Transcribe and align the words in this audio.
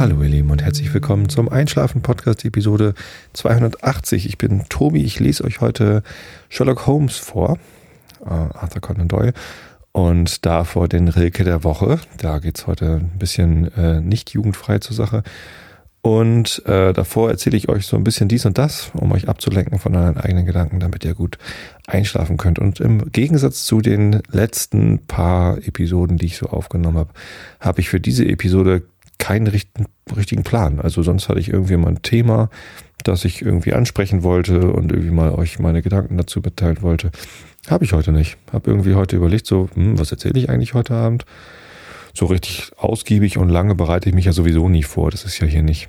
Hallo 0.00 0.22
ihr 0.22 0.30
Lieben 0.30 0.50
und 0.50 0.62
herzlich 0.62 0.94
willkommen 0.94 1.28
zum 1.28 1.50
Einschlafen 1.50 2.00
Podcast 2.00 2.46
Episode 2.46 2.94
280. 3.34 4.24
Ich 4.24 4.38
bin 4.38 4.64
Tobi, 4.70 5.04
ich 5.04 5.20
lese 5.20 5.44
euch 5.44 5.60
heute 5.60 6.02
Sherlock 6.48 6.86
Holmes 6.86 7.18
vor, 7.18 7.58
äh, 8.24 8.30
Arthur 8.30 8.80
Conan 8.80 9.08
Doyle 9.08 9.34
und 9.92 10.46
davor 10.46 10.88
den 10.88 11.08
Rilke 11.08 11.44
der 11.44 11.64
Woche. 11.64 12.00
Da 12.16 12.38
geht's 12.38 12.66
heute 12.66 12.94
ein 12.94 13.18
bisschen 13.18 13.70
äh, 13.76 14.00
nicht 14.00 14.30
jugendfrei 14.30 14.78
zur 14.78 14.96
Sache. 14.96 15.22
Und 16.00 16.64
äh, 16.64 16.94
davor 16.94 17.28
erzähle 17.28 17.58
ich 17.58 17.68
euch 17.68 17.84
so 17.84 17.98
ein 17.98 18.04
bisschen 18.04 18.28
dies 18.28 18.46
und 18.46 18.56
das, 18.56 18.90
um 18.94 19.12
euch 19.12 19.28
abzulenken 19.28 19.78
von 19.78 19.94
euren 19.94 20.16
eigenen 20.16 20.46
Gedanken, 20.46 20.80
damit 20.80 21.04
ihr 21.04 21.12
gut 21.12 21.36
einschlafen 21.86 22.38
könnt. 22.38 22.58
Und 22.58 22.80
im 22.80 23.12
Gegensatz 23.12 23.66
zu 23.66 23.82
den 23.82 24.22
letzten 24.30 25.00
paar 25.06 25.58
Episoden, 25.58 26.16
die 26.16 26.24
ich 26.24 26.38
so 26.38 26.46
aufgenommen 26.46 26.96
habe, 26.96 27.10
habe 27.60 27.82
ich 27.82 27.90
für 27.90 28.00
diese 28.00 28.24
Episode 28.24 28.84
keinen 29.20 29.46
richtigen, 29.46 29.86
richtigen 30.16 30.42
Plan. 30.42 30.80
Also 30.80 31.04
sonst 31.04 31.28
hatte 31.28 31.38
ich 31.38 31.48
irgendwie 31.48 31.76
mal 31.76 31.90
ein 31.90 32.02
Thema, 32.02 32.50
das 33.04 33.24
ich 33.24 33.42
irgendwie 33.42 33.72
ansprechen 33.72 34.24
wollte 34.24 34.72
und 34.72 34.90
irgendwie 34.90 35.12
mal 35.12 35.32
euch 35.32 35.60
meine 35.60 35.82
Gedanken 35.82 36.16
dazu 36.16 36.40
mitteilen 36.40 36.82
wollte. 36.82 37.12
Habe 37.68 37.84
ich 37.84 37.92
heute 37.92 38.10
nicht. 38.10 38.36
Habe 38.52 38.70
irgendwie 38.70 38.94
heute 38.94 39.16
überlegt, 39.16 39.46
so, 39.46 39.68
hm, 39.74 39.98
was 39.98 40.10
erzähle 40.10 40.40
ich 40.40 40.50
eigentlich 40.50 40.74
heute 40.74 40.94
Abend? 40.94 41.24
So 42.14 42.26
richtig 42.26 42.72
ausgiebig 42.76 43.38
und 43.38 43.48
lange 43.48 43.76
bereite 43.76 44.08
ich 44.08 44.14
mich 44.14 44.24
ja 44.24 44.32
sowieso 44.32 44.68
nie 44.68 44.82
vor. 44.82 45.10
Das 45.10 45.24
ist 45.24 45.38
ja 45.38 45.46
hier 45.46 45.62
nicht 45.62 45.88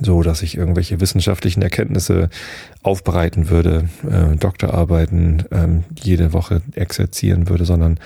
so, 0.00 0.22
dass 0.22 0.42
ich 0.42 0.56
irgendwelche 0.56 1.00
wissenschaftlichen 1.00 1.62
Erkenntnisse 1.62 2.28
aufbereiten 2.82 3.48
würde, 3.48 3.88
äh, 4.08 4.36
Doktorarbeiten 4.36 5.44
ähm, 5.50 5.84
jede 6.00 6.32
Woche 6.32 6.62
exerzieren 6.74 7.48
würde, 7.48 7.64
sondern 7.64 7.98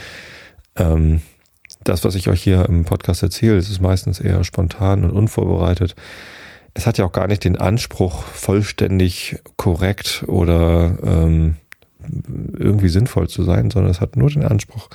ähm, 0.77 1.21
das, 1.85 2.05
was 2.05 2.15
ich 2.15 2.29
euch 2.29 2.43
hier 2.43 2.67
im 2.69 2.85
Podcast 2.85 3.23
erzähle, 3.23 3.57
ist 3.57 3.81
meistens 3.81 4.21
eher 4.21 4.43
spontan 4.45 5.05
und 5.05 5.11
unvorbereitet. 5.11 5.95
Es 6.75 6.87
hat 6.87 6.99
ja 6.99 7.05
auch 7.05 7.13
gar 7.13 7.29
nicht 7.29 7.45
den 7.45 7.57
Anspruch, 7.57 8.25
vollständig 8.25 9.37
korrekt 9.57 10.25
oder 10.27 10.99
ähm, 11.05 11.57
irgendwie 12.59 12.89
sinnvoll 12.89 13.29
zu 13.29 13.45
sein, 13.45 13.71
sondern 13.71 13.91
es 13.91 14.01
hat 14.01 14.17
nur 14.17 14.31
den 14.31 14.45
Anspruch, 14.45 14.89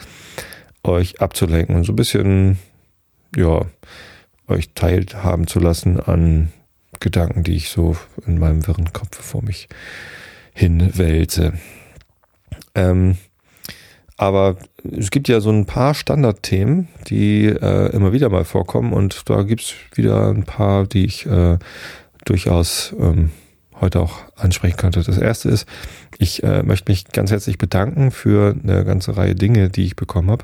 euch 0.83 1.21
abzulenken 1.21 1.75
und 1.75 1.83
so 1.83 1.93
ein 1.93 1.97
bisschen, 1.97 2.59
ja, 3.35 3.65
euch 4.47 4.73
teilhaben 4.73 5.47
zu 5.47 5.59
lassen 5.59 5.99
an 5.99 6.51
Gedanken, 6.99 7.43
die 7.43 7.55
ich 7.55 7.69
so 7.69 7.95
in 8.25 8.39
meinem 8.39 8.65
wirren 8.67 8.91
Kopf 8.91 9.21
vor 9.21 9.43
mich 9.43 9.69
hinwälze. 10.53 11.53
Ähm, 12.75 13.17
aber 14.19 14.57
es 14.83 15.11
gibt 15.11 15.29
ja 15.29 15.39
so 15.39 15.49
ein 15.49 15.65
paar 15.65 15.93
Standardthemen, 15.93 16.89
die 17.07 17.45
äh, 17.45 17.89
immer 17.93 18.11
wieder 18.11 18.27
mal 18.27 18.43
vorkommen 18.43 18.91
und 18.91 19.29
da 19.29 19.43
gibt's 19.43 19.73
wieder 19.95 20.27
ein 20.27 20.43
paar, 20.43 20.85
die 20.85 21.05
ich 21.05 21.25
äh, 21.25 21.57
durchaus 22.25 22.93
ähm, 22.99 23.31
heute 23.79 24.01
auch 24.01 24.17
ansprechen 24.35 24.75
könnte. 24.75 25.01
Das 25.03 25.17
erste 25.17 25.47
ist, 25.47 25.65
ich 26.17 26.43
äh, 26.43 26.63
möchte 26.63 26.91
mich 26.91 27.05
ganz 27.05 27.31
herzlich 27.31 27.57
bedanken 27.57 28.11
für 28.11 28.57
eine 28.61 28.83
ganze 28.83 29.15
Reihe 29.15 29.35
Dinge, 29.35 29.69
die 29.69 29.85
ich 29.85 29.95
bekommen 29.95 30.31
habe. 30.31 30.43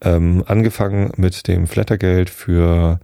Ähm, 0.00 0.42
angefangen 0.44 1.12
mit 1.16 1.46
dem 1.46 1.68
Flattergeld 1.68 2.28
für 2.28 2.98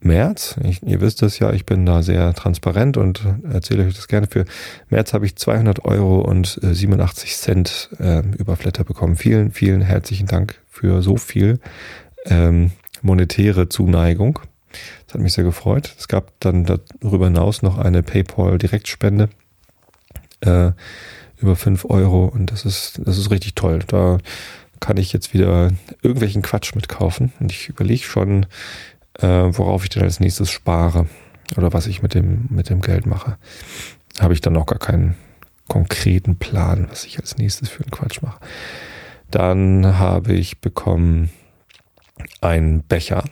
März. 0.00 0.56
Ich, 0.64 0.82
ihr 0.82 1.00
wisst 1.00 1.22
es 1.22 1.38
ja, 1.38 1.52
ich 1.52 1.66
bin 1.66 1.84
da 1.84 2.02
sehr 2.02 2.32
transparent 2.34 2.96
und 2.96 3.22
erzähle 3.50 3.84
euch 3.84 3.94
das 3.94 4.08
gerne. 4.08 4.26
Für 4.26 4.44
März 4.88 5.12
habe 5.12 5.26
ich 5.26 5.36
200 5.36 5.84
Euro 5.84 6.20
und 6.20 6.58
87 6.62 7.36
Cent 7.36 7.90
äh, 7.98 8.22
über 8.38 8.56
Flatter 8.56 8.84
bekommen. 8.84 9.16
Vielen, 9.16 9.50
vielen 9.52 9.82
herzlichen 9.82 10.26
Dank 10.26 10.60
für 10.68 11.02
so 11.02 11.16
viel 11.16 11.60
ähm, 12.26 12.72
monetäre 13.02 13.68
Zuneigung. 13.68 14.40
Das 15.06 15.14
hat 15.14 15.20
mich 15.20 15.32
sehr 15.32 15.44
gefreut. 15.44 15.94
Es 15.98 16.08
gab 16.08 16.32
dann 16.40 16.64
darüber 16.64 17.26
hinaus 17.26 17.62
noch 17.62 17.78
eine 17.78 18.02
PayPal-Direktspende 18.02 19.28
äh, 20.40 20.72
über 21.38 21.56
5 21.56 21.86
Euro 21.86 22.26
und 22.26 22.52
das 22.52 22.64
ist, 22.64 23.00
das 23.04 23.18
ist 23.18 23.30
richtig 23.30 23.54
toll. 23.54 23.80
Da 23.86 24.18
kann 24.78 24.96
ich 24.96 25.12
jetzt 25.12 25.34
wieder 25.34 25.70
irgendwelchen 26.02 26.42
Quatsch 26.42 26.74
mitkaufen 26.74 27.32
und 27.40 27.52
ich 27.52 27.68
überlege 27.68 28.02
schon, 28.02 28.46
äh, 29.20 29.26
worauf 29.26 29.84
ich 29.84 29.90
denn 29.90 30.02
als 30.02 30.20
nächstes 30.20 30.50
spare 30.50 31.06
oder 31.56 31.72
was 31.72 31.86
ich 31.86 32.02
mit 32.02 32.14
dem, 32.14 32.46
mit 32.50 32.70
dem 32.70 32.80
Geld 32.80 33.06
mache. 33.06 33.36
Habe 34.20 34.34
ich 34.34 34.40
dann 34.40 34.52
noch 34.52 34.66
gar 34.66 34.78
keinen 34.78 35.16
konkreten 35.68 36.36
Plan, 36.36 36.88
was 36.90 37.04
ich 37.04 37.18
als 37.18 37.38
nächstes 37.38 37.68
für 37.68 37.82
einen 37.82 37.90
Quatsch 37.90 38.22
mache. 38.22 38.40
Dann 39.30 39.98
habe 39.98 40.32
ich 40.32 40.60
bekommen 40.60 41.30
einen 42.40 42.82
Becher. 42.82 43.24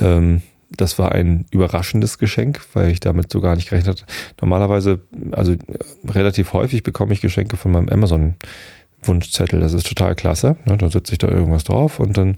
Ähm, 0.00 0.42
das 0.70 0.98
war 0.98 1.12
ein 1.12 1.46
überraschendes 1.50 2.18
Geschenk, 2.18 2.60
weil 2.74 2.90
ich 2.90 3.00
damit 3.00 3.30
so 3.30 3.40
gar 3.40 3.56
nicht 3.56 3.68
gerechnet 3.68 4.02
hatte. 4.02 4.12
Normalerweise, 4.40 5.00
also 5.32 5.56
relativ 6.06 6.52
häufig 6.52 6.82
bekomme 6.82 7.12
ich 7.12 7.20
Geschenke 7.20 7.56
von 7.56 7.72
meinem 7.72 7.88
Amazon 7.88 8.36
Wunschzettel. 9.02 9.60
Das 9.60 9.72
ist 9.72 9.86
total 9.86 10.14
klasse. 10.14 10.56
Ne? 10.64 10.76
Da 10.76 10.90
setze 10.90 11.12
ich 11.12 11.18
da 11.18 11.28
irgendwas 11.28 11.64
drauf 11.64 12.00
und 12.00 12.16
dann 12.16 12.36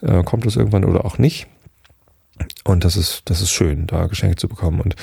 äh, 0.00 0.22
kommt 0.22 0.46
es 0.46 0.56
irgendwann 0.56 0.84
oder 0.84 1.04
auch 1.04 1.18
nicht. 1.18 1.46
Und 2.64 2.84
das 2.84 2.96
ist, 2.96 3.22
das 3.26 3.40
ist 3.40 3.50
schön, 3.50 3.86
da 3.86 4.06
Geschenke 4.06 4.36
zu 4.36 4.48
bekommen. 4.48 4.80
Und 4.80 4.96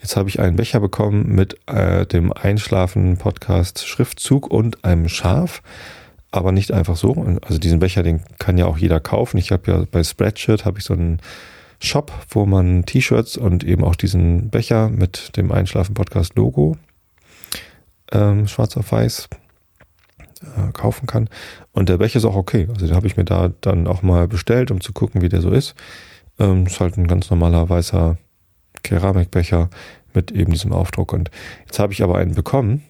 jetzt 0.00 0.16
habe 0.16 0.28
ich 0.28 0.40
einen 0.40 0.56
Becher 0.56 0.80
bekommen 0.80 1.34
mit 1.34 1.56
äh, 1.66 2.06
dem 2.06 2.32
Einschlafen-Podcast 2.32 3.86
Schriftzug 3.86 4.50
und 4.50 4.84
einem 4.84 5.08
Schaf. 5.08 5.62
Aber 6.30 6.50
nicht 6.50 6.72
einfach 6.72 6.96
so. 6.96 7.14
Also 7.42 7.58
diesen 7.58 7.78
Becher, 7.78 8.02
den 8.02 8.20
kann 8.38 8.58
ja 8.58 8.66
auch 8.66 8.76
jeder 8.76 8.98
kaufen. 9.00 9.38
Ich 9.38 9.52
habe 9.52 9.70
ja 9.70 9.84
bei 9.90 10.02
Spreadshirt 10.02 10.64
habe 10.64 10.78
ich 10.78 10.84
so 10.84 10.94
einen 10.94 11.20
Shop, 11.80 12.12
wo 12.30 12.44
man 12.44 12.84
T-Shirts 12.86 13.36
und 13.36 13.62
eben 13.62 13.84
auch 13.84 13.94
diesen 13.94 14.50
Becher 14.50 14.88
mit 14.88 15.36
dem 15.36 15.52
Einschlafen-Podcast-Logo 15.52 16.76
ähm, 18.12 18.48
schwarz 18.48 18.76
auf 18.76 18.90
weiß 18.90 19.28
äh, 20.42 20.72
kaufen 20.72 21.06
kann. 21.06 21.28
Und 21.72 21.88
der 21.88 21.98
Becher 21.98 22.18
ist 22.18 22.24
auch 22.24 22.36
okay. 22.36 22.68
Also 22.68 22.86
den 22.86 22.96
habe 22.96 23.06
ich 23.06 23.16
mir 23.16 23.24
da 23.24 23.52
dann 23.60 23.86
auch 23.86 24.02
mal 24.02 24.28
bestellt, 24.28 24.70
um 24.70 24.80
zu 24.80 24.92
gucken, 24.92 25.22
wie 25.22 25.28
der 25.28 25.40
so 25.40 25.50
ist. 25.50 25.74
Ähm, 26.38 26.66
ist 26.66 26.80
halt 26.80 26.96
ein 26.96 27.06
ganz 27.06 27.30
normaler 27.30 27.68
weißer 27.68 28.16
Keramikbecher 28.82 29.70
mit 30.12 30.30
eben 30.30 30.52
diesem 30.52 30.72
Aufdruck. 30.72 31.12
Und 31.12 31.30
jetzt 31.66 31.78
habe 31.78 31.92
ich 31.92 32.02
aber 32.02 32.18
einen 32.18 32.34
bekommen, 32.34 32.82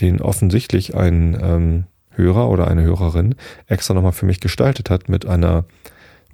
den 0.00 0.20
offensichtlich 0.20 0.94
ein 0.94 1.38
ähm, 1.40 1.84
Hörer 2.10 2.48
oder 2.48 2.68
eine 2.68 2.82
Hörerin 2.82 3.34
extra 3.66 3.94
nochmal 3.94 4.12
für 4.12 4.26
mich 4.26 4.40
gestaltet 4.40 4.90
hat 4.90 5.08
mit 5.08 5.26
einer 5.26 5.64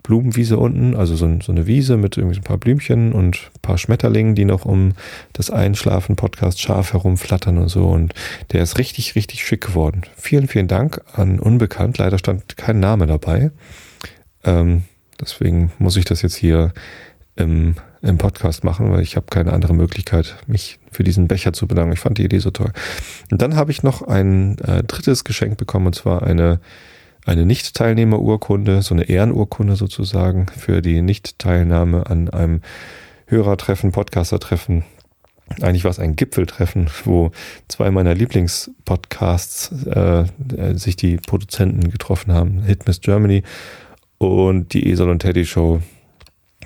Blumenwiese 0.03 0.59
unten, 0.59 0.97
also 0.97 1.15
so, 1.15 1.29
so, 1.41 1.53
eine 1.53 1.67
Wiese 1.67 1.97
mit 1.97 2.17
irgendwie 2.17 2.39
ein 2.39 2.45
paar 2.45 2.59
Blümchen 2.59 3.13
und 3.13 3.51
ein 3.55 3.61
paar 3.63 3.79
Schmetterlingen, 3.79 4.35
die 4.35 4.45
noch 4.45 4.65
um 4.65 4.95
das 5.33 5.51
Einschlafen-Podcast 5.51 6.61
scharf 6.61 6.93
herumflattern 6.93 7.59
und 7.59 7.69
so. 7.69 7.87
Und 7.89 8.13
der 8.51 8.63
ist 8.63 8.79
richtig, 8.79 9.15
richtig 9.15 9.45
schick 9.45 9.61
geworden. 9.61 10.03
Vielen, 10.17 10.49
vielen 10.49 10.67
Dank 10.67 11.01
an 11.13 11.39
Unbekannt. 11.39 11.99
Leider 11.99 12.19
stand 12.19 12.57
kein 12.57 12.81
Name 12.81 13.07
dabei. 13.07 13.53
Ähm, 14.43 14.83
Deswegen 15.23 15.73
muss 15.79 15.97
ich 15.97 16.05
das 16.05 16.23
jetzt 16.23 16.35
hier 16.35 16.73
im, 17.37 17.77
im 18.03 18.19
Podcast 18.19 18.65
machen, 18.65 18.91
weil 18.91 19.01
ich 19.01 19.17
habe 19.17 19.27
keine 19.31 19.53
andere 19.53 19.75
Möglichkeit, 19.75 20.37
mich 20.47 20.79
für 20.91 21.05
diesen 21.05 21.29
Becher 21.29 21.53
zu 21.53 21.67
bedanken. 21.67 21.93
Ich 21.93 22.01
fand 22.01 22.19
die 22.19 22.25
Idee 22.25 22.41
so 22.41 22.51
toll. 22.51 22.73
Und 23.31 23.41
dann 23.41 23.57
habe 23.57 23.71
ich 23.71 23.83
noch 23.83 24.03
ein 24.03 24.59
äh, 24.59 24.83
drittes 24.83 25.25
Geschenk 25.25 25.57
bekommen, 25.57 25.87
und 25.87 25.95
zwar 25.95 26.23
eine, 26.23 26.61
eine 27.25 27.47
Nicht-Teilnehmer-Urkunde, 27.47 28.83
so 28.83 28.95
eine 28.95 29.05
Ehrenurkunde 29.05 29.77
sozusagen 29.77 30.47
für 30.49 30.83
die 30.83 31.01
Nicht-Teilnahme 31.01 32.07
an 32.07 32.29
einem 32.29 32.61
Hörertreffen, 33.27 33.93
Podcaster-Treffen. 33.93 34.85
Eigentlich 35.61 35.85
war 35.85 35.91
es 35.91 35.99
ein 35.99 36.17
Gipfeltreffen, 36.17 36.89
wo 37.05 37.31
zwei 37.69 37.91
meiner 37.91 38.15
Lieblingspodcasts 38.15 39.87
äh, 39.87 40.25
sich 40.75 40.97
die 40.97 41.17
Produzenten 41.17 41.91
getroffen 41.91 42.33
haben. 42.33 42.63
Hit 42.63 42.87
Miss 42.87 43.01
Germany 43.01 43.43
und 44.29 44.73
die 44.73 44.89
Esel 44.89 45.09
und 45.09 45.21
Teddy 45.21 45.45
Show 45.45 45.81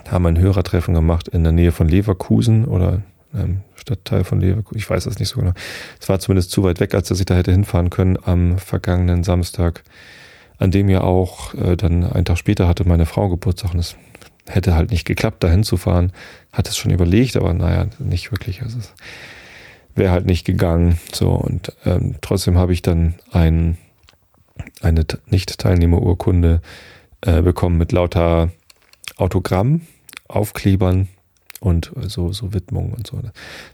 haben 0.08 0.26
ein 0.26 0.38
Hörertreffen 0.38 0.94
gemacht 0.94 1.28
in 1.28 1.42
der 1.42 1.52
Nähe 1.52 1.72
von 1.72 1.88
Leverkusen 1.88 2.64
oder 2.64 3.02
einem 3.32 3.62
Stadtteil 3.74 4.24
von 4.24 4.40
Leverkusen. 4.40 4.78
Ich 4.78 4.88
weiß 4.88 5.04
das 5.04 5.18
nicht 5.18 5.28
so 5.28 5.40
genau. 5.40 5.52
Es 6.00 6.08
war 6.08 6.18
zumindest 6.18 6.50
zu 6.50 6.62
weit 6.62 6.80
weg, 6.80 6.94
als 6.94 7.08
dass 7.08 7.20
ich 7.20 7.26
da 7.26 7.34
hätte 7.34 7.52
hinfahren 7.52 7.90
können 7.90 8.18
am 8.22 8.58
vergangenen 8.58 9.24
Samstag, 9.24 9.82
an 10.58 10.70
dem 10.70 10.88
ja 10.88 11.02
auch 11.02 11.54
äh, 11.54 11.76
dann 11.76 12.04
einen 12.04 12.24
Tag 12.24 12.38
später 12.38 12.68
hatte 12.68 12.86
meine 12.86 13.06
Frau 13.06 13.28
Geburtstag 13.28 13.74
und 13.74 13.80
es 13.80 13.96
hätte 14.48 14.74
halt 14.74 14.90
nicht 14.90 15.04
geklappt, 15.04 15.42
da 15.42 15.48
hinzufahren. 15.48 16.12
Hat 16.52 16.68
es 16.68 16.76
schon 16.76 16.92
überlegt, 16.92 17.36
aber 17.36 17.52
naja, 17.52 17.86
nicht 17.98 18.30
wirklich. 18.30 18.62
Also 18.62 18.78
es 18.78 18.94
wäre 19.94 20.12
halt 20.12 20.26
nicht 20.26 20.44
gegangen. 20.44 20.98
So 21.12 21.32
und 21.32 21.72
ähm, 21.84 22.16
trotzdem 22.20 22.56
habe 22.56 22.72
ich 22.72 22.82
dann 22.82 23.14
ein, 23.32 23.76
eine 24.80 25.04
Nicht-Teilnehmerurkunde 25.28 26.60
äh, 27.22 27.42
bekommen 27.42 27.78
mit 27.78 27.92
lauter 27.92 28.50
Autogramm, 29.16 29.82
Aufklebern 30.28 31.08
und 31.60 31.92
so, 32.02 32.32
so 32.32 32.52
Widmungen 32.52 32.92
und 32.92 33.06
so. 33.06 33.20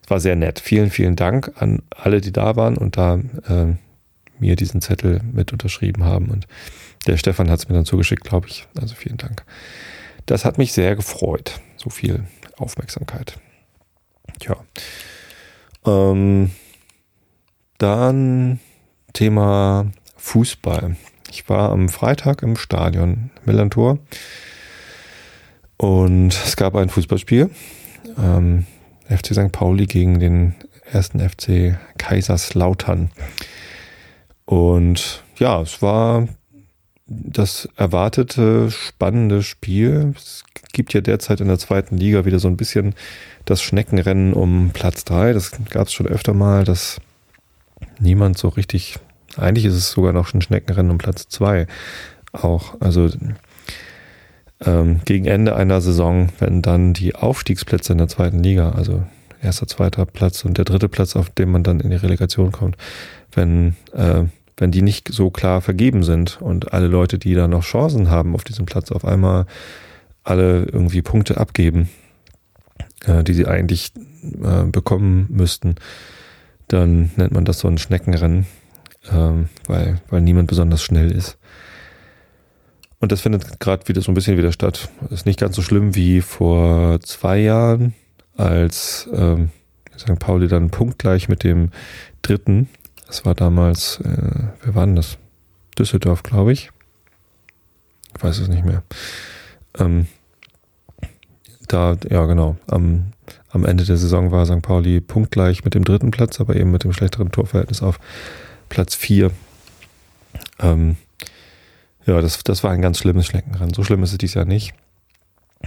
Es 0.03 0.11
war 0.11 0.21
sehr 0.21 0.37
nett. 0.37 0.61
Vielen, 0.61 0.91
vielen 0.91 1.17
Dank 1.17 1.53
an 1.57 1.83
alle, 1.91 2.21
die 2.21 2.33
da 2.33 2.57
waren 2.57 2.77
und 2.77 2.97
da 2.97 3.21
äh, 3.49 3.75
mir 4.39 4.57
diesen 4.57 4.81
Zettel 4.81 5.21
mit 5.33 5.53
unterschrieben 5.53 6.05
haben. 6.05 6.29
Und 6.31 6.47
der 7.07 7.17
Stefan 7.17 7.51
hat 7.51 7.61
es 7.61 7.69
mir 7.69 7.75
dann 7.75 7.85
zugeschickt, 7.85 8.25
glaube 8.25 8.49
ich. 8.49 8.67
Also 8.79 8.95
vielen 8.95 9.17
Dank. 9.17 9.45
Das 10.27 10.45
hat 10.45 10.59
mich 10.59 10.73
sehr 10.73 10.95
gefreut. 10.95 11.61
So 11.77 11.91
viel 11.91 12.25
Aufmerksamkeit. 12.57 13.39
Tja. 14.39 14.57
Ähm, 15.85 16.51
dann 17.79 18.61
Thema 19.13 19.91
Fußball. 20.17 20.97
Ich 21.33 21.49
war 21.49 21.71
am 21.71 21.89
Freitag 21.89 22.43
im 22.43 22.57
Stadion 22.57 23.31
Millantor 23.47 23.99
und 25.79 26.29
es 26.29 26.57
gab 26.57 26.77
ein 26.77 26.91
Fußballspiel. 26.91 27.49
Ähm, 28.19 28.67
FC 29.09 29.29
St. 29.29 29.51
Pauli 29.51 29.87
gegen 29.87 30.21
den 30.21 30.55
ersten 30.91 31.27
FC 31.27 31.79
Kaiserslautern. 31.97 33.11
Und 34.45 35.25
ja, 35.39 35.63
es 35.63 35.81
war 35.81 36.29
das 37.07 37.67
erwartete 37.77 38.71
spannende 38.71 39.43
Spiel. 39.43 40.13
Es 40.15 40.45
gibt 40.75 40.93
ja 40.93 41.01
derzeit 41.01 41.41
in 41.41 41.49
der 41.49 41.59
zweiten 41.59 41.97
Liga 41.97 42.27
wieder 42.27 42.41
so 42.41 42.49
ein 42.49 42.59
bisschen 42.59 42.95
das 43.47 43.63
Schneckenrennen 43.63 44.35
um 44.35 44.69
Platz 44.75 45.07
drei. 45.07 45.33
Das 45.33 45.53
gab 45.71 45.87
es 45.87 45.95
schon 45.95 46.07
öfter 46.07 46.35
mal, 46.35 46.65
dass 46.65 47.01
niemand 47.99 48.37
so 48.37 48.49
richtig, 48.49 48.99
eigentlich 49.37 49.65
ist 49.65 49.75
es 49.75 49.91
sogar 49.91 50.13
noch 50.13 50.33
ein 50.35 50.43
Schneckenrennen 50.43 50.91
um 50.91 50.99
Platz 50.99 51.29
zwei. 51.29 51.67
Auch, 52.33 52.81
also 52.81 53.11
ähm, 54.65 55.01
gegen 55.05 55.27
Ende 55.27 55.57
einer 55.57 55.81
Saison, 55.81 56.29
wenn 56.39 56.63
dann 56.63 56.93
die 56.93 57.15
Aufstiegsplätze 57.15 57.93
in 57.93 57.99
der 57.99 58.09
zweiten 58.09 58.43
Liga, 58.43 58.71
also 58.71 59.05
erster, 59.43 59.67
zweiter 59.67 60.07
Platz 60.07 60.45
und 60.45 60.57
der 60.59 60.65
dritte 60.65 60.89
Platz, 60.89 61.17
auf 61.17 61.31
dem 61.31 61.51
man 61.51 61.63
dann 61.63 61.81
in 61.81 61.91
die 61.91 61.97
Relegation 61.97 62.53
kommt, 62.53 62.77
wenn, 63.33 63.77
äh, 63.93 64.25
wenn 64.57 64.71
die 64.71 64.83
nicht 64.83 65.13
so 65.13 65.31
klar 65.31 65.61
vergeben 65.61 66.05
sind 66.05 66.41
und 66.41 66.73
alle 66.73 66.87
Leute, 66.87 67.19
die 67.19 67.35
da 67.35 67.49
noch 67.49 67.65
Chancen 67.65 68.11
haben 68.11 68.35
auf 68.35 68.45
diesem 68.45 68.67
Platz, 68.67 68.93
auf 68.93 69.05
einmal 69.05 69.47
alle 70.25 70.65
irgendwie 70.65 71.03
Punkte 71.03 71.39
abgeben, 71.39 71.89
äh, 73.07 73.25
die 73.25 73.35
sie 73.35 73.47
eigentlich 73.47 73.93
äh, 74.43 74.65
bekommen 74.65 75.27
müssten, 75.29 75.75
dann 76.69 77.11
nennt 77.17 77.33
man 77.33 77.45
das 77.45 77.59
so 77.59 77.69
ein 77.69 77.79
Schneckenrennen, 77.79 78.47
äh, 79.09 79.47
weil, 79.67 80.01
weil 80.09 80.21
niemand 80.21 80.49
besonders 80.49 80.83
schnell 80.83 81.11
ist. 81.11 81.39
Und 82.99 83.11
das 83.11 83.21
findet 83.21 83.59
gerade 83.59 83.89
wieder 83.89 84.01
so 84.01 84.13
ein 84.13 84.15
bisschen 84.15 84.39
wieder 84.39 84.53
statt. 84.53 84.89
Ist 85.11 85.27
nicht 85.27 85.41
ganz 85.41 85.57
so 85.57 85.63
schlimm 85.63 85.97
wie 85.97 86.21
vor 86.21 87.01
zwei 87.01 87.39
Jahren, 87.39 87.95
als 88.37 89.09
ähm, 89.13 89.51
St. 89.99 90.19
Pauli 90.19 90.49
dann 90.49 90.71
punktgleich 90.71 91.29
mit 91.29 91.45
dem 91.45 91.71
dritten, 92.23 92.69
das 93.13 93.27
war 93.27 93.35
damals, 93.35 94.01
äh, 94.01 94.45
wer 94.63 94.75
war 94.75 94.87
denn 94.87 94.97
das? 94.97 95.19
Düsseldorf, 95.79 96.23
glaube 96.23 96.53
ich. 96.53 96.71
Ich 98.17 98.23
weiß 98.23 98.39
es 98.39 98.49
nicht 98.49 98.65
mehr. 98.65 98.83
Ähm, 99.79 100.07
da, 101.69 101.97
ja 102.09 102.25
genau, 102.25 102.57
am, 102.69 103.13
am 103.51 103.65
Ende 103.67 103.85
der 103.85 103.99
Saison 103.99 104.31
war 104.31 104.47
St. 104.47 104.63
Pauli 104.63 105.01
punktgleich 105.01 105.63
mit 105.65 105.75
dem 105.75 105.85
dritten 105.85 106.11
Platz, 106.11 106.41
aber 106.41 106.57
eben 106.57 106.71
mit 106.71 106.85
dem 106.85 106.93
schlechteren 106.95 107.31
Torverhältnis 107.31 107.83
auf 107.83 107.99
Platz 108.73 108.95
vier. 108.95 109.31
Ähm, 110.59 110.97
ja, 112.07 112.23
das, 112.23 112.43
das 112.43 112.65
war 112.65 112.71
ein 112.71 112.81
ganz 112.81 112.99
schlimmes 112.99 113.27
Schneckenrennen. 113.27 113.75
So 113.75 113.85
schlimm 113.85 114.03
ist 114.03 114.13
es 114.13 114.19
dieses 114.19 114.35
Jahr 114.35 114.47
nicht. 114.47 114.73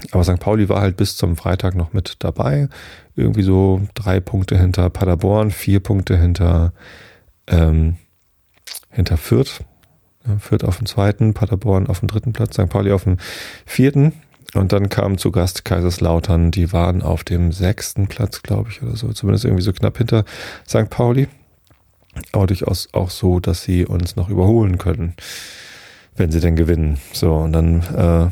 Aber 0.10 0.24
St. 0.24 0.40
Pauli 0.40 0.70
war 0.70 0.82
halt 0.82 0.98
bis 0.98 1.16
zum 1.16 1.38
Freitag 1.38 1.76
noch 1.76 1.94
mit 1.94 2.16
dabei. 2.20 2.68
Irgendwie 3.16 3.44
so 3.44 3.88
drei 3.94 4.20
Punkte 4.20 4.58
hinter 4.58 4.90
Paderborn, 4.90 5.52
vier 5.52 5.82
Punkte 5.82 6.18
hinter, 6.18 6.74
ähm, 7.46 7.98
hinter 8.90 9.18
Fürth. 9.18 9.64
Fürth 10.40 10.64
auf 10.64 10.78
dem 10.78 10.88
zweiten, 10.88 11.36
Paderborn 11.36 11.86
auf 11.86 12.00
dem 12.00 12.08
dritten 12.08 12.34
Platz, 12.34 12.56
St. 12.56 12.70
Pauli 12.70 12.92
auf 12.92 13.04
dem 13.04 13.18
vierten. 13.68 14.14
Und 14.56 14.74
dann 14.74 14.90
kam 14.90 15.20
zu 15.20 15.30
Gast 15.30 15.64
Kaiserslautern. 15.64 16.50
Die 16.50 16.74
waren 16.74 17.04
auf 17.04 17.24
dem 17.24 17.52
sechsten 17.52 18.08
Platz, 18.08 18.42
glaube 18.42 18.72
ich, 18.72 18.82
oder 18.82 18.96
so. 18.96 19.14
Zumindest 19.14 19.46
irgendwie 19.46 19.64
so 19.64 19.74
knapp 19.74 20.00
hinter 20.00 20.26
St. 20.68 20.90
Pauli. 20.90 21.28
Aber 22.32 22.48
durchaus 22.48 22.90
auch 22.94 23.10
so, 23.10 23.40
dass 23.40 23.64
sie 23.64 23.86
uns 23.86 24.16
noch 24.16 24.30
überholen 24.30 24.78
können 24.78 25.16
wenn 26.16 26.32
sie 26.32 26.40
denn 26.40 26.56
gewinnen. 26.56 26.98
So, 27.14 27.36
und 27.36 27.54
dann 27.54 27.82
äh, 27.82 28.30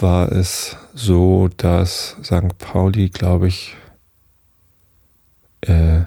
war 0.00 0.32
es 0.32 0.76
so, 0.94 1.48
dass 1.56 2.16
St. 2.22 2.56
Pauli, 2.58 3.08
glaube 3.08 3.48
ich, 3.48 3.76
äh, 5.62 6.04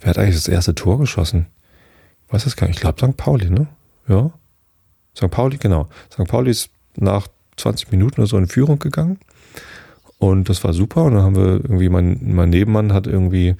wer 0.00 0.06
hat 0.06 0.18
eigentlich 0.18 0.36
das 0.36 0.48
erste 0.48 0.74
Tor 0.74 0.98
geschossen? 0.98 1.46
Ich 2.26 2.32
weiß 2.32 2.46
es 2.46 2.56
gar 2.56 2.66
nicht. 2.66 2.76
Ich 2.76 2.82
glaube 2.82 3.04
St. 3.04 3.16
Pauli, 3.16 3.50
ne? 3.50 3.68
Ja. 4.08 4.30
St. 5.16 5.30
Pauli, 5.30 5.56
genau. 5.56 5.88
St. 6.12 6.26
Pauli 6.26 6.50
ist 6.50 6.70
nach 6.96 7.28
20 7.56 7.92
Minuten 7.92 8.20
oder 8.20 8.28
so 8.28 8.36
in 8.36 8.48
Führung 8.48 8.78
gegangen. 8.78 9.18
Und 10.18 10.48
das 10.48 10.64
war 10.64 10.72
super. 10.72 11.04
Und 11.04 11.14
dann 11.14 11.22
haben 11.22 11.36
wir 11.36 11.46
irgendwie, 11.46 11.88
mein, 11.88 12.18
mein 12.22 12.50
Nebenmann 12.50 12.92
hat 12.92 13.06
irgendwie 13.06 13.56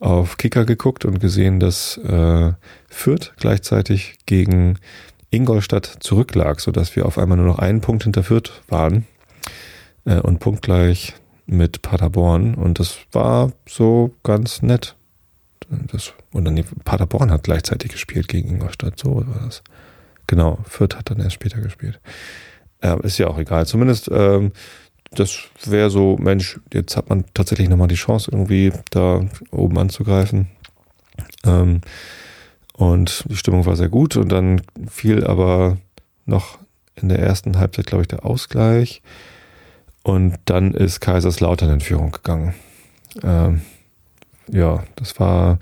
auf 0.00 0.36
Kicker 0.36 0.64
geguckt 0.64 1.04
und 1.04 1.20
gesehen, 1.20 1.60
dass 1.60 1.96
äh, 1.98 2.52
Fürth 2.88 3.32
gleichzeitig 3.38 4.18
gegen 4.26 4.78
Ingolstadt 5.30 5.86
zurücklag, 6.00 6.60
sodass 6.60 6.94
wir 6.96 7.06
auf 7.06 7.18
einmal 7.18 7.36
nur 7.36 7.46
noch 7.46 7.58
einen 7.58 7.80
Punkt 7.80 8.04
hinter 8.04 8.22
Fürth 8.22 8.62
waren 8.68 9.06
äh, 10.04 10.20
und 10.20 10.38
punktgleich 10.38 11.14
mit 11.46 11.82
Paderborn. 11.82 12.54
Und 12.54 12.78
das 12.78 12.98
war 13.12 13.52
so 13.66 14.14
ganz 14.22 14.62
nett. 14.62 14.94
Das, 15.92 16.14
und 16.32 16.44
dann 16.44 16.62
Paderborn 16.84 17.30
hat 17.30 17.42
gleichzeitig 17.42 17.92
gespielt 17.92 18.28
gegen 18.28 18.48
Ingolstadt. 18.48 18.98
So 18.98 19.16
war 19.16 19.40
das. 19.44 19.62
Genau, 20.26 20.58
Fürth 20.64 20.96
hat 20.96 21.10
dann 21.10 21.20
erst 21.20 21.34
später 21.34 21.60
gespielt. 21.60 22.00
Äh, 22.80 22.96
ist 23.02 23.18
ja 23.18 23.26
auch 23.26 23.38
egal. 23.38 23.66
Zumindest, 23.66 24.08
ähm, 24.12 24.52
das 25.10 25.38
wäre 25.64 25.90
so, 25.90 26.16
Mensch, 26.18 26.60
jetzt 26.72 26.96
hat 26.96 27.08
man 27.08 27.24
tatsächlich 27.34 27.68
nochmal 27.68 27.88
die 27.88 27.94
Chance, 27.94 28.30
irgendwie 28.30 28.72
da 28.90 29.24
oben 29.50 29.78
anzugreifen. 29.78 30.48
Ähm, 31.44 31.80
und 32.74 33.24
die 33.28 33.36
Stimmung 33.36 33.66
war 33.66 33.76
sehr 33.76 33.88
gut 33.88 34.16
und 34.16 34.28
dann 34.28 34.62
fiel 34.88 35.24
aber 35.24 35.78
noch 36.26 36.58
in 36.94 37.08
der 37.08 37.18
ersten 37.18 37.58
Halbzeit, 37.58 37.86
glaube 37.86 38.02
ich, 38.02 38.08
der 38.08 38.24
Ausgleich. 38.24 39.02
Und 40.02 40.38
dann 40.44 40.72
ist 40.74 41.00
Kaiserslautern 41.00 41.70
in 41.70 41.80
Führung 41.80 42.12
gegangen. 42.12 42.54
Ähm, 43.22 43.62
ja, 44.50 44.84
das 44.96 45.18
war, 45.18 45.58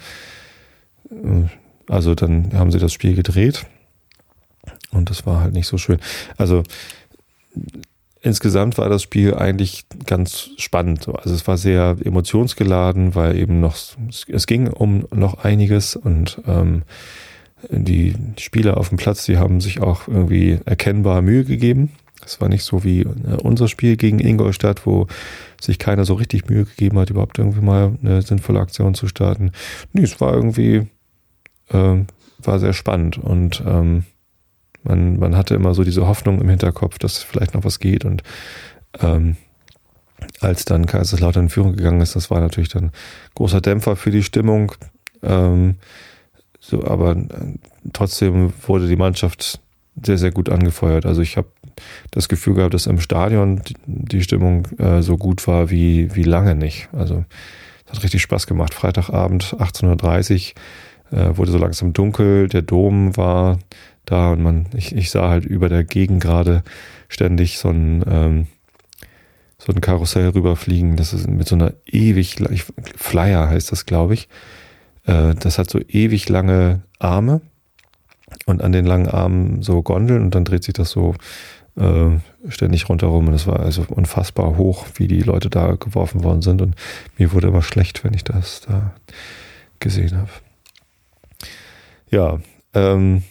äh, 1.11 1.49
also 1.89 2.15
dann 2.15 2.53
haben 2.53 2.71
sie 2.71 2.79
das 2.79 2.93
Spiel 2.93 3.15
gedreht. 3.15 3.67
Und 4.91 5.11
das 5.11 5.27
war 5.27 5.41
halt 5.41 5.55
nicht 5.55 5.67
so 5.67 5.79
schön. 5.79 5.99
Also 6.37 6.62
insgesamt 8.26 8.76
war 8.76 8.88
das 8.88 9.02
Spiel 9.02 9.35
eigentlich 9.35 9.87
ganz 10.04 10.50
spannend. 10.59 11.09
Also 11.09 11.35
es 11.35 11.47
war 11.47 11.56
sehr 11.56 11.97
emotionsgeladen, 12.04 13.14
weil 13.14 13.37
eben 13.38 13.61
noch, 13.61 13.76
es 14.28 14.47
ging 14.47 14.68
um 14.68 15.06
noch 15.14 15.45
einiges 15.45 15.95
und 15.95 16.42
ähm, 16.47 16.83
die 17.71 18.14
Spieler 18.38 18.76
auf 18.76 18.88
dem 18.88 18.99
Platz, 18.99 19.25
die 19.25 19.38
haben 19.38 19.61
sich 19.61 19.80
auch 19.80 20.09
irgendwie 20.09 20.59
erkennbar 20.64 21.23
Mühe 21.23 21.45
gegeben. 21.45 21.92
Es 22.25 22.40
war 22.40 22.49
nicht 22.49 22.64
so 22.64 22.83
wie 22.83 23.02
äh, 23.02 23.37
unser 23.42 23.68
Spiel 23.68 23.97
gegen 23.97 24.18
Ingolstadt, 24.18 24.87
wo 24.87 25.06
sich 25.61 25.78
keiner 25.78 26.04
so 26.04 26.14
richtig 26.14 26.49
Mühe 26.50 26.64
gegeben 26.64 26.99
hat, 26.99 27.11
überhaupt 27.11 27.38
irgendwie 27.38 27.64
mal 27.64 27.97
eine 28.02 28.23
sinnvolle 28.23 28.61
Aktion 28.61 28.95
zu 28.95 29.06
starten. 29.06 29.52
Nee, 29.92 30.02
es 30.02 30.21
war 30.21 30.35
irgendwie, 30.35 30.88
äh, 31.68 31.97
war 32.38 32.59
sehr 32.59 32.73
spannend 32.73 33.18
und 33.18 33.62
ähm, 33.64 34.04
man, 34.87 35.19
man 35.19 35.37
hatte 35.37 35.55
immer 35.55 35.75
so 35.75 35.85
diese 35.85 36.07
Hoffnung 36.07 36.40
im 36.40 36.49
Hinterkopf, 36.49 36.99
dass 36.99 37.23
vielleicht 37.23 37.55
noch 37.55 37.64
was 37.64 37.78
geht. 37.78 38.05
Und 38.05 38.23
ähm, 39.00 39.37
als 40.40 40.64
dann 40.64 40.87
Kaiserslautern 40.87 41.45
in 41.45 41.50
Führung 41.50 41.76
gegangen 41.76 42.00
ist, 42.00 42.16
das 42.16 42.31
war 42.31 42.40
natürlich 42.40 42.69
dann 42.69 42.93
großer 43.35 43.61
Dämpfer 43.61 43.97
für 43.97 44.11
die 44.11 44.23
Stimmung. 44.23 44.73
Ähm, 45.23 45.76
so, 46.61 46.85
aber 46.85 47.12
äh, 47.12 47.26
trotzdem 47.93 48.52
wurde 48.66 48.88
die 48.88 48.97
Mannschaft 48.97 49.61
sehr, 50.02 50.19
sehr 50.19 50.31
gut 50.31 50.49
angefeuert. 50.49 51.07
Also 51.07 51.23
ich 51.23 51.37
habe 51.37 51.49
das 52.11 52.28
Gefühl 52.28 52.55
gehabt, 52.55 52.75
dass 52.75 52.87
im 52.87 53.00
Stadion 53.00 53.62
die 53.87 54.23
Stimmung 54.23 54.66
äh, 54.78 55.02
so 55.02 55.16
gut 55.16 55.47
war 55.47 55.71
wie, 55.71 56.14
wie 56.14 56.23
lange 56.23 56.55
nicht. 56.55 56.88
Also 56.93 57.25
es 57.87 57.93
hat 57.93 58.02
richtig 58.02 58.23
Spaß 58.23 58.47
gemacht. 58.47 58.75
Freitagabend 58.75 59.57
18.30 59.59 60.55
Uhr 61.12 61.19
äh, 61.19 61.37
wurde 61.37 61.50
so 61.50 61.59
langsam 61.59 61.93
dunkel, 61.93 62.49
der 62.49 62.62
Dom 62.62 63.16
war 63.16 63.59
da 64.07 64.33
und 64.33 64.43
man, 64.43 64.67
ich, 64.75 64.95
ich 64.95 65.11
sah 65.11 65.29
halt 65.29 65.45
über 65.45 65.69
der 65.69 65.85
Gegend 65.85 66.23
gerade 66.23 66.63
ständig 67.09 67.59
so 67.59 67.69
ein, 67.69 68.05
ähm, 68.09 68.47
so 69.59 69.73
ein 69.73 69.81
Karussell 69.81 70.29
rüberfliegen. 70.29 70.97
Das 70.97 71.13
ist 71.13 71.29
mit 71.29 71.47
so 71.47 71.57
einer 71.57 71.73
ewig, 71.87 72.37
Flyer 72.97 73.49
heißt 73.49 73.73
das, 73.73 73.87
glaube 73.87 74.15
ich. 74.15 74.29
Äh, 75.05 75.35
das 75.35 75.59
hat 75.59 75.71
so 75.71 75.81
ewig 75.89 76.29
lange 76.29 76.83
Arme 76.99 77.41
und 78.47 78.63
an 78.63 78.73
den 78.73 78.87
langen 78.87 79.09
Armen 79.09 79.63
so 79.63 79.83
Gondeln 79.83 80.23
und 80.23 80.35
dann 80.35 80.45
dreht 80.45 80.65
sich 80.65 80.75
das 80.75 80.91
so 80.91 81.15
äh, 81.77 82.19
ständig 82.49 82.89
rundherum. 82.89 83.29
Und 83.29 83.35
es 83.35 83.47
war 83.47 83.61
also 83.61 83.85
unfassbar 83.89 84.57
hoch, 84.57 84.87
wie 84.95 85.09
die 85.09 85.21
Leute 85.21 85.51
da 85.51 85.73
geworfen 85.73 86.23
worden 86.25 86.43
sind. 86.43 86.63
Und 86.63 86.75
mir 87.19 87.33
wurde 87.33 87.49
immer 87.49 87.63
schlecht, 87.63 88.05
wenn 88.05 88.15
ich 88.15 88.25
das 88.25 88.63
da 88.63 88.95
gesehen 89.81 90.17
habe. 90.17 90.31
Ja, 92.11 92.39
ähm, 92.75 93.23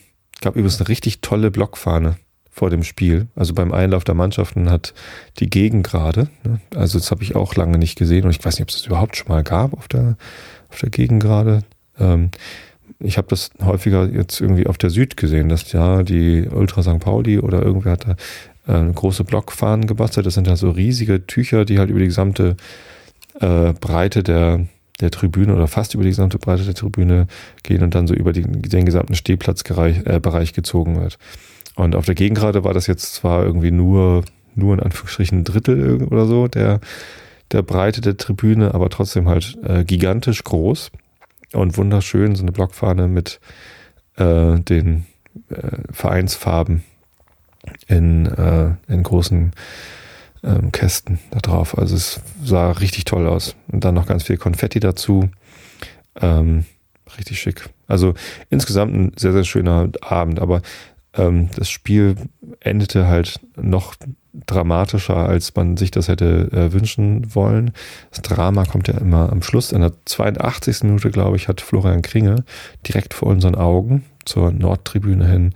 gab 0.46 0.54
übrigens 0.54 0.78
eine 0.78 0.88
richtig 0.88 1.22
tolle 1.22 1.50
Blockfahne 1.50 2.18
vor 2.52 2.70
dem 2.70 2.84
Spiel. 2.84 3.26
Also 3.34 3.52
beim 3.52 3.72
Einlauf 3.72 4.04
der 4.04 4.14
Mannschaften 4.14 4.70
hat 4.70 4.94
die 5.40 5.50
Gegend 5.50 5.84
gerade, 5.84 6.28
ne? 6.44 6.60
also 6.76 7.00
das 7.00 7.10
habe 7.10 7.24
ich 7.24 7.34
auch 7.34 7.56
lange 7.56 7.78
nicht 7.78 7.98
gesehen 7.98 8.26
und 8.26 8.30
ich 8.30 8.44
weiß 8.44 8.54
nicht, 8.54 8.62
ob 8.62 8.68
es 8.68 8.76
das 8.76 8.86
überhaupt 8.86 9.16
schon 9.16 9.26
mal 9.26 9.42
gab 9.42 9.74
auf 9.74 9.88
der, 9.88 10.16
auf 10.70 10.78
der 10.78 10.90
Gegend 10.90 11.20
gerade. 11.20 11.64
Ähm, 11.98 12.30
ich 13.00 13.18
habe 13.18 13.26
das 13.26 13.50
häufiger 13.60 14.08
jetzt 14.08 14.40
irgendwie 14.40 14.68
auf 14.68 14.78
der 14.78 14.90
Süd 14.90 15.16
gesehen, 15.16 15.48
dass 15.48 15.72
ja 15.72 16.04
die 16.04 16.46
Ultra 16.48 16.84
St. 16.84 17.00
Pauli 17.00 17.40
oder 17.40 17.60
irgendwer 17.60 17.92
hat 17.92 18.06
da 18.06 18.82
äh, 18.86 18.92
große 18.92 19.24
Blockfahnen 19.24 19.88
gebastelt. 19.88 20.26
Das 20.26 20.34
sind 20.34 20.46
ja 20.46 20.54
so 20.54 20.70
riesige 20.70 21.26
Tücher, 21.26 21.64
die 21.64 21.80
halt 21.80 21.90
über 21.90 21.98
die 21.98 22.06
gesamte 22.06 22.56
äh, 23.40 23.72
Breite 23.72 24.22
der, 24.22 24.68
der 25.00 25.10
Tribüne 25.10 25.54
oder 25.54 25.66
fast 25.66 25.94
über 25.94 26.02
die 26.02 26.10
gesamte 26.10 26.38
Breite 26.38 26.64
der 26.64 26.74
Tribüne 26.74 27.26
gehen 27.62 27.82
und 27.82 27.94
dann 27.94 28.06
so 28.06 28.14
über 28.14 28.32
die, 28.32 28.42
den 28.42 28.86
gesamten 28.86 29.14
Stehplatzbereich 29.14 30.04
äh, 30.06 30.52
gezogen 30.52 31.00
wird. 31.00 31.18
Und 31.74 31.94
auf 31.94 32.06
der 32.06 32.14
Gegengrade 32.14 32.64
war 32.64 32.72
das 32.72 32.86
jetzt 32.86 33.14
zwar 33.14 33.44
irgendwie 33.44 33.70
nur, 33.70 34.24
nur 34.54 34.74
in 34.74 34.80
Anführungsstrichen 34.80 35.40
ein 35.40 35.44
Drittel 35.44 36.04
oder 36.04 36.26
so 36.26 36.48
der, 36.48 36.80
der 37.52 37.62
Breite 37.62 38.00
der 38.00 38.16
Tribüne, 38.16 38.74
aber 38.74 38.88
trotzdem 38.88 39.28
halt 39.28 39.58
äh, 39.62 39.84
gigantisch 39.84 40.42
groß 40.42 40.90
und 41.52 41.76
wunderschön, 41.76 42.34
so 42.34 42.42
eine 42.42 42.52
Blockfahne 42.52 43.08
mit 43.08 43.40
äh, 44.16 44.58
den 44.60 45.06
äh, 45.50 45.92
Vereinsfarben 45.92 46.82
in, 47.86 48.26
äh, 48.26 48.70
in 48.88 49.02
großen 49.02 49.52
ähm, 50.46 50.72
Kästen 50.72 51.18
da 51.30 51.40
drauf. 51.40 51.76
Also 51.76 51.96
es 51.96 52.20
sah 52.42 52.70
richtig 52.70 53.04
toll 53.04 53.26
aus. 53.26 53.56
Und 53.68 53.84
dann 53.84 53.94
noch 53.94 54.06
ganz 54.06 54.22
viel 54.24 54.36
Konfetti 54.36 54.80
dazu. 54.80 55.28
Ähm, 56.20 56.64
richtig 57.18 57.40
schick. 57.40 57.68
Also 57.86 58.14
insgesamt 58.50 58.94
ein 58.94 59.12
sehr, 59.16 59.32
sehr 59.32 59.44
schöner 59.44 59.90
Abend, 60.00 60.40
aber 60.40 60.62
ähm, 61.14 61.50
das 61.56 61.68
Spiel 61.68 62.16
endete 62.60 63.06
halt 63.06 63.40
noch 63.56 63.94
dramatischer, 64.46 65.16
als 65.16 65.54
man 65.54 65.76
sich 65.76 65.90
das 65.90 66.08
hätte 66.08 66.50
äh, 66.52 66.72
wünschen 66.72 67.34
wollen. 67.34 67.72
Das 68.10 68.22
Drama 68.22 68.64
kommt 68.64 68.88
ja 68.88 68.98
immer 68.98 69.32
am 69.32 69.42
Schluss. 69.42 69.72
In 69.72 69.80
der 69.80 69.92
82. 70.04 70.84
Minute, 70.84 71.10
glaube 71.10 71.36
ich, 71.36 71.48
hat 71.48 71.60
Florian 71.60 72.02
Kringe 72.02 72.44
direkt 72.86 73.14
vor 73.14 73.28
unseren 73.28 73.54
Augen 73.54 74.04
zur 74.24 74.52
Nordtribüne 74.52 75.26
hin 75.26 75.54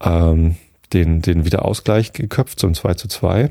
ähm, 0.00 0.56
den, 0.92 1.22
den 1.22 1.44
Wiederausgleich 1.44 2.12
geköpft 2.12 2.60
zum 2.60 2.74
2 2.74 2.94
zu 2.94 3.08
2. 3.08 3.50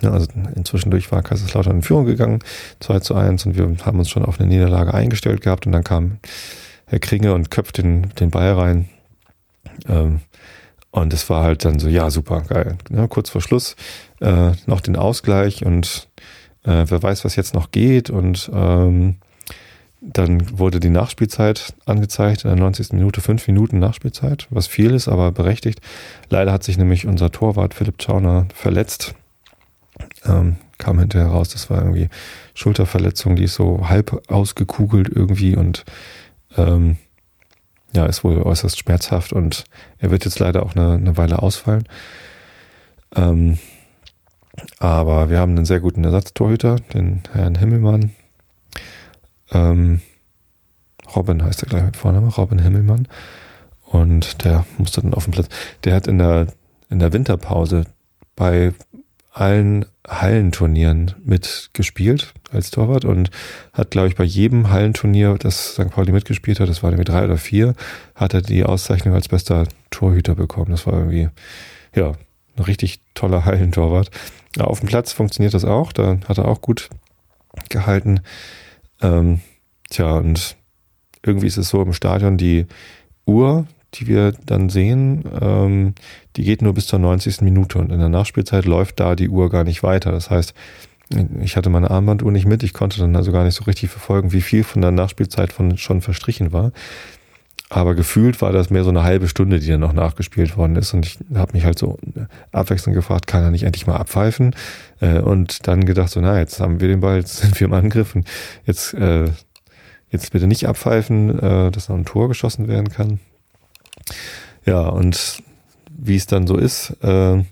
Ja, 0.00 0.12
also 0.12 0.26
inzwischen 0.54 0.90
durch 0.90 1.12
war 1.12 1.22
Kaiserslautern 1.22 1.76
in 1.76 1.82
Führung 1.82 2.06
gegangen, 2.06 2.38
2 2.80 3.00
zu 3.00 3.14
1 3.14 3.46
und 3.46 3.56
wir 3.56 3.76
haben 3.84 3.98
uns 3.98 4.08
schon 4.08 4.24
auf 4.24 4.40
eine 4.40 4.48
Niederlage 4.48 4.94
eingestellt 4.94 5.42
gehabt 5.42 5.66
und 5.66 5.72
dann 5.72 5.84
kam 5.84 6.18
Herr 6.86 7.00
Kringe 7.00 7.34
und 7.34 7.50
köpft 7.50 7.78
den, 7.78 8.10
den 8.18 8.30
Ball 8.30 8.52
rein 8.52 8.88
ähm, 9.88 10.20
und 10.90 11.12
es 11.12 11.28
war 11.30 11.44
halt 11.44 11.64
dann 11.64 11.78
so, 11.78 11.88
ja, 11.88 12.10
super, 12.10 12.42
geil. 12.42 12.76
Ja, 12.90 13.06
kurz 13.06 13.30
vor 13.30 13.40
Schluss 13.40 13.76
äh, 14.20 14.52
noch 14.66 14.80
den 14.80 14.96
Ausgleich 14.96 15.64
und 15.64 16.08
äh, 16.64 16.84
wer 16.88 17.02
weiß, 17.02 17.24
was 17.24 17.36
jetzt 17.36 17.54
noch 17.54 17.70
geht. 17.70 18.10
Und 18.10 18.50
ähm, 18.52 19.16
dann 20.00 20.58
wurde 20.58 20.80
die 20.80 20.90
Nachspielzeit 20.90 21.74
angezeigt, 21.86 22.44
in 22.44 22.50
der 22.50 22.58
90. 22.58 22.92
Minute 22.92 23.20
fünf 23.20 23.46
Minuten 23.46 23.78
Nachspielzeit, 23.78 24.48
was 24.50 24.66
viel 24.66 24.92
ist, 24.92 25.08
aber 25.08 25.30
berechtigt. 25.30 25.80
Leider 26.28 26.52
hat 26.52 26.64
sich 26.64 26.76
nämlich 26.76 27.06
unser 27.06 27.30
Torwart 27.30 27.74
Philipp 27.74 28.02
Schauner 28.02 28.46
verletzt. 28.54 29.14
Ähm, 30.24 30.56
kam 30.78 30.98
hinterher 30.98 31.28
raus, 31.28 31.50
das 31.50 31.70
war 31.70 31.78
irgendwie 31.78 32.08
Schulterverletzung, 32.54 33.36
die 33.36 33.44
ist 33.44 33.54
so 33.54 33.88
halb 33.88 34.22
ausgekugelt 34.30 35.08
irgendwie 35.14 35.56
und 35.56 35.84
ähm, 36.56 36.96
ja, 37.92 38.06
ist 38.06 38.24
wohl 38.24 38.40
äußerst 38.42 38.78
schmerzhaft 38.78 39.32
und 39.32 39.64
er 39.98 40.10
wird 40.10 40.24
jetzt 40.24 40.38
leider 40.38 40.62
auch 40.62 40.74
eine, 40.74 40.94
eine 40.94 41.16
Weile 41.16 41.42
ausfallen. 41.42 41.86
Ähm, 43.14 43.58
aber 44.78 45.30
wir 45.30 45.38
haben 45.38 45.56
einen 45.56 45.64
sehr 45.64 45.80
guten 45.80 46.04
Ersatztorhüter, 46.04 46.76
den 46.94 47.22
Herrn 47.32 47.56
Himmelmann. 47.56 48.12
Ähm, 49.52 50.00
Robin 51.14 51.42
heißt 51.42 51.62
er 51.62 51.68
gleich 51.68 51.84
mit 51.84 51.96
Vorname, 51.96 52.28
Robin 52.28 52.58
Himmelmann. 52.58 53.08
Und 53.84 54.44
der 54.44 54.64
musste 54.78 55.02
dann 55.02 55.14
auf 55.14 55.24
dem 55.24 55.32
Platz. 55.32 55.48
Der 55.84 55.94
hat 55.94 56.06
in 56.06 56.18
der, 56.18 56.46
in 56.88 57.00
der 57.00 57.12
Winterpause 57.12 57.84
bei 58.36 58.72
allen 59.32 59.86
Hallenturnieren 60.06 61.14
mitgespielt 61.22 62.34
als 62.50 62.70
Torwart 62.70 63.04
und 63.04 63.30
hat, 63.72 63.92
glaube 63.92 64.08
ich, 64.08 64.16
bei 64.16 64.24
jedem 64.24 64.70
Hallenturnier, 64.70 65.36
das 65.38 65.74
St. 65.74 65.90
Pauli 65.90 66.12
mitgespielt 66.12 66.58
hat, 66.58 66.68
das 66.68 66.82
war 66.82 66.90
irgendwie 66.90 67.10
drei 67.10 67.24
oder 67.24 67.38
vier, 67.38 67.74
hat 68.14 68.34
er 68.34 68.42
die 68.42 68.64
Auszeichnung 68.64 69.14
als 69.14 69.28
bester 69.28 69.66
Torhüter 69.90 70.34
bekommen. 70.34 70.72
Das 70.72 70.86
war 70.86 70.94
irgendwie, 70.94 71.28
ja, 71.94 72.14
ein 72.56 72.64
richtig 72.64 73.00
toller 73.14 73.44
Hallentorwart. 73.44 74.10
Auf 74.58 74.80
dem 74.80 74.88
Platz 74.88 75.12
funktioniert 75.12 75.54
das 75.54 75.64
auch, 75.64 75.92
da 75.92 76.18
hat 76.28 76.38
er 76.38 76.48
auch 76.48 76.60
gut 76.60 76.90
gehalten. 77.68 78.20
Ähm, 79.00 79.40
tja, 79.90 80.14
und 80.14 80.56
irgendwie 81.24 81.46
ist 81.46 81.56
es 81.56 81.68
so 81.68 81.82
im 81.82 81.92
Stadion, 81.92 82.36
die 82.36 82.66
Uhr, 83.26 83.66
die 83.94 84.06
wir 84.06 84.32
dann 84.46 84.68
sehen, 84.68 85.24
ähm, 85.40 85.94
die 86.36 86.44
geht 86.44 86.62
nur 86.62 86.74
bis 86.74 86.86
zur 86.86 86.98
90. 86.98 87.42
Minute 87.42 87.78
und 87.78 87.90
in 87.90 87.98
der 87.98 88.08
Nachspielzeit 88.08 88.64
läuft 88.64 89.00
da 89.00 89.16
die 89.16 89.28
Uhr 89.28 89.50
gar 89.50 89.64
nicht 89.64 89.82
weiter. 89.82 90.12
Das 90.12 90.30
heißt, 90.30 90.54
ich 91.40 91.56
hatte 91.56 91.70
meine 91.70 91.90
Armbanduhr 91.90 92.30
nicht 92.30 92.46
mit, 92.46 92.62
ich 92.62 92.72
konnte 92.72 93.00
dann 93.00 93.16
also 93.16 93.32
gar 93.32 93.44
nicht 93.44 93.56
so 93.56 93.64
richtig 93.64 93.90
verfolgen, 93.90 94.32
wie 94.32 94.40
viel 94.40 94.62
von 94.62 94.80
der 94.80 94.92
Nachspielzeit 94.92 95.52
von 95.52 95.76
schon 95.76 96.02
verstrichen 96.02 96.52
war. 96.52 96.72
Aber 97.72 97.94
gefühlt 97.94 98.42
war 98.42 98.50
das 98.52 98.70
mehr 98.70 98.82
so 98.82 98.90
eine 98.90 99.04
halbe 99.04 99.28
Stunde, 99.28 99.60
die 99.60 99.68
dann 99.68 99.80
noch 99.80 99.92
nachgespielt 99.92 100.56
worden 100.56 100.74
ist. 100.74 100.92
Und 100.92 101.06
ich 101.06 101.18
habe 101.34 101.52
mich 101.52 101.64
halt 101.64 101.78
so 101.78 101.98
abwechselnd 102.50 102.96
gefragt, 102.96 103.28
kann 103.28 103.44
er 103.44 103.52
nicht 103.52 103.62
endlich 103.62 103.86
mal 103.86 103.96
abpfeifen? 103.96 104.56
Äh, 105.00 105.20
und 105.20 105.68
dann 105.68 105.84
gedacht, 105.84 106.10
so, 106.10 106.20
na, 106.20 106.38
jetzt 106.38 106.58
haben 106.58 106.80
wir 106.80 106.88
den 106.88 106.98
Ball, 106.98 107.18
jetzt 107.18 107.36
sind 107.38 107.58
wir 107.60 107.68
im 107.68 107.72
Angriff 107.72 108.16
und 108.16 108.26
jetzt, 108.66 108.92
äh, 108.94 109.26
jetzt 110.10 110.32
bitte 110.32 110.48
nicht 110.48 110.66
abpfeifen, 110.66 111.38
äh, 111.38 111.70
dass 111.70 111.88
noch 111.88 111.96
ein 111.96 112.04
Tor 112.04 112.26
geschossen 112.26 112.66
werden 112.66 112.88
kann. 112.88 113.20
Ja, 114.66 114.88
und 114.88 115.42
wie 115.90 116.16
es 116.16 116.26
dann 116.26 116.46
so 116.46 116.56
ist, 116.56 116.96
äh, 117.02 117.42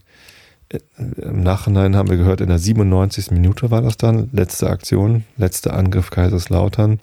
im 0.71 1.43
Nachhinein 1.43 1.97
haben 1.97 2.11
wir 2.11 2.19
gehört, 2.19 2.41
in 2.41 2.49
der 2.49 2.59
97. 2.59 3.31
Minute 3.31 3.71
war 3.71 3.81
das 3.81 3.97
dann, 3.97 4.29
letzte 4.33 4.69
Aktion, 4.69 5.25
letzter 5.37 5.75
Angriff 5.75 6.11
Kaiserslautern. 6.11 7.01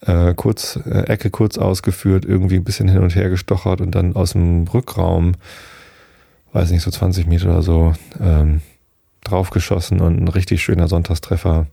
Äh, 0.00 0.34
kurz, 0.34 0.78
äh, 0.86 1.08
Ecke 1.08 1.30
kurz 1.30 1.58
ausgeführt, 1.58 2.24
irgendwie 2.24 2.54
ein 2.54 2.64
bisschen 2.64 2.88
hin 2.88 3.02
und 3.02 3.16
her 3.16 3.30
gestochert 3.30 3.80
und 3.80 3.96
dann 3.96 4.14
aus 4.14 4.32
dem 4.32 4.68
Rückraum, 4.68 5.34
weiß 6.52 6.70
nicht, 6.70 6.82
so 6.82 6.90
20 6.92 7.26
Meter 7.26 7.46
oder 7.46 7.62
so, 7.62 7.94
ähm, 8.20 8.60
draufgeschossen 9.24 10.00
und 10.00 10.20
ein 10.20 10.28
richtig 10.28 10.62
schöner 10.62 10.86
Sonntagstreffer 10.86 11.66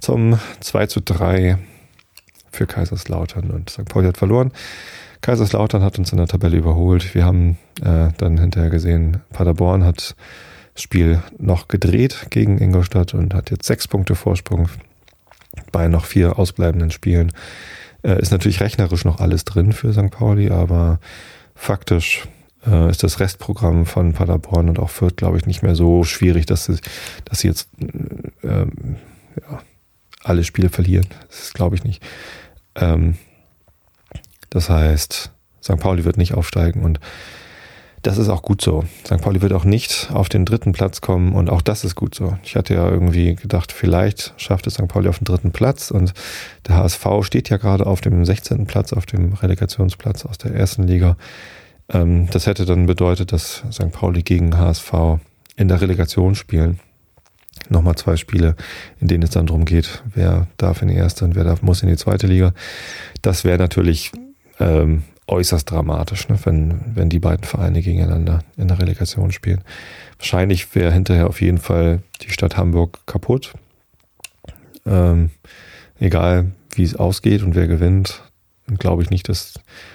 zum 0.00 0.38
2 0.60 0.86
zu 0.86 1.00
3 1.00 1.58
für 2.52 2.66
Kaiserslautern 2.66 3.50
und 3.50 3.70
St. 3.70 3.86
Pauli 3.86 4.06
hat 4.06 4.18
verloren. 4.18 4.52
Kaiserslautern 5.20 5.82
hat 5.82 5.98
uns 5.98 6.12
in 6.12 6.18
der 6.18 6.28
Tabelle 6.28 6.56
überholt. 6.56 7.14
Wir 7.14 7.24
haben 7.24 7.58
äh, 7.80 8.08
dann 8.16 8.38
hinterher 8.38 8.70
gesehen, 8.70 9.22
Paderborn 9.30 9.84
hat 9.84 10.16
das 10.74 10.82
Spiel 10.82 11.22
noch 11.38 11.68
gedreht 11.68 12.26
gegen 12.30 12.58
Ingolstadt 12.58 13.14
und 13.14 13.34
hat 13.34 13.50
jetzt 13.50 13.66
sechs 13.66 13.88
Punkte 13.88 14.14
Vorsprung 14.14 14.68
bei 15.72 15.88
noch 15.88 16.04
vier 16.04 16.38
ausbleibenden 16.38 16.90
Spielen. 16.90 17.32
Äh, 18.02 18.20
ist 18.20 18.30
natürlich 18.30 18.60
rechnerisch 18.60 19.04
noch 19.04 19.20
alles 19.20 19.44
drin 19.44 19.72
für 19.72 19.92
St. 19.92 20.10
Pauli, 20.10 20.50
aber 20.50 21.00
faktisch 21.54 22.28
äh, 22.66 22.90
ist 22.90 23.02
das 23.02 23.20
Restprogramm 23.20 23.86
von 23.86 24.12
Paderborn 24.12 24.68
und 24.68 24.78
auch 24.78 24.90
Fürth, 24.90 25.16
glaube 25.16 25.38
ich, 25.38 25.46
nicht 25.46 25.62
mehr 25.62 25.74
so 25.74 26.04
schwierig, 26.04 26.46
dass 26.46 26.66
sie, 26.66 26.76
dass 27.24 27.40
sie 27.40 27.48
jetzt 27.48 27.68
äh, 28.42 28.66
ja, 28.66 29.62
alle 30.22 30.44
Spiele 30.44 30.68
verlieren. 30.68 31.06
Das 31.28 31.40
ist, 31.40 31.54
glaube 31.54 31.76
ich, 31.76 31.84
nicht. 31.84 32.02
Ähm, 32.76 33.16
das 34.50 34.70
heißt, 34.70 35.30
St. 35.62 35.76
Pauli 35.78 36.04
wird 36.04 36.16
nicht 36.16 36.34
aufsteigen 36.34 36.82
und 36.82 37.00
das 38.02 38.16
ist 38.16 38.28
auch 38.28 38.42
gut 38.42 38.62
so. 38.62 38.84
St. 39.04 39.20
Pauli 39.20 39.42
wird 39.42 39.52
auch 39.52 39.64
nicht 39.64 40.10
auf 40.12 40.28
den 40.28 40.44
dritten 40.44 40.72
Platz 40.72 41.00
kommen 41.00 41.32
und 41.32 41.50
auch 41.50 41.62
das 41.62 41.84
ist 41.84 41.94
gut 41.94 42.14
so. 42.14 42.38
Ich 42.44 42.54
hatte 42.54 42.74
ja 42.74 42.88
irgendwie 42.88 43.34
gedacht, 43.34 43.72
vielleicht 43.72 44.34
schafft 44.36 44.66
es 44.66 44.74
St. 44.74 44.86
Pauli 44.86 45.08
auf 45.08 45.18
den 45.18 45.24
dritten 45.24 45.50
Platz 45.50 45.90
und 45.90 46.14
der 46.66 46.76
HSV 46.76 47.06
steht 47.22 47.48
ja 47.48 47.56
gerade 47.56 47.86
auf 47.86 48.00
dem 48.00 48.24
16. 48.24 48.66
Platz, 48.66 48.92
auf 48.92 49.06
dem 49.06 49.32
Relegationsplatz 49.32 50.24
aus 50.24 50.38
der 50.38 50.54
ersten 50.54 50.84
Liga. 50.84 51.16
Ähm, 51.88 52.28
das 52.30 52.46
hätte 52.46 52.64
dann 52.64 52.86
bedeutet, 52.86 53.32
dass 53.32 53.64
St. 53.72 53.90
Pauli 53.90 54.22
gegen 54.22 54.56
HSV 54.56 54.92
in 55.56 55.68
der 55.68 55.80
Relegation 55.80 56.34
spielen. 56.34 56.78
Nochmal 57.68 57.96
zwei 57.96 58.16
Spiele, 58.16 58.54
in 59.00 59.08
denen 59.08 59.24
es 59.24 59.30
dann 59.30 59.46
darum 59.46 59.64
geht, 59.64 60.04
wer 60.14 60.46
darf 60.56 60.80
in 60.80 60.88
die 60.88 60.94
erste 60.94 61.24
und 61.24 61.34
wer 61.34 61.42
darf, 61.42 61.62
muss 61.62 61.82
in 61.82 61.88
die 61.88 61.96
zweite 61.96 62.28
Liga. 62.28 62.54
Das 63.22 63.42
wäre 63.44 63.58
natürlich 63.58 64.12
ähm, 64.60 65.04
äußerst 65.26 65.70
dramatisch, 65.70 66.28
ne, 66.28 66.38
wenn, 66.44 66.80
wenn 66.94 67.08
die 67.08 67.20
beiden 67.20 67.44
Vereine 67.44 67.82
gegeneinander 67.82 68.40
in 68.56 68.68
der 68.68 68.78
Relegation 68.78 69.30
spielen. 69.32 69.62
Wahrscheinlich 70.18 70.74
wäre 70.74 70.92
hinterher 70.92 71.28
auf 71.28 71.40
jeden 71.40 71.58
Fall 71.58 72.02
die 72.22 72.30
Stadt 72.30 72.56
Hamburg 72.56 73.00
kaputt. 73.06 73.52
Ähm, 74.86 75.30
egal 76.00 76.52
wie 76.74 76.82
es 76.82 76.96
ausgeht 76.96 77.42
und 77.42 77.54
wer 77.54 77.68
gewinnt, 77.68 78.22
glaube 78.78 79.02
ich 79.02 79.10
nicht, 79.10 79.28
dass, 79.28 79.54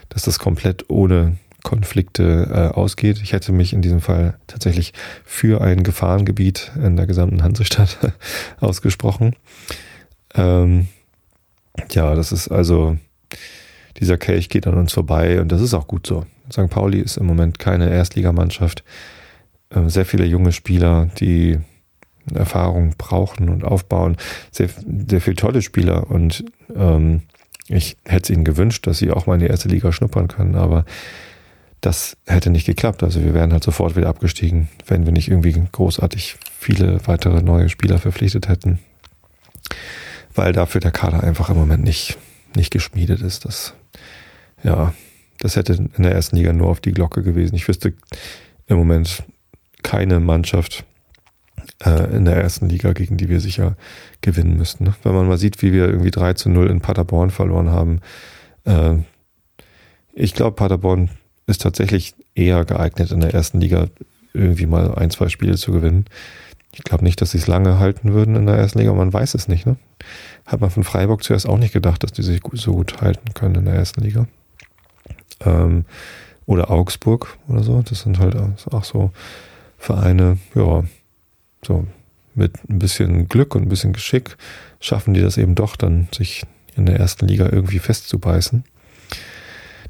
dass 0.09 0.23
das 0.23 0.39
komplett 0.39 0.89
ohne 0.89 1.37
Konflikte 1.63 2.49
äh, 2.51 2.75
ausgeht. 2.75 3.21
Ich 3.23 3.31
hätte 3.33 3.51
mich 3.51 3.73
in 3.73 3.81
diesem 3.81 4.01
Fall 4.01 4.37
tatsächlich 4.47 4.93
für 5.23 5.61
ein 5.61 5.83
Gefahrengebiet 5.83 6.71
in 6.75 6.97
der 6.97 7.07
gesamten 7.07 7.41
Hansestadt 7.41 7.97
ausgesprochen. 8.59 9.35
Ähm, 10.35 10.87
ja, 11.91 12.13
das 12.15 12.31
ist 12.31 12.49
also, 12.49 12.97
dieser 13.97 14.17
Kelch 14.17 14.49
geht 14.49 14.67
an 14.67 14.75
uns 14.75 14.93
vorbei 14.93 15.41
und 15.41 15.51
das 15.51 15.61
ist 15.61 15.73
auch 15.73 15.87
gut 15.87 16.07
so. 16.07 16.25
St. 16.51 16.69
Pauli 16.69 16.99
ist 16.99 17.17
im 17.17 17.25
Moment 17.25 17.59
keine 17.59 17.89
Erstligamannschaft. 17.89 18.83
Ähm, 19.71 19.89
sehr 19.89 20.05
viele 20.05 20.25
junge 20.25 20.51
Spieler, 20.51 21.09
die 21.19 21.59
Erfahrung 22.33 22.95
brauchen 22.97 23.49
und 23.49 23.63
aufbauen. 23.63 24.17
Sehr, 24.51 24.69
sehr 25.09 25.21
viele 25.21 25.35
tolle 25.35 25.61
Spieler 25.61 26.09
und 26.09 26.43
ähm, 26.75 27.21
ich 27.67 27.97
hätte 28.05 28.23
es 28.23 28.29
ihnen 28.29 28.43
gewünscht, 28.43 28.87
dass 28.87 28.97
sie 28.97 29.11
auch 29.11 29.25
mal 29.25 29.35
in 29.35 29.41
die 29.41 29.47
erste 29.47 29.69
Liga 29.69 29.91
schnuppern 29.91 30.27
können, 30.27 30.55
aber 30.55 30.85
das 31.83 32.17
hätte 32.25 32.49
nicht 32.49 32.65
geklappt. 32.65 33.03
Also 33.03 33.23
wir 33.23 33.33
wären 33.33 33.51
halt 33.51 33.63
sofort 33.63 33.95
wieder 33.95 34.07
abgestiegen, 34.07 34.69
wenn 34.87 35.05
wir 35.05 35.11
nicht 35.11 35.29
irgendwie 35.29 35.61
großartig 35.71 36.37
viele 36.57 37.05
weitere 37.07 37.41
neue 37.41 37.69
Spieler 37.69 37.99
verpflichtet 37.99 38.47
hätten. 38.47 38.79
Weil 40.33 40.53
dafür 40.53 40.81
der 40.81 40.91
Kader 40.91 41.23
einfach 41.23 41.49
im 41.49 41.57
Moment 41.57 41.83
nicht, 41.83 42.17
nicht 42.55 42.71
geschmiedet 42.71 43.21
ist. 43.21 43.45
Das, 43.45 43.73
ja, 44.63 44.93
das 45.39 45.55
hätte 45.55 45.73
in 45.73 46.03
der 46.03 46.13
ersten 46.13 46.37
Liga 46.37 46.53
nur 46.53 46.69
auf 46.69 46.79
die 46.79 46.91
Glocke 46.91 47.21
gewesen. 47.21 47.55
Ich 47.55 47.67
wüsste 47.67 47.93
im 48.67 48.77
Moment 48.77 49.23
keine 49.81 50.19
Mannschaft 50.19 50.85
äh, 51.83 52.15
in 52.15 52.25
der 52.25 52.37
ersten 52.37 52.69
Liga, 52.69 52.93
gegen 52.93 53.17
die 53.17 53.29
wir 53.29 53.39
sicher 53.39 53.75
gewinnen 54.21 54.57
müssten. 54.57 54.85
Ne? 54.85 54.95
Wenn 55.03 55.13
man 55.13 55.27
mal 55.27 55.37
sieht, 55.37 55.61
wie 55.61 55.73
wir 55.73 55.87
irgendwie 55.87 56.11
3 56.11 56.33
zu 56.33 56.49
0 56.49 56.69
in 56.69 56.81
Paderborn 56.81 57.29
verloren 57.29 57.69
haben. 57.69 57.99
Äh, 58.63 58.97
ich 60.13 60.33
glaube, 60.33 60.55
Paderborn 60.55 61.09
ist 61.47 61.61
tatsächlich 61.61 62.15
eher 62.35 62.65
geeignet, 62.65 63.11
in 63.11 63.19
der 63.19 63.33
ersten 63.33 63.59
Liga 63.59 63.87
irgendwie 64.33 64.65
mal 64.65 64.95
ein, 64.95 65.09
zwei 65.09 65.29
Spiele 65.29 65.57
zu 65.57 65.71
gewinnen. 65.71 66.05
Ich 66.71 66.83
glaube 66.83 67.03
nicht, 67.03 67.21
dass 67.21 67.31
sie 67.31 67.37
es 67.37 67.47
lange 67.47 67.79
halten 67.79 68.13
würden 68.13 68.35
in 68.35 68.45
der 68.45 68.55
ersten 68.55 68.79
Liga, 68.79 68.93
man 68.93 69.13
weiß 69.13 69.35
es 69.35 69.47
nicht. 69.47 69.65
Ne? 69.65 69.75
Hat 70.45 70.61
man 70.61 70.71
von 70.71 70.83
Freiburg 70.83 71.23
zuerst 71.23 71.47
auch 71.47 71.57
nicht 71.57 71.73
gedacht, 71.73 72.03
dass 72.03 72.13
die 72.13 72.23
sich 72.23 72.41
so 72.53 72.73
gut 72.73 73.01
halten 73.01 73.33
können 73.33 73.55
in 73.55 73.65
der 73.65 73.75
ersten 73.75 74.01
Liga. 74.01 74.27
Ähm, 75.41 75.85
oder 76.45 76.71
Augsburg 76.71 77.37
oder 77.47 77.63
so. 77.63 77.81
Das 77.81 78.01
sind 78.01 78.19
halt 78.19 78.35
auch 78.71 78.83
so 78.83 79.11
Vereine, 79.77 80.37
ja, 80.55 80.83
so 81.65 81.87
mit 82.35 82.53
ein 82.69 82.79
bisschen 82.79 83.29
Glück 83.29 83.55
und 83.55 83.63
ein 83.63 83.69
bisschen 83.69 83.93
Geschick 83.93 84.37
schaffen 84.79 85.13
die 85.13 85.21
das 85.21 85.37
eben 85.37 85.55
doch 85.55 85.75
dann, 85.75 86.07
sich 86.13 86.43
in 86.75 86.85
der 86.85 86.99
ersten 86.99 87.27
Liga 87.27 87.47
irgendwie 87.51 87.79
festzubeißen. 87.79 88.63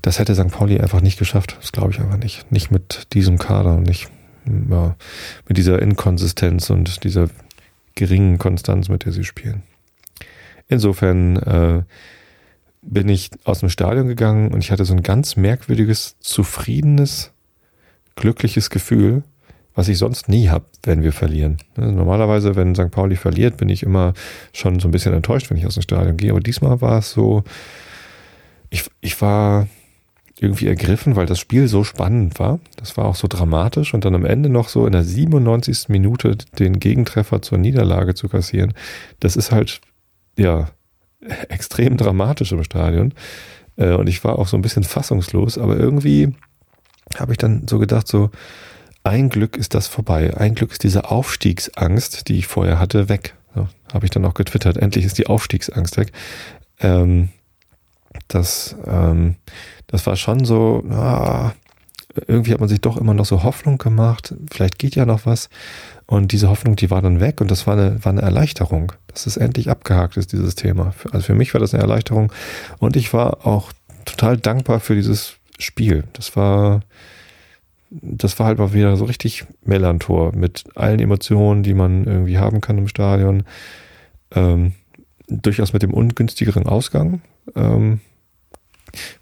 Das 0.01 0.19
hätte 0.19 0.35
St. 0.35 0.50
Pauli 0.50 0.79
einfach 0.79 1.01
nicht 1.01 1.17
geschafft. 1.17 1.55
Das 1.59 1.71
glaube 1.71 1.91
ich 1.91 2.00
einfach 2.00 2.17
nicht. 2.17 2.51
Nicht 2.51 2.71
mit 2.71 3.13
diesem 3.13 3.38
Kader 3.38 3.75
und 3.75 3.83
nicht 3.83 4.09
ja, 4.69 4.95
mit 5.47 5.57
dieser 5.57 5.81
Inkonsistenz 5.81 6.69
und 6.69 7.03
dieser 7.05 7.29
geringen 7.95 8.38
Konstanz, 8.38 8.89
mit 8.89 9.05
der 9.05 9.13
sie 9.13 9.23
spielen. 9.23 9.63
Insofern 10.67 11.38
äh, 11.38 11.83
bin 12.85 13.09
ich 13.09 13.31
aus 13.43 13.59
dem 13.59 13.69
Stadion 13.69 14.07
gegangen 14.07 14.53
und 14.53 14.63
ich 14.63 14.71
hatte 14.71 14.85
so 14.85 14.93
ein 14.93 15.03
ganz 15.03 15.35
merkwürdiges, 15.35 16.17
zufriedenes, 16.19 17.31
glückliches 18.15 18.69
Gefühl, 18.69 19.23
was 19.75 19.87
ich 19.87 19.97
sonst 19.97 20.29
nie 20.29 20.49
habe, 20.49 20.65
wenn 20.83 21.01
wir 21.01 21.13
verlieren. 21.13 21.57
Also 21.75 21.91
normalerweise, 21.91 22.55
wenn 22.55 22.75
St. 22.75 22.91
Pauli 22.91 23.15
verliert, 23.15 23.57
bin 23.57 23.69
ich 23.69 23.83
immer 23.83 24.13
schon 24.53 24.79
so 24.79 24.87
ein 24.87 24.91
bisschen 24.91 25.13
enttäuscht, 25.13 25.49
wenn 25.49 25.57
ich 25.57 25.65
aus 25.65 25.73
dem 25.73 25.83
Stadion 25.83 26.17
gehe. 26.17 26.31
Aber 26.31 26.41
diesmal 26.41 26.81
war 26.81 26.99
es 26.99 27.11
so, 27.11 27.43
ich, 28.69 28.85
ich 29.01 29.19
war 29.21 29.67
irgendwie 30.39 30.67
ergriffen, 30.67 31.15
weil 31.15 31.25
das 31.25 31.39
Spiel 31.39 31.67
so 31.67 31.83
spannend 31.83 32.37
war. 32.39 32.59
Das 32.75 32.97
war 32.97 33.05
auch 33.05 33.15
so 33.15 33.27
dramatisch 33.27 33.93
und 33.93 34.05
dann 34.05 34.13
am 34.13 34.25
Ende 34.25 34.49
noch 34.49 34.67
so 34.67 34.85
in 34.85 34.91
der 34.91 35.03
97. 35.03 35.89
Minute 35.89 36.38
den 36.60 36.79
Gegentreffer 36.79 37.41
zur 37.41 37.58
Niederlage 37.58 38.13
zu 38.13 38.27
kassieren. 38.27 38.73
Das 39.19 39.36
ist 39.36 39.51
halt, 39.51 39.81
ja, 40.38 40.69
extrem 41.49 41.97
dramatisch 41.97 42.51
im 42.51 42.63
Stadion. 42.63 43.13
Äh, 43.77 43.93
und 43.93 44.07
ich 44.07 44.23
war 44.23 44.39
auch 44.39 44.47
so 44.47 44.57
ein 44.57 44.62
bisschen 44.62 44.83
fassungslos, 44.83 45.57
aber 45.57 45.77
irgendwie 45.77 46.36
habe 47.17 47.31
ich 47.33 47.38
dann 47.38 47.67
so 47.67 47.79
gedacht, 47.79 48.07
so, 48.07 48.29
ein 49.03 49.29
Glück 49.29 49.57
ist 49.57 49.73
das 49.73 49.88
vorbei. 49.88 50.36
Ein 50.38 50.55
Glück 50.55 50.71
ist 50.71 50.83
diese 50.83 51.12
Aufstiegsangst, 51.12 52.29
die 52.29 52.38
ich 52.38 52.47
vorher 52.47 52.79
hatte, 52.79 53.09
weg. 53.09 53.36
So, 53.53 53.67
habe 53.93 54.05
ich 54.05 54.12
dann 54.12 54.25
auch 54.25 54.33
getwittert. 54.33 54.77
Endlich 54.77 55.03
ist 55.05 55.17
die 55.17 55.27
Aufstiegsangst 55.27 55.97
weg. 55.97 56.13
Ähm, 56.79 57.29
das, 58.29 58.75
ähm, 58.86 59.36
das 59.88 60.05
war 60.05 60.15
schon 60.15 60.45
so, 60.45 60.83
ah, 60.89 61.51
irgendwie 62.28 62.54
hat 62.54 62.60
man 62.60 62.69
sich 62.69 62.82
doch 62.82 62.97
immer 62.97 63.13
noch 63.13 63.26
so 63.26 63.43
Hoffnung 63.43 63.78
gemacht. 63.78 64.36
Vielleicht 64.52 64.78
geht 64.78 64.95
ja 64.95 65.06
noch 65.06 65.26
was. 65.26 65.49
Und 66.06 66.32
diese 66.32 66.49
Hoffnung, 66.49 66.76
die 66.76 66.91
war 66.91 67.02
dann 67.02 67.19
weg 67.19 67.41
und 67.41 67.49
das 67.49 67.65
war 67.65 67.76
eine, 67.76 68.04
war 68.04 68.12
eine 68.12 68.21
Erleichterung, 68.21 68.93
dass 69.08 69.26
es 69.26 69.38
endlich 69.38 69.69
abgehakt 69.69 70.17
ist, 70.17 70.32
dieses 70.32 70.56
Thema. 70.56 70.93
Also 71.12 71.26
für 71.28 71.36
mich 71.36 71.54
war 71.54 71.62
das 71.62 71.73
eine 71.73 71.82
Erleichterung 71.82 72.32
und 72.80 72.95
ich 72.95 73.13
war 73.13 73.45
auch 73.47 73.71
total 74.06 74.38
dankbar 74.38 74.80
für 74.80 74.95
dieses 74.95 75.38
Spiel. 75.58 76.04
Das 76.13 76.36
war, 76.36 76.82
das 77.89 78.38
war 78.38 78.47
halt 78.47 78.60
mal 78.60 78.73
wieder 78.73 78.95
so 78.97 79.06
richtig 79.06 79.45
Melantor 79.63 80.36
mit 80.36 80.65
allen 80.76 80.99
Emotionen, 80.99 81.63
die 81.63 81.73
man 81.73 82.06
irgendwie 82.06 82.38
haben 82.38 82.62
kann 82.62 82.78
im 82.78 82.88
Stadion. 82.88 83.43
Ähm, 84.32 84.73
durchaus 85.28 85.73
mit 85.73 85.84
dem 85.84 85.93
ungünstigeren 85.93 86.67
Ausgang. 86.67 87.21
Ähm, 87.56 88.02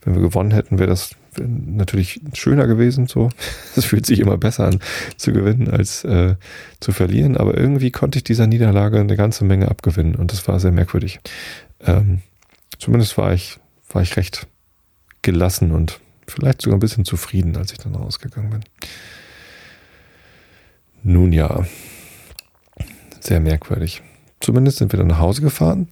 wenn 0.01 0.15
wir 0.15 0.21
gewonnen 0.21 0.51
hätten, 0.51 0.79
wäre 0.79 0.89
das 0.89 1.15
natürlich 1.37 2.21
schöner 2.33 2.67
gewesen. 2.67 3.07
So, 3.07 3.29
es 3.75 3.85
fühlt 3.85 4.05
sich 4.05 4.19
immer 4.19 4.37
besser 4.37 4.65
an 4.65 4.79
zu 5.17 5.31
gewinnen 5.33 5.69
als 5.69 6.03
äh, 6.03 6.35
zu 6.79 6.91
verlieren. 6.91 7.37
Aber 7.37 7.57
irgendwie 7.57 7.91
konnte 7.91 8.17
ich 8.17 8.23
dieser 8.23 8.47
Niederlage 8.47 8.99
eine 8.99 9.15
ganze 9.15 9.45
Menge 9.45 9.69
abgewinnen 9.69 10.15
und 10.15 10.31
das 10.31 10.47
war 10.47 10.59
sehr 10.59 10.71
merkwürdig. 10.71 11.19
Ähm, 11.81 12.21
zumindest 12.77 13.17
war 13.17 13.33
ich 13.33 13.59
war 13.89 14.01
ich 14.01 14.15
recht 14.15 14.47
gelassen 15.21 15.71
und 15.71 15.99
vielleicht 16.27 16.61
sogar 16.61 16.77
ein 16.77 16.81
bisschen 16.81 17.05
zufrieden, 17.05 17.57
als 17.57 17.71
ich 17.71 17.77
dann 17.77 17.95
rausgegangen 17.95 18.49
bin. 18.49 18.63
Nun 21.03 21.33
ja, 21.33 21.65
sehr 23.19 23.39
merkwürdig. 23.39 24.01
Zumindest 24.39 24.77
sind 24.77 24.93
wir 24.93 24.97
dann 24.97 25.07
nach 25.07 25.19
Hause 25.19 25.41
gefahren. 25.41 25.87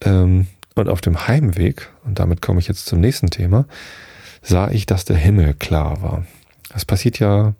Ähm, 0.00 0.46
und 0.74 0.88
auf 0.88 1.00
dem 1.00 1.26
Heimweg, 1.28 1.90
und 2.04 2.18
damit 2.18 2.40
komme 2.40 2.60
ich 2.60 2.68
jetzt 2.68 2.86
zum 2.86 3.00
nächsten 3.00 3.30
Thema, 3.30 3.66
sah 4.42 4.70
ich, 4.70 4.86
dass 4.86 5.04
der 5.04 5.16
Himmel 5.16 5.54
klar 5.54 6.02
war. 6.02 6.26
Das 6.72 6.84
passiert 6.84 7.18
ja 7.18 7.54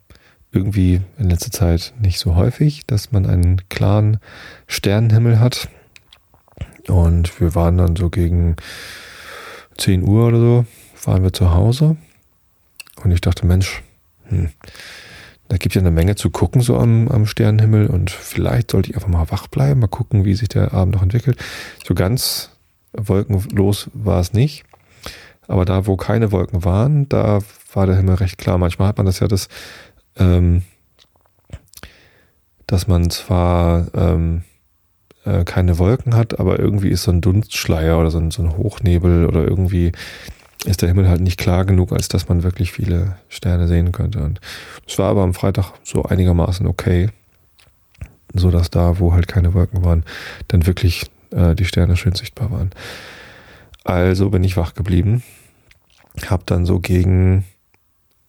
irgendwie 0.53 1.01
in 1.18 1.31
letzter 1.31 1.51
Zeit 1.51 1.95
nicht 2.01 2.18
so 2.18 2.35
häufig, 2.35 2.87
dass 2.87 3.12
man 3.12 3.27
einen 3.27 3.68
klaren 3.68 4.18
Sternenhimmel 4.66 5.40
hat. 5.40 5.68
Und 6.88 7.40
wir 7.40 7.55
waren 7.55 7.79
dann 7.79 7.97
so 7.97 8.11
gegen 8.11 8.57
10 9.79 10.03
Uhr 10.03 10.27
oder 10.27 10.38
so, 10.38 10.66
waren 11.05 11.23
wir 11.23 11.33
zu 11.33 11.53
Hause 11.53 11.97
und 13.03 13.11
ich 13.11 13.21
dachte, 13.21 13.47
Mensch, 13.47 13.83
hm, 14.29 14.51
da 15.49 15.57
gibt 15.57 15.75
ja 15.75 15.81
eine 15.81 15.90
Menge 15.90 16.16
zu 16.16 16.31
gucken 16.31 16.61
so 16.61 16.77
am, 16.79 17.09
am 17.09 17.27
Sternenhimmel 17.27 17.87
und 17.87 18.11
vielleicht 18.11 18.71
sollte 18.71 18.90
ich 18.90 18.97
einfach 18.97 19.09
mal 19.09 19.31
wach 19.31 19.47
bleiben, 19.47 19.81
mal 19.81 19.87
gucken, 19.87 20.25
wie 20.25 20.35
sich 20.35 20.49
der 20.49 20.73
Abend 20.73 20.95
noch 20.95 21.03
entwickelt. 21.03 21.38
So 21.87 21.95
ganz 21.95 22.51
wolkenlos 22.92 23.90
war 23.92 24.21
es 24.21 24.33
nicht. 24.33 24.64
Aber 25.49 25.65
da, 25.65 25.87
wo 25.87 25.97
keine 25.97 26.33
Wolken 26.33 26.65
waren, 26.65 27.09
da 27.09 27.41
war 27.73 27.87
der 27.87 27.97
Himmel 27.97 28.17
recht 28.17 28.39
klar. 28.39 28.59
Manchmal 28.59 28.89
hat 28.89 28.97
man 28.97 29.07
das 29.07 29.21
ja, 29.21 29.29
das, 29.29 29.49
ähm, 30.17 30.63
dass 32.67 32.87
man 32.87 33.11
zwar 33.11 33.87
ähm, 33.95 34.45
äh, 35.25 35.45
keine 35.45 35.79
Wolken 35.79 36.15
hat, 36.15 36.39
aber 36.41 36.59
irgendwie 36.59 36.89
ist 36.89 37.05
so 37.05 37.11
ein 37.11 37.21
Dunstschleier 37.21 37.99
oder 37.99 38.11
so 38.11 38.19
ein, 38.19 38.31
so 38.31 38.43
ein 38.43 38.57
Hochnebel 38.57 39.27
oder 39.27 39.45
irgendwie 39.47 39.93
ist 40.65 40.83
der 40.83 40.89
Himmel 40.89 41.09
halt 41.09 41.21
nicht 41.21 41.39
klar 41.39 41.65
genug, 41.65 41.93
als 41.93 42.09
dass 42.09 42.29
man 42.29 42.43
wirklich 42.43 42.73
viele 42.73 43.17
Sterne 43.29 43.67
sehen 43.67 43.93
könnte. 43.93 44.23
Und 44.23 44.41
es 44.87 44.99
war 44.99 45.11
aber 45.11 45.23
am 45.23 45.35
Freitag 45.35 45.73
so 45.83 46.05
einigermaßen 46.05 46.67
okay, 46.67 47.11
so 48.33 48.51
dass 48.51 48.71
da, 48.71 48.99
wo 48.99 49.13
halt 49.13 49.29
keine 49.29 49.55
Wolken 49.55 49.85
waren, 49.85 50.05
dann 50.49 50.67
wirklich 50.67 51.11
äh, 51.31 51.55
die 51.55 51.65
Sterne 51.65 51.97
schön 51.97 52.15
sichtbar 52.15 52.51
waren. 52.51 52.71
Also 53.85 54.31
bin 54.31 54.45
ich 54.45 54.57
wach 54.57 54.75
geblieben, 54.75 55.23
habe 56.27 56.42
dann 56.47 56.66
so 56.66 56.81
gegen 56.81 57.45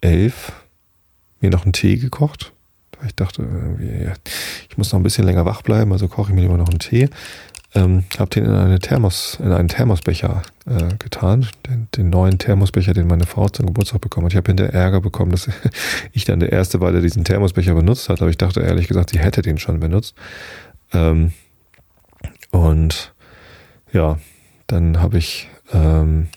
elf 0.02 0.52
mir 1.42 1.50
noch 1.50 1.64
einen 1.64 1.74
Tee 1.74 1.98
gekocht. 1.98 2.54
Ich 3.06 3.16
dachte, 3.16 3.46
ich 4.70 4.78
muss 4.78 4.92
noch 4.92 5.00
ein 5.00 5.04
bisschen 5.04 5.26
länger 5.26 5.46
wach 5.46 5.62
bleiben, 5.62 5.92
also 5.92 6.08
koche 6.08 6.32
ich 6.32 6.36
mir 6.36 6.42
lieber 6.42 6.58
noch 6.58 6.70
einen 6.70 6.80
Tee. 6.80 7.10
Ähm, 7.76 8.04
habe 8.20 8.30
den 8.30 8.46
in, 8.46 8.52
eine 8.52 8.78
Thermos, 8.78 9.40
in 9.42 9.52
einen 9.52 9.68
Thermosbecher 9.68 10.44
äh, 10.68 10.96
getan, 11.00 11.48
den, 11.68 11.88
den, 11.98 12.12
neuen 12.12 12.38
Thermosbecher, 12.38 12.94
den 12.94 13.08
meine 13.08 13.26
Frau 13.26 13.50
zum 13.50 13.66
Geburtstag 13.66 14.00
bekommen 14.00 14.26
hat. 14.26 14.34
Ich 14.34 14.38
habe 14.38 14.48
hinterher 14.48 14.74
Ärger 14.74 15.02
bekommen, 15.02 15.32
dass 15.32 15.50
ich 16.14 16.24
dann 16.24 16.40
der 16.40 16.52
Erste 16.52 16.82
war, 16.82 16.92
der 16.92 17.02
diesen 17.02 17.24
Thermosbecher 17.24 17.74
benutzt 17.74 18.10
hat, 18.10 18.22
aber 18.22 18.30
ich 18.30 18.38
dachte 18.38 18.62
ehrlich 18.62 18.88
gesagt, 18.88 19.10
sie 19.10 19.20
hätte 19.20 19.42
den 19.42 19.58
schon 19.58 19.80
benutzt. 19.80 20.14
Ähm, 20.94 21.34
und 22.52 23.14
ja, 23.92 24.20
dann 24.68 25.02
habe 25.02 25.18
ich 25.18 25.50
ähm, 25.72 26.28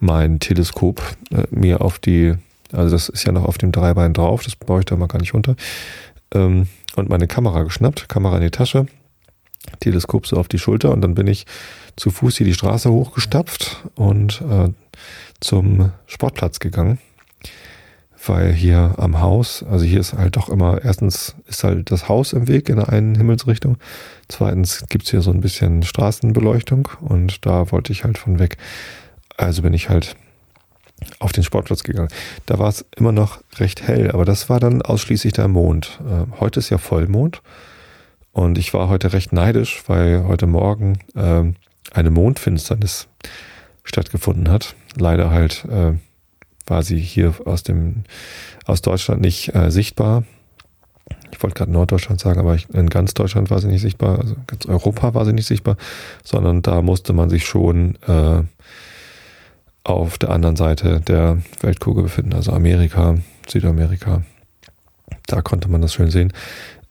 mein 0.00 0.40
Teleskop 0.40 1.02
äh, 1.30 1.44
mir 1.50 1.80
auf 1.80 1.98
die 1.98 2.34
Also 2.72 2.90
das 2.90 3.08
ist 3.08 3.24
ja 3.24 3.32
noch 3.32 3.44
auf 3.44 3.58
dem 3.58 3.72
Dreibein 3.72 4.12
drauf, 4.12 4.42
das 4.42 4.56
baue 4.56 4.80
ich 4.80 4.86
da 4.86 4.96
mal 4.96 5.08
gar 5.08 5.20
nicht 5.20 5.34
runter. 5.34 5.56
Ähm, 6.34 6.68
und 6.96 7.08
meine 7.08 7.26
Kamera 7.26 7.62
geschnappt, 7.62 8.08
Kamera 8.08 8.36
in 8.36 8.42
die 8.42 8.50
Tasche, 8.50 8.86
Teleskop 9.80 10.26
so 10.26 10.36
auf 10.36 10.48
die 10.48 10.58
Schulter 10.58 10.92
und 10.92 11.00
dann 11.02 11.14
bin 11.14 11.26
ich 11.26 11.46
zu 11.96 12.10
Fuß 12.10 12.36
hier 12.36 12.46
die 12.46 12.54
Straße 12.54 12.90
hochgestapft 12.90 13.84
und 13.94 14.42
äh, 14.42 14.70
zum 15.40 15.92
Sportplatz 16.06 16.58
gegangen. 16.58 16.98
Weil 18.26 18.52
hier 18.52 18.94
am 18.98 19.20
Haus, 19.20 19.62
also 19.62 19.84
hier 19.84 20.00
ist 20.00 20.14
halt 20.14 20.36
doch 20.36 20.48
immer, 20.48 20.82
erstens 20.82 21.36
ist 21.46 21.64
halt 21.64 21.90
das 21.90 22.08
Haus 22.08 22.32
im 22.32 22.48
Weg 22.48 22.68
in 22.68 22.76
der 22.76 22.88
einen 22.88 23.14
Himmelsrichtung. 23.14 23.78
Zweitens 24.28 24.84
gibt's 24.88 25.10
hier 25.10 25.22
so 25.22 25.30
ein 25.30 25.40
bisschen 25.40 25.82
Straßenbeleuchtung 25.82 26.88
und 27.00 27.46
da 27.46 27.70
wollte 27.70 27.92
ich 27.92 28.04
halt 28.04 28.18
von 28.18 28.38
weg. 28.38 28.56
Also 29.36 29.62
bin 29.62 29.74
ich 29.74 29.88
halt 29.88 30.16
auf 31.18 31.32
den 31.32 31.44
Sportplatz 31.44 31.82
gegangen. 31.82 32.08
Da 32.46 32.58
war 32.58 32.68
es 32.68 32.84
immer 32.96 33.12
noch 33.12 33.40
recht 33.58 33.86
hell, 33.86 34.10
aber 34.10 34.24
das 34.24 34.48
war 34.48 34.60
dann 34.60 34.82
ausschließlich 34.82 35.32
der 35.32 35.48
Mond. 35.48 36.00
Äh, 36.04 36.40
heute 36.40 36.60
ist 36.60 36.70
ja 36.70 36.78
Vollmond 36.78 37.42
und 38.32 38.58
ich 38.58 38.74
war 38.74 38.88
heute 38.88 39.12
recht 39.12 39.32
neidisch, 39.32 39.82
weil 39.86 40.24
heute 40.24 40.46
Morgen 40.46 40.98
äh, 41.14 41.44
eine 41.92 42.10
Mondfinsternis 42.10 43.08
stattgefunden 43.84 44.50
hat. 44.50 44.74
Leider 44.96 45.30
halt 45.30 45.64
äh, 45.70 45.92
war 46.66 46.82
sie 46.82 46.98
hier 46.98 47.34
aus 47.44 47.62
dem 47.62 48.04
aus 48.64 48.82
Deutschland 48.82 49.20
nicht 49.20 49.54
äh, 49.54 49.70
sichtbar. 49.70 50.24
Ich 51.30 51.42
wollte 51.42 51.54
gerade 51.54 51.72
Norddeutschland 51.72 52.20
sagen, 52.20 52.40
aber 52.40 52.54
ich, 52.54 52.68
in 52.70 52.88
ganz 52.88 53.14
Deutschland 53.14 53.50
war 53.50 53.60
sie 53.60 53.68
nicht 53.68 53.82
sichtbar, 53.82 54.18
also 54.18 54.36
ganz 54.46 54.66
Europa 54.66 55.14
war 55.14 55.24
sie 55.24 55.32
nicht 55.32 55.46
sichtbar, 55.46 55.76
sondern 56.24 56.62
da 56.62 56.82
musste 56.82 57.12
man 57.12 57.30
sich 57.30 57.46
schon 57.46 57.96
äh, 58.06 58.42
auf 59.84 60.18
der 60.18 60.30
anderen 60.30 60.56
Seite 60.56 61.00
der 61.00 61.38
Weltkugel 61.60 62.04
befinden, 62.04 62.32
also 62.32 62.52
Amerika, 62.52 63.18
Südamerika. 63.46 64.22
Da 65.26 65.42
konnte 65.42 65.68
man 65.68 65.82
das 65.82 65.94
schön 65.94 66.10
sehen. 66.10 66.32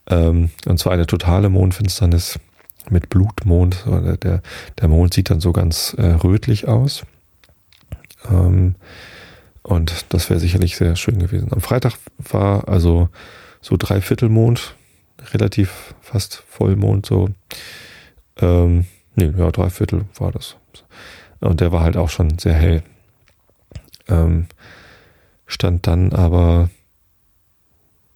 Ähm, 0.08 0.50
und 0.66 0.80
zwar 0.80 0.94
eine 0.94 1.08
totale 1.08 1.50
Mondfinsternis 1.50 2.40
mit 2.90 3.10
Blutmond. 3.10 3.86
Der, 4.24 4.42
der 4.80 4.88
Mond 4.88 5.14
sieht 5.14 5.30
dann 5.30 5.40
so 5.40 5.52
ganz 5.52 5.96
äh, 5.98 6.06
rötlich 6.06 6.68
aus. 6.68 7.04
Ähm, 8.30 8.76
und 9.66 10.06
das 10.10 10.30
wäre 10.30 10.40
sicherlich 10.40 10.78
sehr 10.78 10.96
schön 10.96 11.18
gewesen. 11.18 11.52
Am 11.52 11.60
Freitag 11.60 11.94
war 12.18 12.70
also 12.70 13.10
so 13.62 13.78
Dreiviertelmond, 13.78 14.76
relativ 15.34 15.96
fast 16.02 16.44
Vollmond, 16.48 17.08
so. 17.08 17.30
Ähm, 18.38 18.86
nee, 19.16 19.34
ja, 19.36 19.50
Dreiviertel 19.50 20.06
war 20.20 20.32
das. 20.32 20.56
Und 21.40 21.62
der 21.62 21.72
war 21.72 21.82
halt 21.82 21.98
auch 21.98 22.10
schon 22.10 22.38
sehr 22.38 22.54
hell. 22.54 22.84
Ähm, 24.08 24.46
stand 25.48 25.88
dann 25.88 26.14
aber 26.14 26.70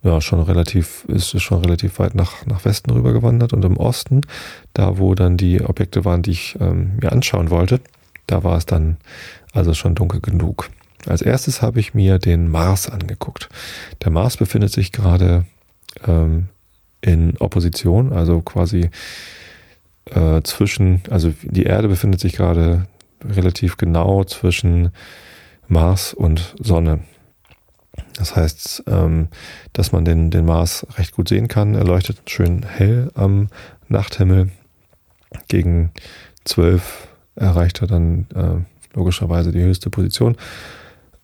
ja 0.04 0.22
schon 0.22 0.42
relativ, 0.42 1.04
ist 1.06 1.42
schon 1.42 1.64
relativ 1.64 1.98
weit 1.98 2.14
nach, 2.14 2.46
nach 2.46 2.64
Westen 2.64 2.92
rüber 2.92 3.12
gewandert 3.12 3.54
und 3.54 3.66
im 3.66 3.78
Osten, 3.78 4.22
da 4.74 5.00
wo 5.00 5.16
dann 5.16 5.36
die 5.36 5.62
Objekte 5.64 6.06
waren, 6.06 6.22
die 6.22 6.32
ich 6.32 6.58
ähm, 6.60 6.98
mir 7.02 7.12
anschauen 7.12 7.50
wollte, 7.50 7.82
da 8.28 8.44
war 8.44 8.56
es 8.56 8.68
dann 8.68 8.98
also 9.52 9.74
schon 9.74 9.96
dunkel 9.96 10.22
genug. 10.22 10.70
Als 11.10 11.22
erstes 11.22 11.62
habe 11.62 11.80
ich 11.80 11.94
mir 11.94 12.20
den 12.20 12.50
Mars 12.50 12.90
angeguckt. 12.90 13.50
Der 14.04 14.12
Mars 14.12 14.38
befindet 14.38 14.72
sich 14.72 14.92
gerade 14.92 15.46
ähm, 16.06 16.50
in 17.02 17.38
Opposition, 17.38 18.14
also 18.14 18.42
quasi 18.42 18.90
äh, 20.06 20.42
zwischen, 20.44 21.02
also 21.10 21.34
die 21.42 21.64
Erde 21.64 21.88
befindet 21.88 22.20
sich 22.20 22.34
gerade 22.34 22.86
relativ 23.24 23.78
genau 23.78 24.24
zwischen 24.24 24.92
Mars 25.68 26.14
und 26.14 26.56
Sonne. 26.60 27.00
Das 28.16 28.36
heißt, 28.36 28.84
ähm, 28.88 29.28
dass 29.74 29.92
man 29.92 30.06
den, 30.06 30.30
den 30.32 30.46
Mars 30.46 30.86
recht 30.98 31.14
gut 31.14 31.30
sehen 31.30 31.48
kann. 31.48 31.76
Er 31.76 31.84
leuchtet 31.84 32.30
schön 32.30 32.64
hell 32.64 33.12
am 33.16 33.48
Nachthimmel. 33.88 34.50
Gegen 35.48 35.92
zwölf 36.44 37.08
erreicht 37.36 37.82
er 37.82 37.88
dann 37.88 38.28
äh, 38.36 38.96
logischerweise 38.96 39.52
die 39.52 39.62
höchste 39.62 39.90
Position. 39.90 40.38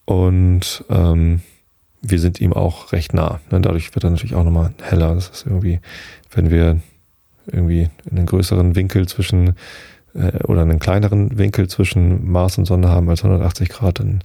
Und 0.06 0.84
ähm, 0.90 1.42
wir 2.02 2.20
sind 2.20 2.40
ihm 2.40 2.54
auch 2.54 2.92
recht 2.92 3.14
nah. 3.14 3.40
Ne? 3.52 3.62
Dadurch 3.62 3.94
wird 3.96 4.04
er 4.04 4.12
natürlich 4.12 4.36
auch 4.36 4.44
nochmal 4.44 4.74
heller. 4.82 5.16
Das 5.16 5.30
ist 5.30 5.46
irgendwie, 5.46 5.80
wenn 6.32 6.50
wir 6.50 6.80
irgendwie 7.48 7.90
einen 8.10 8.26
größeren 8.26 8.76
Winkel 8.76 9.08
zwischen 9.08 9.56
äh, 10.14 10.44
oder 10.44 10.62
einen 10.62 10.80
kleineren 10.80 11.38
Winkel 11.38 11.68
zwischen 11.68 12.30
Mars 12.30 12.58
und 12.58 12.66
Sonne 12.66 12.90
haben 12.90 13.10
als 13.10 13.24
180 13.24 13.70
Grad, 13.70 14.00
dann 14.00 14.22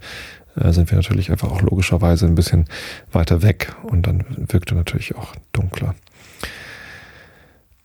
äh, 0.55 0.71
sind 0.71 0.89
wir 0.91 0.95
natürlich 0.95 1.31
einfach 1.31 1.51
auch 1.51 1.61
logischerweise 1.61 2.25
ein 2.25 2.35
bisschen 2.35 2.65
weiter 3.11 3.41
weg 3.41 3.75
und 3.83 4.07
dann 4.07 4.25
wirkt 4.37 4.71
er 4.71 4.75
natürlich 4.75 5.15
auch 5.15 5.35
dunkler. 5.51 5.95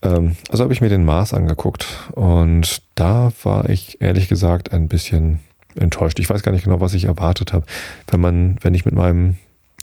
Ähm, 0.03 0.37
also 0.51 0.65
habe 0.65 0.73
ich 0.73 0.81
mir 0.81 0.89
den 0.89 1.05
Mars 1.05 1.35
angeguckt 1.35 1.87
und 2.13 2.83
da 2.95 3.33
war 3.43 3.69
ich 3.69 4.01
ehrlich 4.01 4.29
gesagt 4.29 4.73
ein 4.73 4.89
bisschen 4.89 5.41
enttäuscht. 5.77 6.19
Ich 6.19 6.31
weiß 6.31 6.43
gar 6.43 6.53
nicht 6.53 6.65
genau, 6.65 6.81
was 6.81 6.95
ich 6.95 7.05
erwartet 7.05 7.53
habe. 7.53 7.67
Wenn 8.09 8.21
man, 8.21 8.59
wenn 8.62 8.75
ich 8.75 8.85
mit 8.85 8.95
meinem 8.95 9.37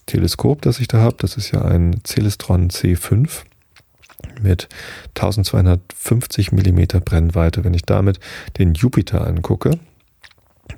Teleskop, 0.06 0.62
das 0.62 0.79
ich 0.79 0.88
da 0.88 0.99
habe, 0.99 1.15
das 1.19 1.38
ist 1.38 1.51
ja 1.51 1.62
ein 1.63 2.01
Celestron 2.03 2.69
C5, 2.69 3.43
mit 4.41 4.69
1250 5.15 6.51
Millimeter 6.51 6.99
Brennweite. 6.99 7.63
Wenn 7.63 7.73
ich 7.73 7.84
damit 7.84 8.19
den 8.58 8.73
Jupiter 8.73 9.25
angucke, 9.25 9.79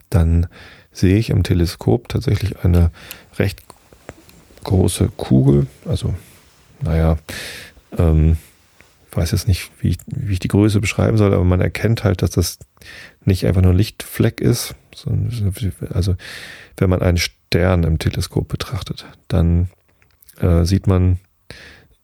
dann 0.10 0.48
sehe 0.92 1.18
ich 1.18 1.30
im 1.30 1.44
Teleskop 1.44 2.10
tatsächlich 2.10 2.64
eine 2.64 2.92
recht 3.38 3.62
große 4.64 5.10
Kugel. 5.16 5.68
Also, 5.86 6.14
naja, 6.82 7.18
ähm, 7.98 8.38
weiß 9.12 9.32
jetzt 9.32 9.48
nicht, 9.48 9.72
wie 9.80 9.90
ich, 9.90 9.98
wie 10.08 10.34
ich 10.34 10.40
die 10.40 10.48
Größe 10.48 10.82
beschreiben 10.82 11.18
soll, 11.18 11.34
aber 11.34 11.44
man 11.44 11.62
erkennt 11.62 12.04
halt, 12.04 12.22
dass 12.22 12.32
das 12.32 12.60
nicht 13.24 13.46
einfach 13.46 13.62
nur 13.62 13.72
ein 13.72 13.78
Lichtfleck 13.78 14.42
ist. 14.42 14.76
Also, 15.94 16.16
wenn 16.78 16.90
man 16.90 17.02
einen 17.02 17.18
Stern 17.18 17.84
im 17.84 18.00
Teleskop 18.00 18.48
betrachtet, 18.48 19.06
dann 19.28 19.70
äh, 20.40 20.64
sieht 20.66 20.88
man 20.88 21.20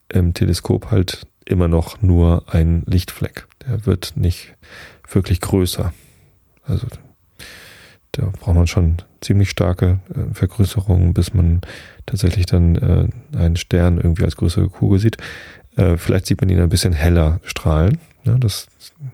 im 0.09 0.33
Teleskop 0.33 0.91
halt 0.91 1.25
immer 1.45 1.67
noch 1.67 2.01
nur 2.01 2.53
ein 2.53 2.83
Lichtfleck. 2.85 3.47
Der 3.67 3.85
wird 3.85 4.13
nicht 4.15 4.53
wirklich 5.09 5.41
größer. 5.41 5.93
Also 6.63 6.87
da 8.13 8.25
braucht 8.39 8.55
man 8.55 8.67
schon 8.67 8.97
ziemlich 9.21 9.49
starke 9.49 9.99
äh, 10.13 10.33
Vergrößerungen, 10.33 11.13
bis 11.13 11.33
man 11.33 11.61
tatsächlich 12.05 12.45
dann 12.45 12.75
äh, 12.75 13.37
einen 13.37 13.55
Stern 13.55 13.97
irgendwie 13.97 14.23
als 14.23 14.35
größere 14.35 14.69
Kugel 14.69 14.99
sieht. 14.99 15.17
Äh, 15.77 15.97
vielleicht 15.97 16.25
sieht 16.25 16.41
man 16.41 16.49
ihn 16.49 16.59
ein 16.59 16.69
bisschen 16.69 16.93
heller 16.93 17.39
strahlen. 17.43 17.99
Ja, 18.23 18.37
das 18.37 18.67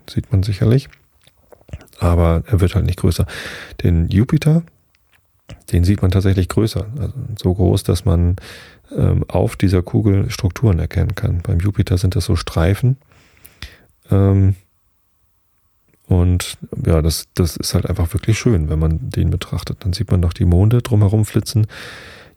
sieht 0.09 0.31
man 0.31 0.43
sicherlich. 0.43 0.89
Aber 1.99 2.43
er 2.47 2.59
wird 2.59 2.75
halt 2.75 2.85
nicht 2.85 2.99
größer. 2.99 3.25
Den 3.83 4.07
Jupiter, 4.09 4.63
den 5.71 5.83
sieht 5.83 6.01
man 6.01 6.11
tatsächlich 6.11 6.49
größer. 6.49 6.85
Also 6.99 7.13
so 7.41 7.53
groß, 7.53 7.83
dass 7.83 8.05
man 8.05 8.35
ähm, 8.95 9.25
auf 9.27 9.55
dieser 9.55 9.81
Kugel 9.81 10.29
Strukturen 10.29 10.79
erkennen 10.79 11.15
kann. 11.15 11.41
Beim 11.41 11.59
Jupiter 11.59 11.97
sind 11.97 12.15
das 12.15 12.25
so 12.25 12.35
Streifen. 12.35 12.97
Ähm, 14.11 14.55
und 16.07 16.57
ja, 16.85 17.01
das, 17.01 17.27
das 17.33 17.57
ist 17.57 17.73
halt 17.73 17.89
einfach 17.89 18.13
wirklich 18.13 18.39
schön, 18.39 18.69
wenn 18.69 18.79
man 18.79 19.09
den 19.09 19.29
betrachtet. 19.29 19.77
Dann 19.81 19.93
sieht 19.93 20.09
man 20.09 20.21
noch 20.21 20.33
die 20.33 20.45
Monde 20.45 20.81
drumherum 20.81 21.25
flitzen. 21.25 21.67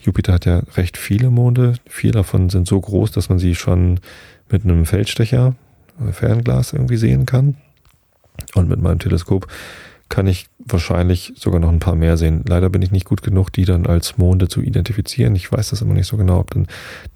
Jupiter 0.00 0.32
hat 0.32 0.44
ja 0.44 0.62
recht 0.74 0.96
viele 0.96 1.30
Monde. 1.30 1.74
Vier 1.86 2.12
davon 2.12 2.50
sind 2.50 2.66
so 2.66 2.80
groß, 2.80 3.12
dass 3.12 3.28
man 3.28 3.38
sie 3.38 3.54
schon 3.54 4.00
mit 4.50 4.64
einem 4.64 4.86
Feldstecher, 4.86 5.54
äh, 6.00 6.12
Fernglas 6.12 6.72
irgendwie 6.72 6.96
sehen 6.96 7.26
kann. 7.26 7.56
Und 8.54 8.68
mit 8.68 8.80
meinem 8.80 8.98
Teleskop 8.98 9.46
kann 10.08 10.26
ich 10.26 10.48
wahrscheinlich 10.58 11.32
sogar 11.36 11.60
noch 11.60 11.70
ein 11.70 11.78
paar 11.78 11.94
mehr 11.94 12.16
sehen. 12.16 12.44
Leider 12.46 12.68
bin 12.68 12.82
ich 12.82 12.90
nicht 12.90 13.06
gut 13.06 13.22
genug, 13.22 13.52
die 13.52 13.64
dann 13.64 13.86
als 13.86 14.18
Monde 14.18 14.48
zu 14.48 14.60
identifizieren. 14.60 15.36
Ich 15.36 15.50
weiß 15.50 15.70
das 15.70 15.82
immer 15.82 15.94
nicht 15.94 16.08
so 16.08 16.16
genau, 16.16 16.40
ob 16.40 16.50
dann 16.50 16.66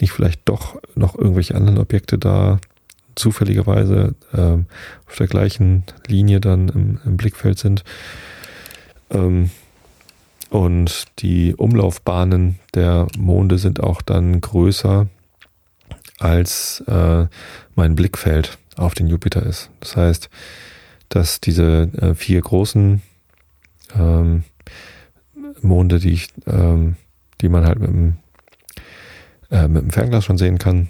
nicht 0.00 0.12
vielleicht 0.12 0.42
doch 0.44 0.80
noch 0.94 1.16
irgendwelche 1.16 1.56
anderen 1.56 1.78
Objekte 1.78 2.18
da 2.18 2.60
zufälligerweise 3.16 4.14
ähm, 4.32 4.66
auf 5.08 5.16
der 5.16 5.26
gleichen 5.26 5.84
Linie 6.06 6.40
dann 6.40 6.68
im, 6.68 7.00
im 7.04 7.16
Blickfeld 7.16 7.58
sind. 7.58 7.84
Ähm, 9.10 9.50
und 10.50 11.06
die 11.18 11.54
Umlaufbahnen 11.56 12.60
der 12.74 13.08
Monde 13.18 13.58
sind 13.58 13.80
auch 13.80 14.02
dann 14.02 14.40
größer 14.40 15.08
als 16.20 16.84
äh, 16.87 17.26
mein 17.74 17.96
Blickfeld 17.96 18.56
auf 18.76 18.94
den 18.94 19.08
Jupiter 19.08 19.44
ist. 19.44 19.70
Das 19.80 19.96
heißt, 19.96 20.30
dass 21.08 21.40
diese 21.40 21.90
äh, 22.00 22.14
vier 22.14 22.40
großen 22.40 23.02
ähm, 23.96 24.44
Monde, 25.60 25.98
die 25.98 26.12
ich, 26.12 26.28
ähm, 26.46 26.96
die 27.40 27.48
man 27.48 27.66
halt 27.66 27.78
mit 27.78 27.88
dem, 27.88 28.16
äh, 29.50 29.68
mit 29.68 29.82
dem 29.82 29.90
Fernglas 29.90 30.24
schon 30.24 30.38
sehen 30.38 30.58
kann, 30.58 30.88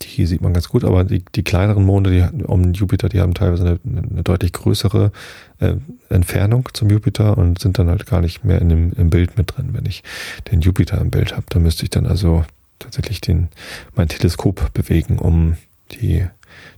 Die 0.00 0.24
sieht 0.24 0.40
man 0.40 0.54
ganz 0.54 0.68
gut, 0.68 0.84
aber 0.84 1.04
die, 1.04 1.22
die 1.34 1.44
kleineren 1.44 1.84
Monde 1.84 2.10
die, 2.10 2.44
um 2.44 2.72
Jupiter, 2.72 3.08
die 3.08 3.20
haben 3.20 3.34
teilweise 3.34 3.78
eine, 3.84 4.02
eine 4.10 4.22
deutlich 4.22 4.52
größere 4.52 5.12
äh, 5.60 5.74
Entfernung 6.08 6.68
zum 6.72 6.88
Jupiter 6.88 7.36
und 7.36 7.60
sind 7.60 7.78
dann 7.78 7.88
halt 7.88 8.06
gar 8.06 8.22
nicht 8.22 8.44
mehr 8.44 8.60
in 8.60 8.68
dem, 8.70 8.92
im 8.92 9.10
Bild 9.10 9.36
mit 9.36 9.54
drin. 9.56 9.70
Wenn 9.72 9.84
ich 9.84 10.02
den 10.50 10.62
Jupiter 10.62 10.98
im 11.00 11.10
Bild 11.10 11.32
habe, 11.36 11.46
dann 11.50 11.62
müsste 11.62 11.82
ich 11.84 11.90
dann 11.90 12.06
also 12.06 12.44
tatsächlich 12.78 13.20
den, 13.20 13.48
mein 13.94 14.08
Teleskop 14.08 14.72
bewegen, 14.72 15.18
um 15.18 15.56
die, 15.92 16.26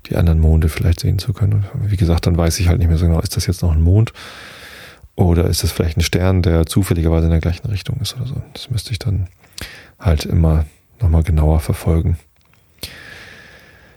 die 0.06 0.16
anderen 0.16 0.40
Monde 0.40 0.68
vielleicht 0.68 1.00
sehen 1.00 1.18
zu 1.18 1.32
können. 1.32 1.66
Wie 1.74 1.96
gesagt, 1.96 2.26
dann 2.26 2.36
weiß 2.36 2.58
ich 2.60 2.68
halt 2.68 2.78
nicht 2.78 2.88
mehr 2.88 2.98
so 2.98 3.06
genau, 3.06 3.20
ist 3.20 3.36
das 3.36 3.46
jetzt 3.46 3.62
noch 3.62 3.72
ein 3.72 3.82
Mond 3.82 4.12
oder 5.14 5.46
ist 5.46 5.62
das 5.64 5.72
vielleicht 5.72 5.96
ein 5.96 6.02
Stern, 6.02 6.42
der 6.42 6.66
zufälligerweise 6.66 7.26
in 7.26 7.32
der 7.32 7.40
gleichen 7.40 7.66
Richtung 7.68 7.98
ist 8.00 8.16
oder 8.16 8.26
so. 8.26 8.42
Das 8.52 8.70
müsste 8.70 8.92
ich 8.92 8.98
dann 8.98 9.28
halt 9.98 10.24
immer 10.24 10.64
nochmal 11.00 11.24
genauer 11.24 11.60
verfolgen. 11.60 12.18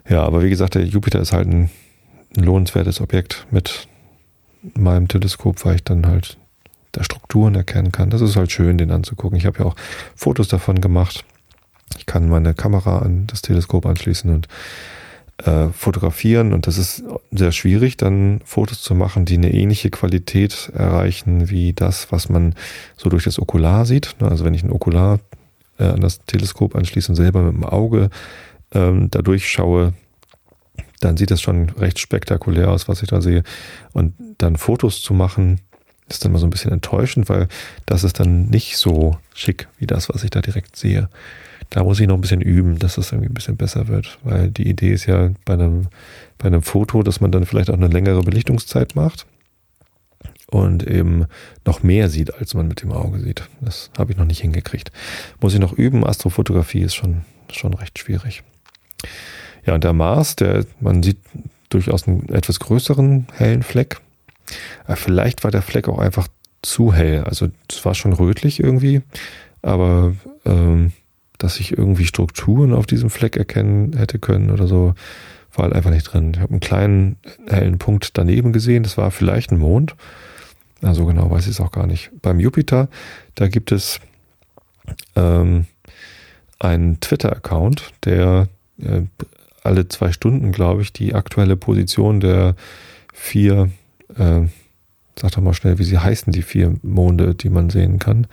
Ja, 0.09 0.23
aber 0.23 0.43
wie 0.43 0.49
gesagt, 0.49 0.75
der 0.75 0.83
Jupiter 0.85 1.19
ist 1.19 1.31
halt 1.31 1.47
ein, 1.47 1.69
ein 2.35 2.43
lohnenswertes 2.43 3.01
Objekt 3.01 3.45
mit 3.51 3.87
meinem 4.73 5.07
Teleskop, 5.07 5.63
weil 5.63 5.75
ich 5.75 5.83
dann 5.83 6.07
halt 6.07 6.37
da 6.91 7.03
Strukturen 7.03 7.55
erkennen 7.55 7.91
kann. 7.91 8.09
Das 8.09 8.21
ist 8.21 8.35
halt 8.35 8.51
schön, 8.51 8.77
den 8.77 8.91
anzugucken. 8.91 9.37
Ich 9.37 9.45
habe 9.45 9.59
ja 9.59 9.65
auch 9.65 9.75
Fotos 10.15 10.47
davon 10.47 10.81
gemacht. 10.81 11.23
Ich 11.97 12.05
kann 12.05 12.29
meine 12.29 12.53
Kamera 12.53 12.99
an 12.99 13.27
das 13.27 13.41
Teleskop 13.41 13.85
anschließen 13.85 14.33
und 14.33 14.47
äh, 15.45 15.69
fotografieren 15.69 16.53
und 16.53 16.67
das 16.67 16.77
ist 16.77 17.03
sehr 17.31 17.51
schwierig, 17.51 17.97
dann 17.97 18.41
Fotos 18.45 18.81
zu 18.81 18.95
machen, 18.95 19.25
die 19.25 19.35
eine 19.35 19.53
ähnliche 19.53 19.89
Qualität 19.89 20.71
erreichen 20.73 21.49
wie 21.49 21.73
das, 21.73 22.11
was 22.11 22.29
man 22.29 22.55
so 22.97 23.09
durch 23.09 23.23
das 23.23 23.39
Okular 23.39 23.85
sieht. 23.85 24.15
Also 24.19 24.45
wenn 24.45 24.53
ich 24.53 24.63
ein 24.63 24.71
Okular 24.71 25.19
äh, 25.79 25.85
an 25.85 26.01
das 26.01 26.23
Teleskop 26.25 26.75
anschließe 26.75 27.11
und 27.11 27.15
selber 27.15 27.41
mit 27.43 27.53
dem 27.53 27.65
Auge 27.65 28.09
ähm, 28.73 29.09
da 29.09 29.21
durchschaue, 29.21 29.93
dann 30.99 31.17
sieht 31.17 31.31
das 31.31 31.41
schon 31.41 31.69
recht 31.69 31.99
spektakulär 31.99 32.69
aus, 32.69 32.87
was 32.87 33.01
ich 33.01 33.09
da 33.09 33.21
sehe. 33.21 33.43
Und 33.93 34.13
dann 34.37 34.55
Fotos 34.55 35.01
zu 35.01 35.13
machen, 35.13 35.59
ist 36.07 36.23
dann 36.23 36.31
mal 36.31 36.39
so 36.39 36.45
ein 36.45 36.51
bisschen 36.51 36.71
enttäuschend, 36.71 37.29
weil 37.29 37.47
das 37.85 38.03
ist 38.03 38.19
dann 38.19 38.49
nicht 38.49 38.77
so 38.77 39.17
schick 39.33 39.67
wie 39.79 39.87
das, 39.87 40.09
was 40.09 40.23
ich 40.23 40.29
da 40.29 40.41
direkt 40.41 40.75
sehe. 40.75 41.09
Da 41.71 41.85
muss 41.85 42.01
ich 42.01 42.07
noch 42.07 42.15
ein 42.15 42.21
bisschen 42.21 42.41
üben, 42.41 42.79
dass 42.79 42.95
das 42.95 43.13
irgendwie 43.13 43.29
ein 43.29 43.33
bisschen 43.33 43.55
besser 43.55 43.87
wird, 43.87 44.19
weil 44.23 44.51
die 44.51 44.67
Idee 44.67 44.91
ist 44.91 45.05
ja 45.05 45.31
bei 45.45 45.53
einem, 45.53 45.87
bei 46.37 46.47
einem 46.47 46.61
Foto, 46.61 47.01
dass 47.01 47.21
man 47.21 47.31
dann 47.31 47.45
vielleicht 47.45 47.69
auch 47.69 47.75
eine 47.75 47.87
längere 47.87 48.21
Belichtungszeit 48.23 48.93
macht 48.95 49.25
und 50.47 50.85
eben 50.85 51.27
noch 51.65 51.81
mehr 51.81 52.09
sieht, 52.09 52.33
als 52.35 52.53
man 52.53 52.67
mit 52.67 52.81
dem 52.81 52.91
Auge 52.91 53.21
sieht. 53.21 53.47
Das 53.61 53.89
habe 53.97 54.11
ich 54.11 54.17
noch 54.17 54.25
nicht 54.25 54.41
hingekriegt. 54.41 54.91
Muss 55.39 55.53
ich 55.53 55.61
noch 55.61 55.71
üben. 55.71 56.05
Astrofotografie 56.05 56.81
ist 56.81 56.95
schon, 56.95 57.21
schon 57.49 57.73
recht 57.73 57.97
schwierig. 57.97 58.43
Ja, 59.65 59.73
und 59.73 59.85
der 59.85 59.93
Mars, 59.93 60.35
der, 60.35 60.65
man 60.81 61.03
sieht 61.03 61.19
durchaus 61.69 62.05
einen 62.05 62.27
etwas 62.29 62.59
größeren 62.59 63.27
hellen 63.33 63.63
Fleck. 63.63 64.01
Aber 64.83 64.97
vielleicht 64.97 65.45
war 65.45 65.51
der 65.51 65.61
Fleck 65.61 65.87
auch 65.87 65.99
einfach 65.99 66.27
zu 66.61 66.93
hell. 66.93 67.23
Also 67.23 67.47
es 67.69 67.85
war 67.85 67.95
schon 67.95 68.11
rötlich 68.11 68.59
irgendwie, 68.59 69.03
aber 69.61 70.13
ähm, 70.43 70.91
dass 71.43 71.59
ich 71.59 71.75
irgendwie 71.77 72.05
Strukturen 72.05 72.73
auf 72.73 72.85
diesem 72.85 73.09
Fleck 73.09 73.35
erkennen 73.35 73.97
hätte 73.97 74.19
können 74.19 74.51
oder 74.51 74.67
so, 74.67 74.93
war 75.53 75.65
halt 75.65 75.73
einfach 75.73 75.89
nicht 75.89 76.03
drin. 76.03 76.31
Ich 76.35 76.39
habe 76.39 76.51
einen 76.51 76.59
kleinen 76.59 77.17
hellen 77.47 77.79
Punkt 77.79 78.17
daneben 78.17 78.53
gesehen, 78.53 78.83
das 78.83 78.97
war 78.97 79.09
vielleicht 79.11 79.51
ein 79.51 79.57
Mond. 79.57 79.95
Also 80.81 81.05
genau 81.05 81.29
weiß 81.29 81.45
ich 81.45 81.51
es 81.51 81.59
auch 81.59 81.71
gar 81.71 81.87
nicht. 81.87 82.11
Beim 82.21 82.39
Jupiter, 82.39 82.89
da 83.35 83.47
gibt 83.47 83.71
es 83.71 83.99
ähm, 85.15 85.65
einen 86.59 86.99
Twitter-Account, 86.99 87.91
der 88.05 88.47
äh, 88.79 89.01
alle 89.63 89.87
zwei 89.87 90.11
Stunden, 90.11 90.51
glaube 90.51 90.83
ich, 90.83 90.93
die 90.93 91.13
aktuelle 91.15 91.55
Position 91.55 92.19
der 92.19 92.55
vier, 93.13 93.69
äh, 94.15 94.41
sag 95.19 95.31
doch 95.31 95.41
mal 95.41 95.53
schnell, 95.53 95.79
wie 95.79 95.83
sie 95.83 95.99
heißen, 95.99 96.31
die 96.33 96.41
vier 96.43 96.75
Monde, 96.83 97.35
die 97.35 97.49
man 97.49 97.69
sehen 97.71 97.97
kann 97.99 98.27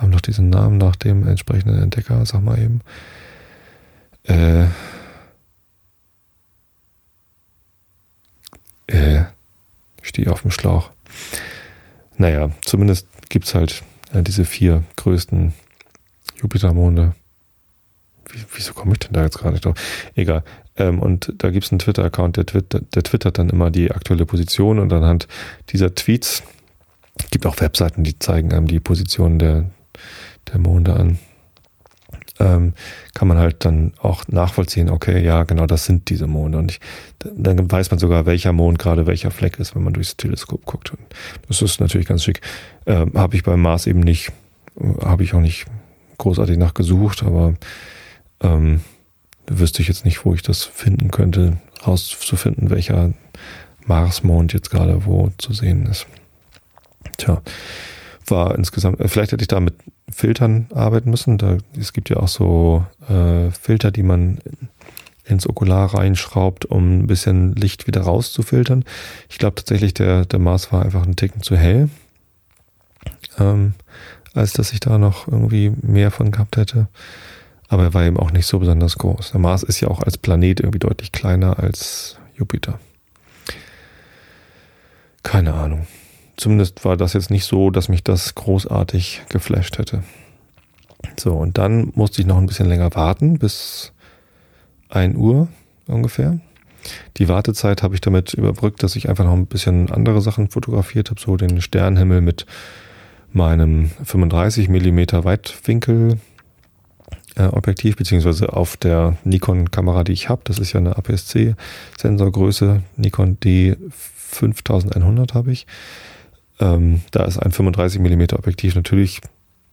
haben 0.00 0.12
doch 0.12 0.20
diesen 0.20 0.50
Namen 0.50 0.78
nach 0.78 0.96
dem 0.96 1.26
entsprechenden 1.26 1.82
Entdecker, 1.82 2.24
sag 2.24 2.42
mal 2.42 2.58
eben. 2.58 2.80
Äh, 4.24 4.66
äh, 8.86 9.24
stehe 10.02 10.30
auf 10.30 10.42
dem 10.42 10.50
Schlauch. 10.50 10.90
Naja, 12.16 12.50
zumindest 12.64 13.06
gibt 13.28 13.46
es 13.46 13.54
halt 13.54 13.82
äh, 14.12 14.22
diese 14.22 14.44
vier 14.44 14.82
größten 14.96 15.52
Jupitermonde. 16.40 17.14
Wie, 18.30 18.44
wieso 18.54 18.74
komme 18.74 18.92
ich 18.92 18.98
denn 19.00 19.12
da 19.12 19.22
jetzt 19.24 19.38
gerade 19.38 19.52
nicht 19.52 19.64
drauf? 19.64 19.78
Egal. 20.14 20.44
Ähm, 20.76 21.00
und 21.00 21.32
da 21.38 21.50
gibt 21.50 21.64
es 21.64 21.72
einen 21.72 21.78
Twitter-Account, 21.78 22.36
der, 22.36 22.46
twitter, 22.46 22.80
der 22.80 23.02
twittert 23.02 23.38
dann 23.38 23.50
immer 23.50 23.70
die 23.70 23.90
aktuelle 23.90 24.26
Position 24.26 24.78
und 24.78 24.92
anhand 24.92 25.28
dieser 25.70 25.94
Tweets 25.94 26.42
gibt 27.30 27.46
auch 27.46 27.60
Webseiten, 27.60 28.04
die 28.04 28.18
zeigen 28.18 28.52
einem 28.52 28.68
die 28.68 28.80
Position 28.80 29.38
der, 29.38 29.70
der 30.52 30.58
Monde 30.58 30.94
an, 30.94 31.18
ähm, 32.40 32.72
kann 33.14 33.28
man 33.28 33.38
halt 33.38 33.64
dann 33.64 33.92
auch 34.00 34.26
nachvollziehen, 34.28 34.90
okay, 34.90 35.22
ja, 35.24 35.42
genau, 35.44 35.66
das 35.66 35.84
sind 35.84 36.08
diese 36.08 36.26
Monde. 36.26 36.58
Und 36.58 36.72
ich, 36.72 36.80
dann 37.18 37.70
weiß 37.70 37.90
man 37.90 37.98
sogar, 37.98 38.26
welcher 38.26 38.52
Mond 38.52 38.78
gerade 38.78 39.06
welcher 39.06 39.30
Fleck 39.30 39.58
ist, 39.58 39.74
wenn 39.74 39.82
man 39.82 39.92
durchs 39.92 40.16
Teleskop 40.16 40.64
guckt. 40.64 40.90
Und 40.90 41.00
das 41.48 41.62
ist 41.62 41.80
natürlich 41.80 42.06
ganz 42.06 42.24
schick. 42.24 42.40
Ähm, 42.86 43.12
habe 43.14 43.36
ich 43.36 43.42
beim 43.42 43.60
Mars 43.60 43.86
eben 43.86 44.00
nicht, 44.00 44.32
habe 45.00 45.24
ich 45.24 45.34
auch 45.34 45.40
nicht 45.40 45.66
großartig 46.18 46.58
nachgesucht, 46.58 47.22
aber 47.22 47.54
ähm, 48.40 48.80
wüsste 49.46 49.82
ich 49.82 49.88
jetzt 49.88 50.04
nicht, 50.04 50.24
wo 50.24 50.34
ich 50.34 50.42
das 50.42 50.64
finden 50.64 51.10
könnte, 51.10 51.58
rauszufinden, 51.86 52.70
welcher 52.70 53.12
Marsmond 53.86 54.52
jetzt 54.52 54.70
gerade 54.70 55.06
wo 55.06 55.30
zu 55.38 55.52
sehen 55.52 55.86
ist. 55.86 56.06
Tja, 57.16 57.40
war 58.30 58.54
insgesamt, 58.54 59.00
äh, 59.00 59.08
vielleicht 59.08 59.32
hätte 59.32 59.42
ich 59.42 59.48
da 59.48 59.60
mit 59.60 59.74
Filtern 60.10 60.66
arbeiten 60.74 61.10
müssen. 61.10 61.38
Da, 61.38 61.58
es 61.78 61.92
gibt 61.92 62.10
ja 62.10 62.16
auch 62.18 62.28
so 62.28 62.84
äh, 63.08 63.50
Filter, 63.50 63.90
die 63.90 64.02
man 64.02 64.38
ins 65.24 65.48
Okular 65.48 65.94
reinschraubt, 65.94 66.64
um 66.64 67.00
ein 67.00 67.06
bisschen 67.06 67.54
Licht 67.54 67.86
wieder 67.86 68.02
rauszufiltern. 68.02 68.84
Ich 69.28 69.38
glaube 69.38 69.56
tatsächlich, 69.56 69.94
der, 69.94 70.24
der 70.24 70.38
Mars 70.38 70.72
war 70.72 70.82
einfach 70.84 71.06
ein 71.06 71.16
Ticken 71.16 71.42
zu 71.42 71.56
hell, 71.56 71.90
ähm, 73.38 73.74
als 74.34 74.52
dass 74.54 74.72
ich 74.72 74.80
da 74.80 74.98
noch 74.98 75.28
irgendwie 75.28 75.72
mehr 75.82 76.10
von 76.10 76.30
gehabt 76.30 76.56
hätte. 76.56 76.88
Aber 77.68 77.82
er 77.82 77.94
war 77.94 78.04
eben 78.04 78.16
auch 78.16 78.30
nicht 78.30 78.46
so 78.46 78.58
besonders 78.58 78.96
groß. 78.96 79.32
Der 79.32 79.40
Mars 79.40 79.62
ist 79.62 79.80
ja 79.80 79.88
auch 79.88 80.02
als 80.02 80.16
Planet 80.16 80.60
irgendwie 80.60 80.78
deutlich 80.78 81.12
kleiner 81.12 81.58
als 81.58 82.16
Jupiter. 82.34 82.80
Keine 85.22 85.52
Ahnung. 85.52 85.86
Zumindest 86.38 86.84
war 86.84 86.96
das 86.96 87.14
jetzt 87.14 87.30
nicht 87.30 87.44
so, 87.44 87.70
dass 87.70 87.88
mich 87.88 88.04
das 88.04 88.36
großartig 88.36 89.22
geflasht 89.28 89.78
hätte. 89.78 90.04
So, 91.18 91.34
und 91.34 91.58
dann 91.58 91.90
musste 91.94 92.22
ich 92.22 92.28
noch 92.28 92.38
ein 92.38 92.46
bisschen 92.46 92.68
länger 92.68 92.94
warten, 92.94 93.38
bis 93.38 93.92
1 94.88 95.16
Uhr 95.16 95.48
ungefähr. 95.88 96.38
Die 97.16 97.28
Wartezeit 97.28 97.82
habe 97.82 97.96
ich 97.96 98.00
damit 98.00 98.34
überbrückt, 98.34 98.84
dass 98.84 98.94
ich 98.94 99.08
einfach 99.08 99.24
noch 99.24 99.32
ein 99.32 99.46
bisschen 99.46 99.90
andere 99.90 100.20
Sachen 100.20 100.48
fotografiert 100.48 101.10
habe, 101.10 101.20
so 101.20 101.36
den 101.36 101.60
Sternenhimmel 101.60 102.20
mit 102.20 102.46
meinem 103.32 103.90
35 104.04 104.68
mm 104.68 105.24
Weitwinkel 105.24 106.18
äh, 107.34 107.46
Objektiv, 107.46 107.96
beziehungsweise 107.96 108.52
auf 108.52 108.76
der 108.76 109.16
Nikon-Kamera, 109.24 110.04
die 110.04 110.12
ich 110.12 110.28
habe. 110.28 110.42
Das 110.44 110.60
ist 110.60 110.72
ja 110.72 110.78
eine 110.78 110.96
APS-C-Sensorgröße. 110.96 112.82
Nikon 112.96 113.38
D5100 113.38 115.34
habe 115.34 115.50
ich. 115.50 115.66
Ähm, 116.60 117.02
da 117.10 117.24
ist 117.24 117.38
ein 117.38 117.52
35 117.52 118.00
mm 118.00 118.34
Objektiv 118.36 118.74
natürlich 118.74 119.20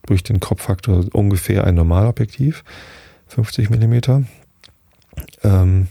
durch 0.06 0.24
den 0.24 0.40
Kropffaktor 0.40 1.06
ungefähr 1.14 1.64
ein 1.64 1.76
Normalobjektiv, 1.76 2.64
50 3.28 3.70
mm. 3.70 4.26
Ähm, 5.44 5.88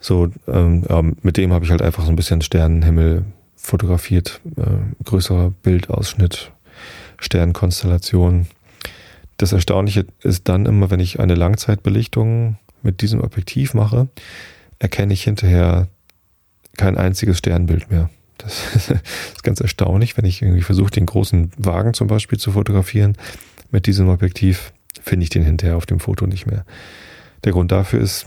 so, 0.00 0.30
ähm, 0.46 0.84
ja, 0.88 1.02
mit 1.22 1.36
dem 1.36 1.52
habe 1.52 1.64
ich 1.64 1.70
halt 1.70 1.82
einfach 1.82 2.04
so 2.04 2.10
ein 2.10 2.16
bisschen 2.16 2.40
Sternenhimmel 2.40 3.24
fotografiert, 3.56 4.40
äh, 4.56 5.04
größerer 5.04 5.52
Bildausschnitt, 5.62 6.52
Sternkonstellation. 7.18 8.46
Das 9.36 9.52
Erstaunliche 9.52 10.06
ist 10.22 10.48
dann 10.48 10.66
immer, 10.66 10.90
wenn 10.90 11.00
ich 11.00 11.20
eine 11.20 11.34
Langzeitbelichtung 11.34 12.56
mit 12.82 13.02
diesem 13.02 13.20
Objektiv 13.20 13.74
mache, 13.74 14.08
erkenne 14.78 15.12
ich 15.12 15.24
hinterher 15.24 15.88
kein 16.76 16.96
einziges 16.96 17.38
Sternbild 17.38 17.90
mehr. 17.90 18.08
Das 18.42 18.90
ist 19.34 19.42
ganz 19.42 19.60
erstaunlich, 19.60 20.16
wenn 20.16 20.24
ich 20.24 20.42
irgendwie 20.42 20.62
versuche, 20.62 20.90
den 20.90 21.06
großen 21.06 21.50
Wagen 21.56 21.94
zum 21.94 22.08
Beispiel 22.08 22.38
zu 22.38 22.52
fotografieren 22.52 23.16
mit 23.70 23.86
diesem 23.86 24.08
Objektiv, 24.08 24.72
finde 25.02 25.24
ich 25.24 25.30
den 25.30 25.44
hinterher 25.44 25.76
auf 25.76 25.86
dem 25.86 26.00
Foto 26.00 26.26
nicht 26.26 26.46
mehr. 26.46 26.64
Der 27.44 27.52
Grund 27.52 27.72
dafür 27.72 28.00
ist, 28.00 28.26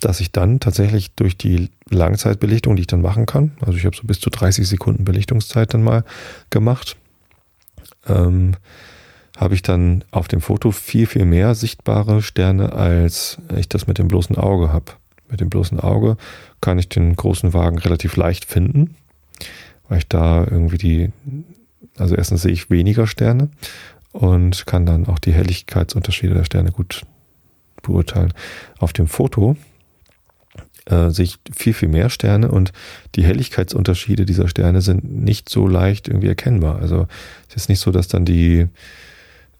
dass 0.00 0.20
ich 0.20 0.30
dann 0.32 0.60
tatsächlich 0.60 1.12
durch 1.14 1.36
die 1.36 1.70
Langzeitbelichtung, 1.90 2.76
die 2.76 2.82
ich 2.82 2.86
dann 2.86 3.02
machen 3.02 3.26
kann, 3.26 3.52
also 3.60 3.76
ich 3.76 3.84
habe 3.84 3.96
so 3.96 4.04
bis 4.04 4.20
zu 4.20 4.30
30 4.30 4.66
Sekunden 4.66 5.04
Belichtungszeit 5.04 5.74
dann 5.74 5.82
mal 5.82 6.04
gemacht, 6.50 6.96
ähm, 8.08 8.54
habe 9.36 9.54
ich 9.54 9.62
dann 9.62 10.04
auf 10.10 10.28
dem 10.28 10.40
Foto 10.40 10.70
viel, 10.70 11.06
viel 11.06 11.24
mehr 11.24 11.54
sichtbare 11.54 12.22
Sterne, 12.22 12.72
als 12.72 13.38
ich 13.56 13.68
das 13.68 13.86
mit 13.86 13.98
dem 13.98 14.08
bloßen 14.08 14.36
Auge 14.36 14.72
habe. 14.72 14.92
Mit 15.28 15.40
dem 15.40 15.48
bloßen 15.48 15.80
Auge 15.80 16.16
kann 16.60 16.78
ich 16.78 16.88
den 16.88 17.16
großen 17.16 17.54
Wagen 17.54 17.78
relativ 17.78 18.16
leicht 18.16 18.44
finden, 18.44 18.96
weil 19.92 19.98
ich 19.98 20.08
da 20.08 20.46
irgendwie 20.50 20.78
die, 20.78 21.12
also 21.98 22.14
erstens 22.14 22.40
sehe 22.40 22.52
ich 22.52 22.70
weniger 22.70 23.06
Sterne 23.06 23.50
und 24.12 24.64
kann 24.64 24.86
dann 24.86 25.06
auch 25.06 25.18
die 25.18 25.34
Helligkeitsunterschiede 25.34 26.32
der 26.32 26.44
Sterne 26.44 26.72
gut 26.72 27.02
beurteilen. 27.82 28.32
Auf 28.78 28.94
dem 28.94 29.06
Foto 29.06 29.54
äh, 30.86 31.10
sehe 31.10 31.26
ich 31.26 31.38
viel, 31.54 31.74
viel 31.74 31.90
mehr 31.90 32.08
Sterne 32.08 32.50
und 32.50 32.72
die 33.16 33.24
Helligkeitsunterschiede 33.24 34.24
dieser 34.24 34.48
Sterne 34.48 34.80
sind 34.80 35.04
nicht 35.04 35.50
so 35.50 35.68
leicht 35.68 36.08
irgendwie 36.08 36.28
erkennbar. 36.28 36.80
Also 36.80 37.06
es 37.50 37.56
ist 37.56 37.68
nicht 37.68 37.80
so, 37.80 37.90
dass 37.90 38.08
dann 38.08 38.24
die, 38.24 38.68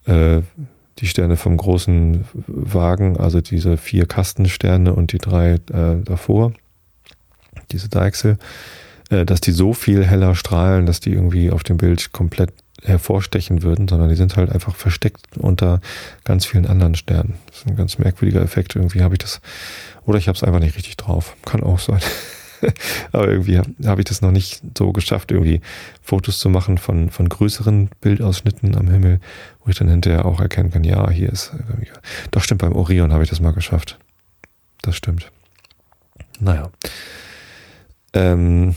äh, 0.07 0.41
die 0.97 1.07
Sterne 1.07 1.37
vom 1.37 1.57
großen 1.57 2.25
Wagen, 2.47 3.17
also 3.17 3.39
diese 3.39 3.77
vier 3.77 4.07
Kastensterne 4.07 4.95
und 4.95 5.11
die 5.11 5.19
drei 5.19 5.59
äh, 5.71 6.01
davor, 6.03 6.53
diese 7.71 7.87
Deichsel, 7.87 8.39
dass 9.25 9.41
die 9.41 9.51
so 9.51 9.73
viel 9.73 10.05
heller 10.05 10.35
strahlen, 10.35 10.85
dass 10.85 10.99
die 10.99 11.11
irgendwie 11.11 11.51
auf 11.51 11.63
dem 11.63 11.77
Bild 11.77 12.11
komplett 12.11 12.51
hervorstechen 12.81 13.63
würden, 13.63 13.87
sondern 13.87 14.09
die 14.09 14.15
sind 14.15 14.35
halt 14.35 14.51
einfach 14.51 14.75
versteckt 14.75 15.37
unter 15.37 15.79
ganz 16.23 16.45
vielen 16.45 16.65
anderen 16.65 16.95
Sternen. 16.95 17.35
Das 17.47 17.59
ist 17.59 17.67
ein 17.67 17.75
ganz 17.75 17.97
merkwürdiger 17.97 18.41
Effekt. 18.41 18.75
Irgendwie 18.75 19.01
habe 19.01 19.15
ich 19.15 19.19
das, 19.19 19.41
oder 20.05 20.17
ich 20.17 20.27
habe 20.27 20.35
es 20.35 20.43
einfach 20.43 20.59
nicht 20.59 20.75
richtig 20.75 20.97
drauf. 20.97 21.35
Kann 21.45 21.63
auch 21.63 21.79
sein. 21.79 22.01
Aber 23.11 23.27
irgendwie 23.27 23.57
habe 23.57 23.69
hab 23.85 23.99
ich 23.99 24.05
das 24.05 24.21
noch 24.21 24.31
nicht 24.31 24.61
so 24.77 24.91
geschafft, 24.91 25.31
irgendwie 25.31 25.61
Fotos 26.01 26.39
zu 26.39 26.49
machen 26.49 26.77
von, 26.77 27.09
von 27.09 27.27
größeren 27.27 27.89
Bildausschnitten 28.01 28.75
am 28.75 28.89
Himmel, 28.89 29.19
wo 29.63 29.69
ich 29.69 29.77
dann 29.77 29.89
hinterher 29.89 30.25
auch 30.25 30.39
erkennen 30.39 30.71
kann, 30.71 30.83
ja, 30.83 31.09
hier 31.09 31.29
ist. 31.29 31.51
Doch 32.31 32.43
stimmt, 32.43 32.61
beim 32.61 32.73
Orion 32.73 33.13
habe 33.13 33.23
ich 33.23 33.29
das 33.29 33.41
mal 33.41 33.53
geschafft. 33.53 33.97
Das 34.81 34.95
stimmt. 34.95 35.31
Naja. 36.39 36.69
Ähm, 38.13 38.75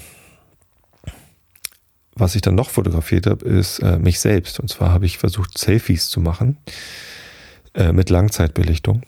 was 2.17 2.35
ich 2.35 2.43
dann 2.43 2.55
noch 2.55 2.71
fotografiert 2.71 3.27
habe, 3.27 3.45
ist 3.45 3.79
äh, 3.81 3.99
mich 3.99 4.21
selbst. 4.21 4.59
Und 4.59 4.69
zwar 4.69 4.91
habe 4.91 5.07
ich 5.07 5.19
versucht, 5.19 5.57
Selfies 5.57 6.09
zu 6.09 6.21
machen 6.21 6.57
äh, 7.75 7.93
mit 7.93 8.11
Langzeitbelichtung. 8.11 9.03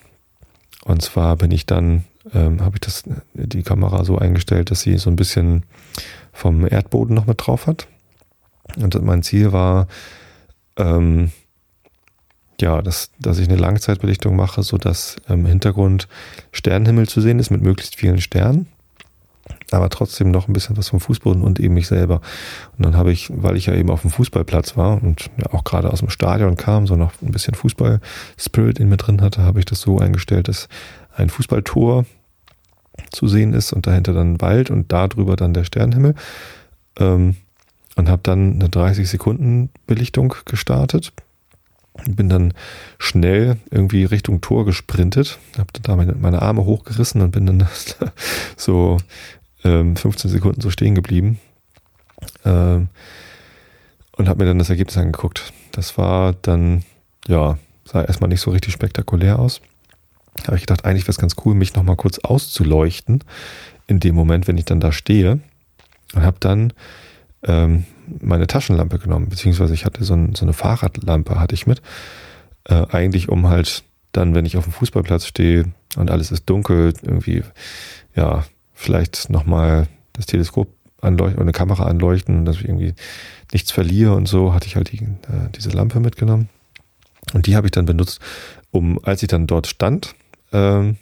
Und 0.85 1.03
zwar 1.03 1.37
bin 1.37 1.51
ich 1.51 1.67
dann, 1.67 2.05
ähm, 2.35 2.61
habe 2.61 2.77
ich 2.77 2.81
das, 2.81 3.05
die 3.33 3.63
Kamera 3.63 4.05
so 4.05 4.19
eingestellt, 4.19 4.71
dass 4.71 4.83
sie 4.83 4.99
so 4.99 5.11
ein 5.11 5.17
bisschen 5.17 5.65
vom 6.33 6.67
Erdboden 6.67 7.15
noch 7.15 7.27
mit 7.27 7.47
drauf 7.47 7.67
hat. 7.67 7.89
Und 8.77 9.03
mein 9.03 9.23
Ziel 9.23 9.53
war, 9.53 9.89
ähm, 10.77 11.33
ja, 12.61 12.83
dass, 12.83 13.11
dass 13.19 13.39
ich 13.39 13.49
eine 13.49 13.57
Langzeitbelichtung 13.57 14.37
mache, 14.37 14.63
so 14.63 14.77
dass 14.77 15.17
im 15.29 15.47
Hintergrund 15.47 16.09
Sternenhimmel 16.53 17.09
zu 17.09 17.23
sehen 17.23 17.39
ist 17.39 17.51
mit 17.51 17.63
möglichst 17.63 17.97
vielen 17.97 18.21
Sternen 18.21 18.67
aber 19.71 19.89
trotzdem 19.91 20.31
noch 20.31 20.49
ein 20.49 20.53
bisschen 20.53 20.77
was 20.77 20.89
vom 20.89 21.01
Fußboden 21.01 21.43
und 21.43 21.61
eben 21.61 21.75
mich 21.75 21.89
selber. 21.89 22.21
Und 22.77 22.87
dann 22.87 22.97
habe 22.97 23.13
ich, 23.13 23.31
weil 23.31 23.57
ich 23.57 23.67
ja 23.67 23.75
eben 23.75 23.91
auf 23.91 24.03
dem 24.03 24.11
Fußballplatz 24.11 24.77
war 24.77 25.03
und 25.03 25.31
ja 25.37 25.53
auch 25.53 25.65
gerade 25.65 25.93
aus 25.93 26.01
dem 26.01 26.11
Stadion 26.11 26.57
kam, 26.57 26.87
so 26.87 26.97
noch 26.97 27.13
ein 27.23 27.33
bisschen 27.33 27.55
Fußball-Spirit 27.55 28.79
in 28.79 28.89
mir 28.89 28.97
drin 28.97 29.21
hatte, 29.21 29.43
habe 29.43 29.59
ich 29.59 29.67
das 29.67 29.81
so 29.81 29.99
eingestellt, 29.99 30.49
dass 30.49 30.69
ein 31.15 31.31
Fußballtor 31.31 32.07
zu 33.11 33.29
sehen 33.29 33.53
ist 33.53 33.73
und 33.73 33.87
dahinter 33.87 34.13
dann 34.13 34.41
Wald 34.41 34.71
und 34.71 34.93
darüber 34.93 35.37
dann 35.37 35.55
der 35.55 35.65
Sternenhimmel. 35.65 36.15
Ähm, 36.99 37.37
und 37.97 38.09
habe 38.09 38.23
dann 38.23 38.55
eine 38.55 38.69
30 38.69 39.11
Sekunden 39.11 39.71
Belichtung 39.87 40.35
gestartet. 40.45 41.13
Bin 42.07 42.29
dann 42.29 42.55
schnell 43.01 43.57
irgendwie 43.73 44.05
Richtung 44.05 44.41
Tor 44.41 44.65
gesprintet, 44.65 45.41
habe 45.59 45.67
da 45.83 45.97
meine, 45.97 46.15
meine 46.15 46.41
Arme 46.41 46.65
hochgerissen 46.65 47.21
und 47.23 47.33
bin 47.33 47.47
dann 47.47 47.67
so 48.57 48.99
ähm, 49.69 49.97
15 49.97 50.31
Sekunden 50.31 50.61
so 50.61 50.71
stehen 50.71 50.95
geblieben 50.95 51.39
ähm, 52.45 52.89
und 54.17 54.29
habe 54.29 54.43
mir 54.43 54.49
dann 54.49 54.59
das 54.59 54.71
Ergebnis 54.71 54.97
angeguckt. 54.97 55.53
Das 55.73 55.99
war 55.99 56.33
dann, 56.43 56.85
ja, 57.27 57.59
sah 57.85 58.03
erstmal 58.03 58.29
nicht 58.29 58.41
so 58.41 58.51
richtig 58.51 58.73
spektakulär 58.73 59.39
aus. 59.39 59.61
Habe 60.47 60.57
ich 60.57 60.63
gedacht, 60.63 60.85
eigentlich 60.85 61.05
wäre 61.05 61.11
es 61.11 61.19
ganz 61.19 61.37
cool, 61.45 61.55
mich 61.55 61.75
nochmal 61.75 61.97
kurz 61.97 62.19
auszuleuchten 62.21 63.25
in 63.87 64.01
dem 64.01 64.15
Moment, 64.15 64.49
wenn 64.49 64.59
ich 64.59 64.65
dann 64.65 64.81
da 64.81 64.93
stehe. 64.93 65.41
Und 66.15 66.23
habe 66.23 66.39
dann 66.41 66.73
ähm, 67.43 67.85
meine 68.21 68.47
Taschenlampe 68.47 68.99
genommen, 68.99 69.29
beziehungsweise 69.29 69.75
ich 69.75 69.85
hatte 69.85 70.05
so, 70.05 70.15
ein, 70.15 70.35
so 70.35 70.45
eine 70.45 70.53
Fahrradlampe, 70.53 71.39
hatte 71.39 71.55
ich 71.55 71.67
mit. 71.67 71.83
Äh, 72.65 72.87
eigentlich 72.91 73.29
um 73.29 73.49
halt 73.49 73.85
dann, 74.13 74.35
wenn 74.35 74.47
ich 74.47 74.57
auf 74.57 74.65
dem 74.65 74.73
Fußballplatz 74.73 75.27
stehe 75.27 75.67
und 75.97 76.11
alles 76.11 76.31
ist 76.31 76.49
dunkel, 76.49 76.95
irgendwie, 77.03 77.43
ja, 78.15 78.45
vielleicht 78.79 79.29
nochmal 79.29 79.89
das 80.13 80.27
Teleskop 80.27 80.69
anleuchten 81.01 81.37
oder 81.37 81.43
eine 81.43 81.53
Kamera 81.53 81.87
anleuchten, 81.87 82.45
dass 82.45 82.57
ich 82.57 82.65
irgendwie 82.65 82.95
nichts 83.53 83.73
verliere 83.73 84.15
und 84.15 84.27
so, 84.27 84.55
hatte 84.55 84.67
ich 84.67 84.77
halt 84.77 84.93
die, 84.93 85.03
äh, 85.03 85.51
diese 85.55 85.71
Lampe 85.71 86.01
mitgenommen. 86.01 86.49
Und 87.35 87.47
die 87.47 87.57
habe 87.57 87.67
ich 87.67 87.73
dann 87.73 87.87
benutzt, 87.87 88.21
um, 88.71 88.99
als 89.05 89.23
ich 89.23 89.29
dann 89.29 89.47
dort 89.47 89.67
stand, 89.67 90.15
ähm, 90.53 90.97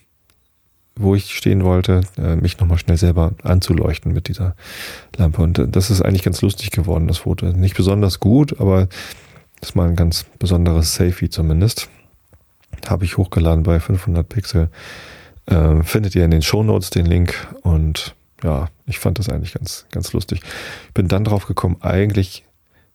wo 0.97 1.15
ich 1.15 1.35
stehen 1.35 1.65
wollte, 1.65 2.01
äh, 2.17 2.37
mich 2.37 2.59
nochmal 2.59 2.79
schnell 2.79 2.97
selber 2.97 3.35
anzuleuchten 3.43 4.13
mit 4.13 4.29
dieser 4.29 4.57
Lampe. 5.17 5.43
Und 5.43 5.59
äh, 5.59 5.69
das 5.69 5.91
ist 5.91 6.01
eigentlich 6.01 6.23
ganz 6.23 6.41
lustig 6.41 6.71
geworden, 6.71 7.07
das 7.09 7.19
Foto. 7.19 7.47
Nicht 7.47 7.77
besonders 7.77 8.21
gut, 8.21 8.59
aber 8.59 8.89
das 9.61 9.71
ist 9.71 9.75
mal 9.75 9.89
ein 9.89 9.97
ganz 9.97 10.25
besonderes 10.39 10.95
Selfie 10.95 11.29
zumindest. 11.29 11.91
Habe 12.89 13.05
ich 13.05 13.19
hochgeladen 13.19 13.65
bei 13.65 13.81
500 13.81 14.27
Pixel. 14.27 14.71
Äh, 15.47 15.83
findet 15.83 16.15
ihr 16.15 16.25
in 16.25 16.31
den 16.31 16.43
Show 16.43 16.63
Notes 16.63 16.91
den 16.91 17.07
Link 17.07 17.47
und 17.63 18.15
ja, 18.43 18.69
ich 18.87 18.99
fand 18.99 19.19
das 19.19 19.29
eigentlich 19.29 19.55
ganz, 19.55 19.87
ganz 19.91 20.13
lustig. 20.13 20.41
Bin 20.95 21.09
dann 21.09 21.25
drauf 21.25 21.47
gekommen, 21.47 21.77
eigentlich 21.81 22.45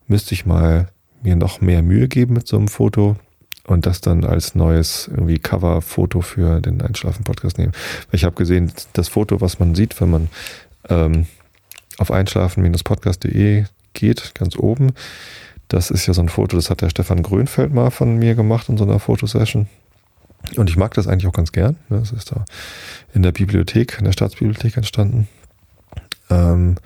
müsste 0.06 0.34
ich 0.34 0.46
mal 0.46 0.88
mir 1.22 1.36
noch 1.36 1.60
mehr 1.60 1.82
Mühe 1.82 2.08
geben 2.08 2.34
mit 2.34 2.46
so 2.46 2.56
einem 2.56 2.68
Foto 2.68 3.16
und 3.64 3.86
das 3.86 4.00
dann 4.00 4.24
als 4.24 4.54
neues 4.54 5.08
irgendwie 5.08 5.38
Cover-Foto 5.38 6.20
für 6.20 6.60
den 6.60 6.82
Einschlafen-Podcast 6.82 7.58
nehmen. 7.58 7.72
Ich 8.10 8.24
habe 8.24 8.34
gesehen, 8.34 8.72
das 8.92 9.08
Foto, 9.08 9.40
was 9.40 9.58
man 9.58 9.74
sieht, 9.74 10.00
wenn 10.00 10.10
man 10.10 10.28
ähm, 10.88 11.26
auf 11.98 12.10
einschlafen-podcast.de 12.10 13.64
geht, 13.94 14.34
ganz 14.34 14.56
oben, 14.56 14.92
das 15.68 15.90
ist 15.90 16.06
ja 16.06 16.14
so 16.14 16.22
ein 16.22 16.28
Foto, 16.28 16.56
das 16.56 16.70
hat 16.70 16.82
der 16.82 16.90
Stefan 16.90 17.22
Grönfeld 17.22 17.72
mal 17.72 17.90
von 17.90 18.16
mir 18.16 18.34
gemacht 18.34 18.68
in 18.68 18.76
so 18.76 18.84
einer 18.84 18.98
Fotosession. 18.98 19.68
Und 20.56 20.70
ich 20.70 20.76
mag 20.76 20.94
das 20.94 21.06
eigentlich 21.06 21.26
auch 21.26 21.32
ganz 21.32 21.52
gern. 21.52 21.76
Ne? 21.88 22.00
Das 22.00 22.12
ist 22.12 22.32
da 22.32 22.44
in 23.14 23.22
der 23.22 23.32
Bibliothek, 23.32 23.96
in 23.98 24.04
der 24.04 24.12
Staatsbibliothek 24.12 24.76
entstanden. 24.76 25.28
Ähm, 26.30 26.76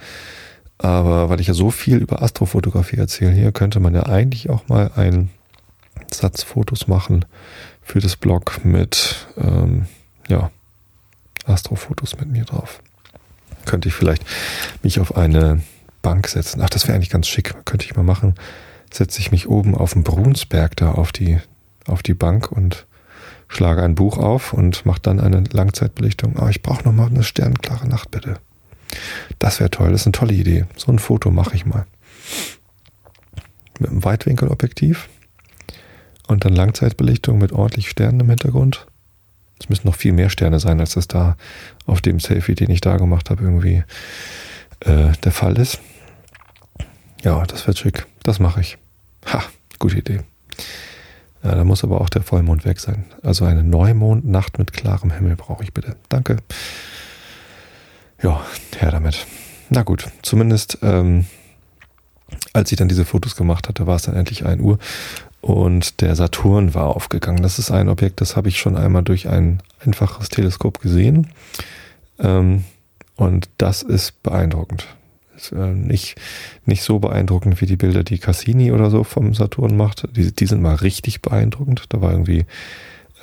aber 0.78 1.30
weil 1.30 1.40
ich 1.40 1.46
ja 1.46 1.54
so 1.54 1.70
viel 1.70 1.98
über 1.98 2.22
Astrofotografie 2.22 2.96
erzähle 2.96 3.32
hier, 3.32 3.52
könnte 3.52 3.80
man 3.80 3.94
ja 3.94 4.06
eigentlich 4.06 4.50
auch 4.50 4.68
mal 4.68 4.90
ein 4.94 5.30
Satz 6.12 6.42
Fotos 6.42 6.86
machen 6.86 7.24
für 7.82 8.00
das 8.00 8.16
Blog 8.16 8.64
mit 8.64 9.26
ähm, 9.36 9.86
ja, 10.28 10.50
Astrofotos 11.44 12.18
mit 12.18 12.28
mir 12.28 12.44
drauf. 12.44 12.82
Könnte 13.64 13.88
ich 13.88 13.94
vielleicht 13.94 14.24
mich 14.82 15.00
auf 15.00 15.16
eine 15.16 15.62
Bank 16.02 16.28
setzen. 16.28 16.60
Ach, 16.62 16.70
das 16.70 16.86
wäre 16.86 16.94
eigentlich 16.94 17.10
ganz 17.10 17.26
schick. 17.26 17.54
Könnte 17.64 17.86
ich 17.86 17.96
mal 17.96 18.02
machen. 18.02 18.34
Setze 18.92 19.20
ich 19.20 19.32
mich 19.32 19.48
oben 19.48 19.74
auf 19.74 19.92
dem 19.92 20.04
Brunsberg 20.04 20.76
da 20.76 20.92
auf 20.92 21.12
die, 21.12 21.38
auf 21.86 22.02
die 22.02 22.14
Bank 22.14 22.52
und 22.52 22.86
schlage 23.48 23.82
ein 23.82 23.94
Buch 23.94 24.18
auf 24.18 24.52
und 24.52 24.84
mache 24.86 25.00
dann 25.00 25.20
eine 25.20 25.44
Langzeitbelichtung. 25.50 26.36
Aber 26.36 26.50
ich 26.50 26.62
brauche 26.62 26.84
noch 26.84 26.92
mal 26.92 27.08
eine 27.08 27.22
sternklare 27.22 27.88
Nacht, 27.88 28.10
bitte. 28.10 28.38
Das 29.38 29.60
wäre 29.60 29.70
toll, 29.70 29.92
das 29.92 30.02
ist 30.02 30.06
eine 30.06 30.12
tolle 30.12 30.34
Idee. 30.34 30.66
So 30.76 30.92
ein 30.92 30.98
Foto 30.98 31.30
mache 31.30 31.54
ich 31.54 31.66
mal. 31.66 31.86
Mit 33.78 33.90
einem 33.90 34.04
Weitwinkelobjektiv 34.04 35.08
und 36.26 36.44
dann 36.44 36.54
Langzeitbelichtung 36.54 37.38
mit 37.38 37.52
ordentlich 37.52 37.90
Sternen 37.90 38.20
im 38.20 38.28
Hintergrund. 38.28 38.86
Es 39.60 39.68
müssen 39.68 39.86
noch 39.86 39.94
viel 39.94 40.12
mehr 40.12 40.30
Sterne 40.30 40.60
sein, 40.60 40.80
als 40.80 40.94
das 40.94 41.08
da 41.08 41.36
auf 41.86 42.00
dem 42.00 42.20
Selfie, 42.20 42.54
den 42.54 42.70
ich 42.70 42.80
da 42.80 42.96
gemacht 42.96 43.30
habe, 43.30 43.42
irgendwie 43.42 43.84
äh, 44.80 45.12
der 45.24 45.32
Fall 45.32 45.58
ist. 45.58 45.80
Ja, 47.22 47.44
das 47.44 47.66
wird 47.66 47.78
schick. 47.78 48.06
Das 48.22 48.38
mache 48.38 48.60
ich. 48.60 48.76
Ha, 49.26 49.42
gute 49.78 49.98
Idee. 49.98 50.20
Ja, 51.46 51.54
da 51.54 51.62
muss 51.62 51.84
aber 51.84 52.00
auch 52.00 52.08
der 52.08 52.22
Vollmond 52.22 52.64
weg 52.64 52.80
sein. 52.80 53.04
Also 53.22 53.44
eine 53.44 53.62
Neumondnacht 53.62 54.58
mit 54.58 54.72
klarem 54.72 55.12
Himmel 55.12 55.36
brauche 55.36 55.62
ich 55.62 55.72
bitte. 55.72 55.94
Danke. 56.08 56.38
Ja, 58.20 58.44
her 58.76 58.90
damit. 58.90 59.28
Na 59.70 59.84
gut, 59.84 60.08
zumindest 60.22 60.78
ähm, 60.82 61.26
als 62.52 62.72
ich 62.72 62.78
dann 62.78 62.88
diese 62.88 63.04
Fotos 63.04 63.36
gemacht 63.36 63.68
hatte, 63.68 63.86
war 63.86 63.94
es 63.94 64.02
dann 64.02 64.16
endlich 64.16 64.44
1 64.44 64.60
Uhr 64.60 64.80
und 65.40 66.00
der 66.00 66.16
Saturn 66.16 66.74
war 66.74 66.88
aufgegangen. 66.96 67.44
Das 67.44 67.60
ist 67.60 67.70
ein 67.70 67.88
Objekt, 67.88 68.20
das 68.20 68.34
habe 68.34 68.48
ich 68.48 68.58
schon 68.58 68.76
einmal 68.76 69.04
durch 69.04 69.28
ein 69.28 69.62
einfaches 69.84 70.28
Teleskop 70.30 70.80
gesehen. 70.80 71.28
Ähm, 72.18 72.64
und 73.14 73.48
das 73.58 73.82
ist 73.82 74.20
beeindruckend. 74.24 74.88
Äh, 75.52 75.72
nicht, 75.72 76.16
nicht 76.64 76.82
so 76.82 76.98
beeindruckend 76.98 77.60
wie 77.60 77.66
die 77.66 77.76
Bilder, 77.76 78.04
die 78.04 78.18
Cassini 78.18 78.72
oder 78.72 78.90
so 78.90 79.04
vom 79.04 79.34
Saturn 79.34 79.76
macht. 79.76 80.08
Die, 80.16 80.34
die 80.34 80.46
sind 80.46 80.62
mal 80.62 80.76
richtig 80.76 81.22
beeindruckend. 81.22 81.84
Da 81.90 82.00
war 82.00 82.12
irgendwie 82.12 82.46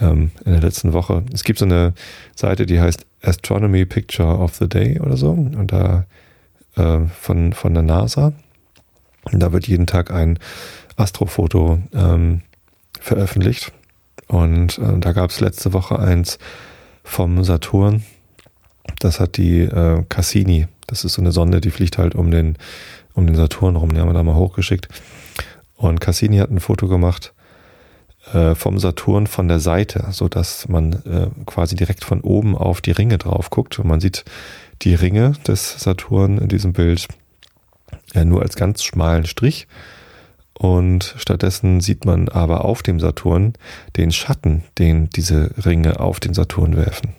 ähm, 0.01 0.31
in 0.45 0.51
der 0.51 0.61
letzten 0.61 0.93
Woche, 0.93 1.23
es 1.33 1.43
gibt 1.43 1.59
so 1.59 1.65
eine 1.65 1.93
Seite, 2.35 2.65
die 2.65 2.79
heißt 2.79 3.05
Astronomy 3.21 3.85
Picture 3.85 4.37
of 4.37 4.55
the 4.55 4.67
Day 4.67 4.99
oder 4.99 5.17
so. 5.17 5.31
Und 5.31 5.71
da 5.71 6.05
äh, 6.75 6.99
von, 7.19 7.53
von 7.53 7.73
der 7.73 7.83
NASA. 7.83 8.33
Und 9.31 9.39
da 9.39 9.51
wird 9.53 9.67
jeden 9.67 9.87
Tag 9.87 10.11
ein 10.11 10.39
Astrofoto 10.95 11.79
ähm, 11.93 12.41
veröffentlicht. 12.99 13.71
Und 14.27 14.77
äh, 14.77 14.99
da 14.99 15.13
gab 15.13 15.29
es 15.29 15.39
letzte 15.39 15.73
Woche 15.73 15.99
eins 15.99 16.39
vom 17.03 17.43
Saturn. 17.43 18.03
Das 18.99 19.19
hat 19.19 19.37
die 19.37 19.61
äh, 19.61 20.03
Cassini. 20.09 20.67
Das 20.87 21.03
ist 21.05 21.13
so 21.13 21.21
eine 21.21 21.31
Sonde, 21.31 21.61
die 21.61 21.71
fliegt 21.71 21.97
halt 21.97 22.15
um 22.15 22.31
den, 22.31 22.57
um 23.13 23.25
den 23.25 23.35
Saturn 23.35 23.75
rum. 23.75 23.93
Die 23.93 23.99
haben 23.99 24.09
wir 24.09 24.13
da 24.13 24.23
mal 24.23 24.35
hochgeschickt. 24.35 24.87
Und 25.75 25.99
Cassini 25.99 26.37
hat 26.37 26.49
ein 26.49 26.59
Foto 26.59 26.87
gemacht 26.87 27.33
äh, 28.31 28.55
vom 28.55 28.79
Saturn 28.79 29.27
von 29.27 29.47
der 29.47 29.59
Seite, 29.59 30.05
so 30.11 30.29
dass 30.29 30.67
man 30.69 30.93
äh, 31.05 31.27
quasi 31.45 31.75
direkt 31.75 32.03
von 32.03 32.21
oben 32.21 32.57
auf 32.57 32.81
die 32.81 32.91
Ringe 32.91 33.17
drauf 33.17 33.49
guckt. 33.49 33.79
Und 33.79 33.87
man 33.87 33.99
sieht 33.99 34.23
die 34.81 34.95
Ringe 34.95 35.33
des 35.47 35.79
Saturn 35.79 36.37
in 36.37 36.47
diesem 36.47 36.73
Bild 36.73 37.07
äh, 38.13 38.25
nur 38.25 38.41
als 38.41 38.55
ganz 38.55 38.83
schmalen 38.83 39.25
Strich. 39.25 39.67
Und 40.53 41.15
stattdessen 41.17 41.81
sieht 41.81 42.05
man 42.05 42.29
aber 42.29 42.63
auf 42.63 42.83
dem 42.83 42.99
Saturn 42.99 43.53
den 43.97 44.11
Schatten, 44.11 44.63
den 44.77 45.09
diese 45.09 45.51
Ringe 45.65 45.99
auf 45.99 46.19
den 46.19 46.33
Saturn 46.33 46.77
werfen. 46.77 47.15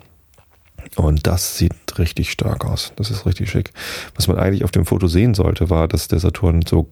Und 0.95 1.27
das 1.27 1.57
sieht 1.57 1.73
richtig 1.97 2.31
stark 2.31 2.65
aus. 2.65 2.93
Das 2.95 3.11
ist 3.11 3.25
richtig 3.25 3.49
schick. 3.49 3.71
Was 4.15 4.27
man 4.27 4.37
eigentlich 4.37 4.63
auf 4.63 4.71
dem 4.71 4.85
Foto 4.85 5.07
sehen 5.07 5.33
sollte, 5.33 5.69
war, 5.69 5.87
dass 5.87 6.07
der 6.07 6.19
Saturn 6.19 6.63
so, 6.65 6.87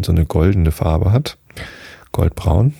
so 0.00 0.12
eine 0.12 0.24
goldene 0.24 0.70
Farbe 0.70 1.12
hat. 1.12 1.36
Goldbraun. 2.12 2.74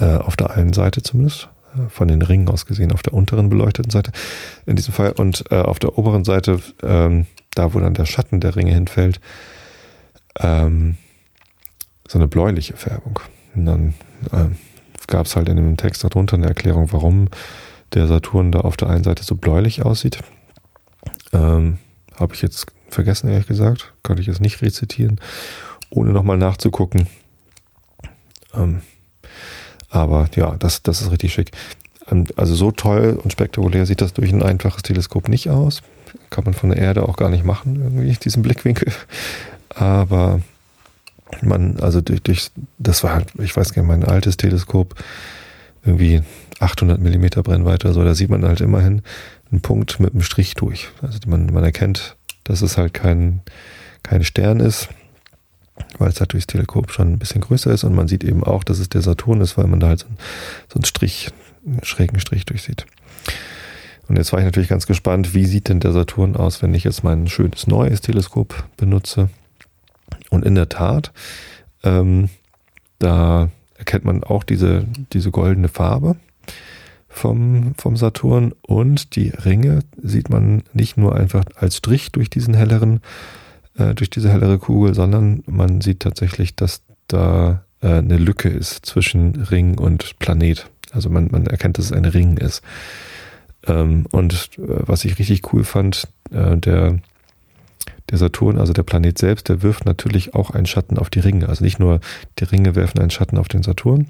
Äh, 0.00 0.16
auf 0.16 0.36
der 0.36 0.50
einen 0.50 0.72
Seite 0.72 1.02
zumindest. 1.02 1.48
Äh, 1.74 1.88
von 1.88 2.08
den 2.08 2.22
Ringen 2.22 2.48
aus 2.48 2.66
gesehen, 2.66 2.92
auf 2.92 3.02
der 3.02 3.14
unteren 3.14 3.48
beleuchteten 3.48 3.90
Seite 3.90 4.12
in 4.66 4.76
diesem 4.76 4.94
Fall. 4.94 5.12
Und 5.12 5.44
äh, 5.50 5.60
auf 5.60 5.78
der 5.78 5.98
oberen 5.98 6.24
Seite, 6.24 6.60
ähm, 6.82 7.26
da 7.54 7.74
wo 7.74 7.80
dann 7.80 7.94
der 7.94 8.06
Schatten 8.06 8.40
der 8.40 8.56
Ringe 8.56 8.74
hinfällt, 8.74 9.20
ähm, 10.40 10.96
so 12.08 12.18
eine 12.18 12.28
bläuliche 12.28 12.76
Färbung. 12.76 13.20
Und 13.54 13.66
dann 13.66 13.94
äh, 14.32 14.54
gab 15.06 15.26
es 15.26 15.36
halt 15.36 15.48
in 15.48 15.56
dem 15.56 15.76
Text 15.76 16.04
darunter 16.04 16.36
eine 16.36 16.46
Erklärung, 16.46 16.92
warum 16.92 17.28
der 17.94 18.06
Saturn 18.06 18.52
da 18.52 18.60
auf 18.60 18.76
der 18.76 18.88
einen 18.88 19.04
Seite 19.04 19.24
so 19.24 19.34
bläulich 19.34 19.84
aussieht. 19.84 20.18
Ähm, 21.32 21.78
Habe 22.16 22.34
ich 22.34 22.42
jetzt 22.42 22.66
vergessen, 22.88 23.28
ehrlich 23.28 23.46
gesagt. 23.46 23.92
Konnte 24.02 24.22
ich 24.22 24.28
es 24.28 24.40
nicht 24.40 24.62
rezitieren, 24.62 25.20
ohne 25.90 26.10
nochmal 26.12 26.36
nachzugucken. 26.36 27.06
Ähm, 28.54 28.82
aber 29.90 30.28
ja, 30.34 30.56
das, 30.58 30.82
das 30.82 31.02
ist 31.02 31.10
richtig 31.10 31.32
schick. 31.32 31.52
Ähm, 32.10 32.26
also 32.36 32.54
so 32.54 32.70
toll 32.70 33.18
und 33.22 33.32
spektakulär 33.32 33.86
sieht 33.86 34.00
das 34.00 34.12
durch 34.12 34.32
ein 34.32 34.42
einfaches 34.42 34.82
Teleskop 34.82 35.28
nicht 35.28 35.50
aus. 35.50 35.82
Kann 36.30 36.44
man 36.44 36.54
von 36.54 36.70
der 36.70 36.78
Erde 36.78 37.08
auch 37.08 37.16
gar 37.16 37.30
nicht 37.30 37.44
machen, 37.44 37.76
irgendwie, 37.76 38.12
diesen 38.24 38.42
Blickwinkel. 38.42 38.92
Aber 39.70 40.40
man, 41.42 41.78
also 41.80 42.00
durch, 42.00 42.22
durch 42.22 42.50
das 42.78 43.02
war 43.02 43.14
halt, 43.14 43.28
ich 43.38 43.56
weiß 43.56 43.72
gar 43.72 43.82
nicht, 43.82 43.88
mein 43.88 44.04
altes 44.04 44.36
Teleskop, 44.36 44.94
irgendwie 45.84 46.22
800 46.60 47.00
Millimeter 47.00 47.42
Brennweite, 47.42 47.92
so, 47.92 48.04
da 48.04 48.14
sieht 48.14 48.30
man 48.30 48.44
halt 48.44 48.60
immerhin 48.60 49.02
einen 49.50 49.60
Punkt 49.60 50.00
mit 50.00 50.12
einem 50.12 50.22
Strich 50.22 50.54
durch. 50.54 50.88
Also 51.02 51.18
man, 51.26 51.46
man 51.46 51.64
erkennt, 51.64 52.16
dass 52.44 52.62
es 52.62 52.76
halt 52.76 52.94
kein, 52.94 53.40
kein 54.02 54.24
Stern 54.24 54.60
ist, 54.60 54.88
weil 55.98 56.10
es 56.10 56.20
halt 56.20 56.32
durchs 56.32 56.46
Teleskop 56.46 56.92
schon 56.92 57.14
ein 57.14 57.18
bisschen 57.18 57.40
größer 57.40 57.72
ist 57.72 57.84
und 57.84 57.94
man 57.94 58.08
sieht 58.08 58.24
eben 58.24 58.44
auch, 58.44 58.64
dass 58.64 58.78
es 58.78 58.88
der 58.88 59.02
Saturn 59.02 59.40
ist, 59.40 59.56
weil 59.58 59.66
man 59.66 59.80
da 59.80 59.88
halt 59.88 60.00
so, 60.00 60.06
so 60.68 60.76
einen 60.76 60.84
Strich, 60.84 61.30
einen 61.66 61.84
schrägen 61.84 62.20
Strich 62.20 62.46
durchsieht. 62.46 62.86
Und 64.06 64.16
jetzt 64.16 64.32
war 64.32 64.38
ich 64.38 64.44
natürlich 64.44 64.68
ganz 64.68 64.86
gespannt, 64.86 65.34
wie 65.34 65.46
sieht 65.46 65.68
denn 65.68 65.80
der 65.80 65.92
Saturn 65.92 66.36
aus, 66.36 66.62
wenn 66.62 66.74
ich 66.74 66.84
jetzt 66.84 67.04
mein 67.04 67.26
schönes 67.26 67.66
neues 67.66 68.02
Teleskop 68.02 68.64
benutze. 68.76 69.30
Und 70.28 70.44
in 70.44 70.54
der 70.54 70.68
Tat, 70.68 71.12
ähm, 71.82 72.28
da 72.98 73.50
erkennt 73.76 74.04
man 74.04 74.22
auch 74.22 74.44
diese, 74.44 74.84
diese 75.12 75.30
goldene 75.30 75.68
Farbe 75.68 76.16
vom, 77.08 77.74
vom 77.78 77.96
Saturn 77.96 78.52
und 78.62 79.14
die 79.16 79.28
Ringe 79.28 79.80
sieht 80.02 80.30
man 80.30 80.64
nicht 80.72 80.96
nur 80.96 81.14
einfach 81.14 81.44
als 81.54 81.76
Strich 81.76 82.10
durch 82.10 82.28
diesen 82.28 82.54
helleren, 82.54 83.00
äh, 83.78 83.94
durch 83.94 84.10
diese 84.10 84.30
hellere 84.30 84.58
Kugel, 84.58 84.94
sondern 84.94 85.42
man 85.46 85.80
sieht 85.80 86.00
tatsächlich, 86.00 86.56
dass 86.56 86.82
da 87.06 87.64
äh, 87.80 87.88
eine 87.88 88.16
Lücke 88.16 88.48
ist 88.48 88.84
zwischen 88.84 89.36
Ring 89.36 89.78
und 89.78 90.18
Planet. 90.18 90.68
Also 90.90 91.08
man, 91.08 91.28
man 91.30 91.46
erkennt, 91.46 91.78
dass 91.78 91.86
es 91.86 91.92
ein 91.92 92.04
Ring 92.04 92.36
ist. 92.36 92.62
Ähm, 93.66 94.06
und 94.10 94.50
äh, 94.58 94.62
was 94.86 95.04
ich 95.04 95.18
richtig 95.18 95.52
cool 95.52 95.64
fand, 95.64 96.08
äh, 96.30 96.56
der 96.56 96.98
der 98.10 98.18
Saturn, 98.18 98.58
also 98.58 98.72
der 98.72 98.82
Planet 98.82 99.16
selbst, 99.18 99.48
der 99.48 99.62
wirft 99.62 99.86
natürlich 99.86 100.34
auch 100.34 100.50
einen 100.50 100.66
Schatten 100.66 100.98
auf 100.98 101.10
die 101.10 101.20
Ringe. 101.20 101.48
Also 101.48 101.64
nicht 101.64 101.78
nur 101.78 102.00
die 102.38 102.44
Ringe 102.44 102.74
werfen 102.74 103.00
einen 103.00 103.10
Schatten 103.10 103.38
auf 103.38 103.48
den 103.48 103.62
Saturn. 103.62 104.08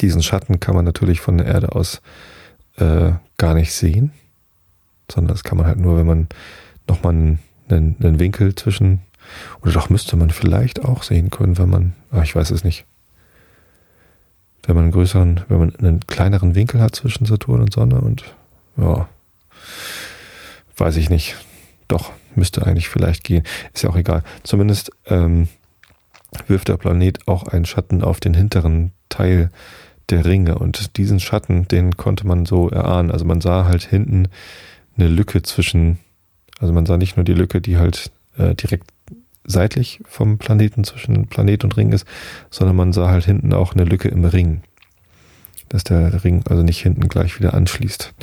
Diesen 0.00 0.22
Schatten 0.22 0.60
kann 0.60 0.74
man 0.74 0.84
natürlich 0.84 1.20
von 1.20 1.38
der 1.38 1.46
Erde 1.46 1.74
aus 1.74 2.00
äh, 2.76 3.12
gar 3.36 3.54
nicht 3.54 3.72
sehen, 3.72 4.12
sondern 5.10 5.34
das 5.34 5.44
kann 5.44 5.58
man 5.58 5.66
halt 5.66 5.78
nur, 5.78 5.96
wenn 5.96 6.06
man 6.06 6.28
nochmal 6.86 7.12
einen, 7.12 7.38
einen, 7.68 8.18
Winkel 8.18 8.54
zwischen, 8.54 9.00
oder 9.62 9.72
doch 9.72 9.90
müsste 9.90 10.16
man 10.16 10.30
vielleicht 10.30 10.84
auch 10.84 11.02
sehen 11.02 11.30
können, 11.30 11.58
wenn 11.58 11.68
man, 11.68 11.94
ach, 12.10 12.22
ich 12.22 12.34
weiß 12.34 12.50
es 12.50 12.64
nicht. 12.64 12.84
Wenn 14.64 14.74
man 14.74 14.84
einen 14.84 14.92
größeren, 14.92 15.42
wenn 15.48 15.58
man 15.58 15.76
einen 15.76 16.06
kleineren 16.06 16.54
Winkel 16.54 16.80
hat 16.80 16.94
zwischen 16.94 17.24
Saturn 17.24 17.62
und 17.62 17.72
Sonne 17.72 18.00
und 18.00 18.24
ja, 18.76 19.08
weiß 20.76 20.96
ich 20.96 21.10
nicht. 21.10 21.36
Doch, 21.88 22.12
müsste 22.34 22.66
eigentlich 22.66 22.88
vielleicht 22.88 23.24
gehen. 23.24 23.44
Ist 23.72 23.82
ja 23.82 23.90
auch 23.90 23.96
egal. 23.96 24.22
Zumindest 24.42 24.90
ähm, 25.06 25.48
wirft 26.46 26.68
der 26.68 26.76
Planet 26.76 27.26
auch 27.26 27.44
einen 27.44 27.64
Schatten 27.64 28.02
auf 28.02 28.20
den 28.20 28.34
hinteren 28.34 28.92
Teil 29.08 29.50
der 30.10 30.24
Ringe. 30.24 30.58
Und 30.58 30.96
diesen 30.96 31.20
Schatten, 31.20 31.68
den 31.68 31.96
konnte 31.96 32.26
man 32.26 32.46
so 32.46 32.68
erahnen. 32.68 33.10
Also 33.10 33.24
man 33.24 33.40
sah 33.40 33.64
halt 33.64 33.84
hinten 33.84 34.28
eine 34.96 35.08
Lücke 35.08 35.42
zwischen, 35.42 35.98
also 36.58 36.72
man 36.72 36.86
sah 36.86 36.96
nicht 36.96 37.16
nur 37.16 37.24
die 37.24 37.34
Lücke, 37.34 37.60
die 37.60 37.76
halt 37.76 38.10
äh, 38.36 38.54
direkt 38.54 38.90
seitlich 39.44 40.00
vom 40.06 40.38
Planeten 40.38 40.84
zwischen 40.84 41.26
Planet 41.26 41.64
und 41.64 41.76
Ring 41.76 41.92
ist, 41.92 42.06
sondern 42.50 42.76
man 42.76 42.92
sah 42.92 43.08
halt 43.08 43.24
hinten 43.24 43.52
auch 43.52 43.74
eine 43.74 43.84
Lücke 43.84 44.08
im 44.08 44.24
Ring. 44.24 44.62
Dass 45.68 45.84
der 45.84 46.24
Ring 46.24 46.42
also 46.48 46.62
nicht 46.62 46.82
hinten 46.82 47.08
gleich 47.08 47.38
wieder 47.38 47.54
anschließt. 47.54 48.14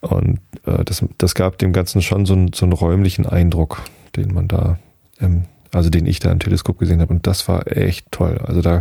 Und 0.00 0.40
äh, 0.66 0.84
das, 0.84 1.04
das 1.18 1.34
gab 1.34 1.58
dem 1.58 1.72
Ganzen 1.72 2.02
schon 2.02 2.26
so, 2.26 2.34
einen, 2.34 2.52
so 2.52 2.66
einen 2.66 2.72
räumlichen 2.72 3.26
Eindruck, 3.26 3.82
den 4.16 4.34
man 4.34 4.48
da, 4.48 4.78
ähm, 5.20 5.44
also 5.72 5.90
den 5.90 6.06
ich 6.06 6.20
da 6.20 6.30
im 6.30 6.38
Teleskop 6.38 6.78
gesehen 6.78 7.00
habe. 7.00 7.12
Und 7.12 7.26
das 7.26 7.48
war 7.48 7.66
echt 7.66 8.10
toll. 8.10 8.38
Also 8.44 8.60
da 8.60 8.80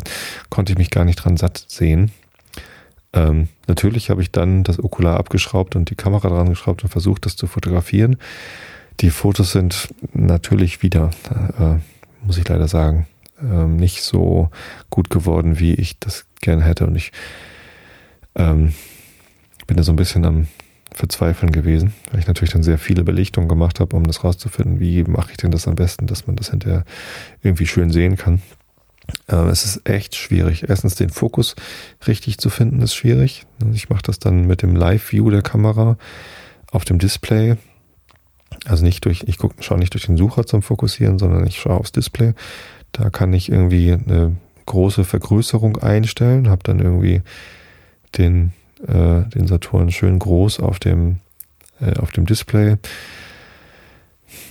konnte 0.49 0.73
ich 0.73 0.77
mich 0.77 0.89
gar 0.89 1.05
nicht 1.05 1.17
dran 1.17 1.37
satt 1.37 1.65
sehen. 1.67 2.11
Ähm, 3.13 3.49
natürlich 3.67 4.09
habe 4.09 4.21
ich 4.21 4.31
dann 4.31 4.63
das 4.63 4.81
Okular 4.81 5.17
abgeschraubt 5.17 5.75
und 5.75 5.89
die 5.89 5.95
Kamera 5.95 6.29
dran 6.29 6.49
geschraubt 6.49 6.83
und 6.83 6.89
versucht, 6.89 7.25
das 7.25 7.35
zu 7.35 7.47
fotografieren. 7.47 8.17
Die 8.99 9.09
Fotos 9.09 9.51
sind 9.51 9.89
natürlich 10.13 10.83
wieder, 10.83 11.11
äh, 11.59 11.79
muss 12.25 12.37
ich 12.37 12.47
leider 12.47 12.67
sagen, 12.67 13.07
äh, 13.41 13.65
nicht 13.65 14.03
so 14.03 14.49
gut 14.89 15.09
geworden, 15.09 15.59
wie 15.59 15.73
ich 15.73 15.99
das 15.99 16.25
gerne 16.41 16.63
hätte. 16.63 16.85
Und 16.87 16.95
ich 16.95 17.11
ähm, 18.35 18.73
bin 19.67 19.77
da 19.77 19.83
so 19.83 19.91
ein 19.91 19.97
bisschen 19.97 20.25
am 20.25 20.47
Verzweifeln 20.93 21.51
gewesen, 21.51 21.93
weil 22.11 22.19
ich 22.19 22.27
natürlich 22.27 22.53
dann 22.53 22.63
sehr 22.63 22.77
viele 22.77 23.03
Belichtungen 23.03 23.47
gemacht 23.47 23.79
habe, 23.79 23.95
um 23.95 24.05
das 24.05 24.23
rauszufinden, 24.23 24.79
wie 24.79 25.03
mache 25.03 25.31
ich 25.31 25.37
denn 25.37 25.51
das 25.51 25.67
am 25.67 25.75
besten, 25.75 26.07
dass 26.07 26.27
man 26.27 26.35
das 26.35 26.49
hinterher 26.49 26.83
irgendwie 27.41 27.67
schön 27.67 27.91
sehen 27.91 28.17
kann. 28.17 28.41
Ähm, 29.29 29.47
es 29.47 29.65
ist 29.65 29.89
echt 29.89 30.15
schwierig. 30.15 30.65
Erstens 30.67 30.95
den 30.95 31.09
Fokus 31.09 31.55
richtig 32.07 32.37
zu 32.37 32.49
finden 32.49 32.81
ist 32.81 32.93
schwierig. 32.93 33.45
Ich 33.73 33.89
mache 33.89 34.03
das 34.03 34.19
dann 34.19 34.47
mit 34.47 34.61
dem 34.61 34.75
Live-View 34.75 35.29
der 35.29 35.41
Kamera 35.41 35.97
auf 36.71 36.85
dem 36.85 36.99
Display. 36.99 37.55
Also 38.65 38.83
nicht 38.83 39.05
durch, 39.05 39.23
ich 39.27 39.37
gucke, 39.37 39.63
schaue 39.63 39.79
nicht 39.79 39.93
durch 39.93 40.05
den 40.05 40.17
Sucher 40.17 40.45
zum 40.45 40.61
Fokussieren, 40.61 41.19
sondern 41.19 41.47
ich 41.47 41.57
schaue 41.57 41.77
aufs 41.77 41.91
Display. 41.91 42.33
Da 42.91 43.09
kann 43.09 43.33
ich 43.33 43.49
irgendwie 43.49 43.93
eine 43.93 44.35
große 44.65 45.05
Vergrößerung 45.05 45.77
einstellen, 45.77 46.49
habe 46.49 46.63
dann 46.63 46.79
irgendwie 46.79 47.21
den 48.17 48.51
äh, 48.87 49.29
den 49.29 49.47
Saturn 49.47 49.91
schön 49.91 50.19
groß 50.19 50.59
auf 50.59 50.79
dem, 50.79 51.17
äh, 51.79 51.97
auf 51.97 52.11
dem 52.11 52.25
Display. 52.25 52.77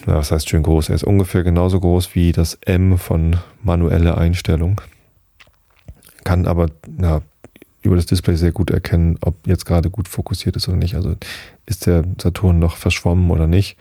Na, 0.06 0.16
was 0.16 0.30
heißt 0.30 0.48
schön 0.48 0.62
groß? 0.62 0.88
Er 0.88 0.94
ist 0.94 1.04
ungefähr 1.04 1.42
genauso 1.42 1.80
groß 1.80 2.14
wie 2.14 2.32
das 2.32 2.58
M 2.64 2.98
von 2.98 3.36
manuelle 3.62 4.16
Einstellung. 4.16 4.80
Kann 6.24 6.46
aber 6.46 6.68
na, 6.86 7.22
über 7.82 7.96
das 7.96 8.06
Display 8.06 8.36
sehr 8.36 8.52
gut 8.52 8.70
erkennen, 8.70 9.18
ob 9.22 9.46
jetzt 9.46 9.64
gerade 9.64 9.90
gut 9.90 10.08
fokussiert 10.08 10.56
ist 10.56 10.68
oder 10.68 10.76
nicht. 10.76 10.94
Also 10.94 11.14
ist 11.66 11.86
der 11.86 12.04
Saturn 12.20 12.58
noch 12.58 12.76
verschwommen 12.76 13.30
oder 13.30 13.46
nicht. 13.46 13.76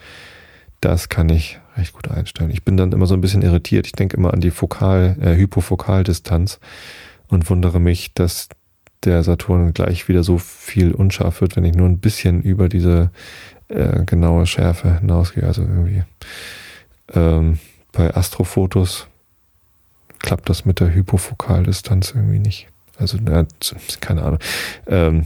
Das 0.81 1.09
kann 1.09 1.27
ich 1.29 1.59
recht 1.75 1.93
gut 1.93 2.09
einstellen. 2.09 2.51
Ich 2.51 2.63
bin 2.63 2.77
dann 2.77 2.93
immer 2.93 3.05
so 3.05 3.13
ein 3.13 3.21
bisschen 3.21 3.41
irritiert. 3.41 3.85
Ich 3.85 3.91
denke 3.91 4.15
immer 4.15 4.33
an 4.33 4.39
die 4.39 4.51
Fokal, 4.51 5.17
äh, 5.19 5.35
Hypofokaldistanz 5.35 6.59
und 7.27 7.49
wundere 7.49 7.79
mich, 7.79 8.13
dass 8.13 8.47
der 9.05 9.23
Saturn 9.23 9.73
gleich 9.73 10.07
wieder 10.07 10.23
so 10.23 10.37
viel 10.37 10.91
unscharf 10.93 11.41
wird, 11.41 11.55
wenn 11.55 11.65
ich 11.65 11.75
nur 11.75 11.87
ein 11.87 11.99
bisschen 11.99 12.41
über 12.41 12.69
diese 12.69 13.11
äh, 13.69 14.03
genaue 14.05 14.45
Schärfe 14.45 14.99
hinausgehe. 14.99 15.45
Also 15.45 15.61
irgendwie 15.61 16.03
ähm, 17.13 17.59
bei 17.91 18.13
Astrofotos 18.15 19.07
klappt 20.19 20.49
das 20.49 20.65
mit 20.65 20.79
der 20.79 20.93
Hypofokaldistanz 20.93 22.11
irgendwie 22.15 22.39
nicht. 22.39 22.67
Also 22.97 23.17
äh, 23.17 23.45
keine 24.01 24.23
Ahnung. 24.23 24.39
Ähm, 24.87 25.25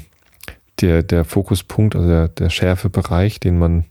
der, 0.82 1.04
der 1.04 1.26
Fokuspunkt, 1.26 1.96
also 1.96 2.08
der, 2.08 2.28
der 2.28 2.50
Schärfebereich, 2.50 3.40
den 3.40 3.58
man, 3.58 3.86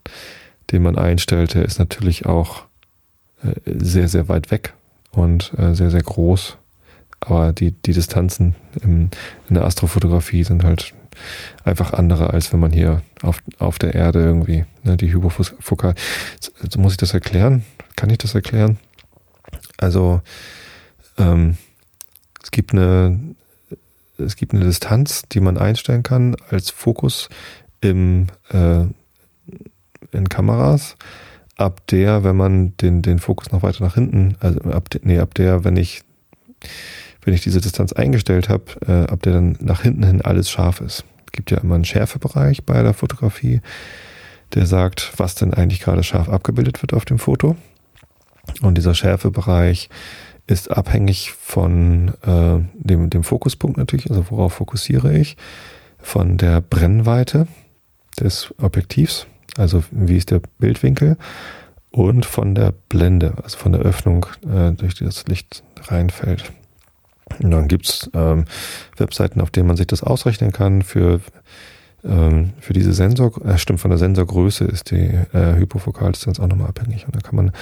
den 0.71 0.83
man 0.83 0.97
einstellt, 0.97 1.55
der 1.55 1.65
ist 1.65 1.79
natürlich 1.79 2.27
auch 2.27 2.65
äh, 3.43 3.55
sehr, 3.65 4.09
sehr 4.09 4.29
weit 4.29 4.51
weg 4.51 4.75
und 5.11 5.53
äh, 5.59 5.75
sehr, 5.75 5.91
sehr 5.91 6.03
groß. 6.03 6.59
Aber 7.25 7.53
die, 7.53 7.71
die 7.71 7.93
Distanzen 7.93 8.55
im, 8.83 9.11
in 9.49 9.55
der 9.55 9.65
Astrofotografie 9.65 10.43
sind 10.43 10.65
halt 10.65 10.93
einfach 11.65 11.93
andere, 11.93 12.31
als 12.31 12.53
wenn 12.53 12.61
man 12.61 12.73
hier 12.73 13.03
auf, 13.23 13.43
auf 13.59 13.79
der 13.79 13.95
Erde 13.95 14.21
irgendwie 14.21 14.65
ne, 14.83 14.97
die 14.97 15.13
Hypofokal. 15.13 15.95
So 16.69 16.81
muss 16.81 16.93
ich 16.93 16.99
das 16.99 17.15
erklären? 17.15 17.65
Kann 17.97 18.11
ich 18.11 18.19
das 18.19 18.35
erklären? 18.35 18.79
Also 19.77 20.21
ähm, 21.17 21.57
es 22.43 22.51
gibt 22.51 22.73
eine 22.73 23.35
es 24.19 24.37
gibt 24.37 24.55
eine 24.55 24.65
Distanz, 24.65 25.23
die 25.31 25.41
man 25.41 25.59
einstellen 25.59 26.03
kann 26.03 26.37
als 26.51 26.71
Fokus 26.71 27.29
im 27.81 28.27
äh, 28.51 28.85
in 30.13 30.29
Kameras, 30.29 30.97
ab 31.57 31.87
der, 31.89 32.23
wenn 32.25 32.37
man 32.37 32.77
den 32.79 33.03
den 33.03 33.19
Fokus 33.19 33.53
noch 33.53 33.63
weiter 33.63 33.85
nach 33.85 33.95
hinten, 33.95 34.37
also 34.41 34.61
ab 34.71 34.89
nee, 35.03 35.19
ab 35.19 35.35
der, 35.35 35.65
wenn 35.65 35.77
ich 35.77 36.03
wenn 37.25 37.35
ich 37.35 37.43
diese 37.43 37.61
Distanz 37.61 37.93
eingestellt 37.93 38.49
habe, 38.49 38.65
äh, 38.87 39.11
ab 39.11 39.23
der 39.23 39.35
dann 39.35 39.57
nach 39.61 39.83
hinten 39.83 40.05
hin 40.05 40.23
alles 40.23 40.51
scharf 40.51 40.81
ist. 40.81 41.05
Es 41.27 41.33
gibt 41.33 41.51
ja 41.51 41.59
immer 41.59 41.77
einen 41.77 41.85
Schärfebereich 41.85 42.65
bei 42.65 42.83
der 42.83 42.95
Fotografie, 42.95 43.61
der 44.55 44.67
sagt, 44.67 45.13
was 45.17 45.35
denn 45.35 45.55
eigentlich 45.55 45.81
gerade 45.81 46.03
scharf 46.03 46.29
abgebildet 46.29 46.83
wird 46.83 46.93
auf 46.93 47.05
dem 47.05 47.19
Foto. 47.19 47.57
Und 48.61 48.77
dieser 48.77 48.95
Schärfebereich 48.95 49.89
ist 50.47 50.71
abhängig 50.71 51.33
von 51.33 52.09
äh, 52.23 52.59
dem, 52.75 53.09
dem 53.09 53.25
Fokuspunkt 53.25 53.79
natürlich, 53.79 54.11
also 54.11 54.25
worauf 54.31 54.55
fokussiere 54.55 55.17
ich, 55.17 55.37
von 55.99 56.37
der 56.37 56.61
Brennweite 56.61 57.47
des 58.21 58.53
Objektivs, 58.61 59.27
also 59.57 59.85
wie 59.91 60.17
ist 60.17 60.31
der 60.31 60.43
Bildwinkel 60.59 61.17
und 61.91 62.27
von 62.27 62.55
der 62.55 62.73
Blende, 62.89 63.35
also 63.43 63.57
von 63.57 63.73
der 63.73 63.83
Öffnung, 63.83 64.27
äh, 64.45 64.73
durch 64.73 64.95
die 64.95 65.05
das 65.05 65.27
Licht 65.27 65.63
reinfällt. 65.87 66.53
Und 67.41 67.51
dann 67.51 67.69
gibt's 67.69 68.11
ähm, 68.15 68.45
Webseiten, 68.97 69.41
auf 69.41 69.51
denen 69.51 69.67
man 69.67 69.77
sich 69.77 69.87
das 69.87 70.03
ausrechnen 70.03 70.53
kann 70.53 70.83
für 70.83 71.21
ähm, 72.05 72.53
für 72.61 72.73
diese 72.73 72.93
Sensor, 72.93 73.33
äh, 73.47 73.59
stimmt, 73.59 73.81
von 73.81 73.91
der 73.91 73.99
Sensorgröße 73.99 74.65
ist 74.65 74.91
die 74.91 75.11
äh, 75.33 75.55
Hypofokaldistanz 75.57 76.41
auch 76.41 76.49
nochmal 76.49 76.69
abhängig. 76.69 77.07
Und 77.07 77.15
da 77.15 77.21
kann 77.21 77.37
man 77.37 77.53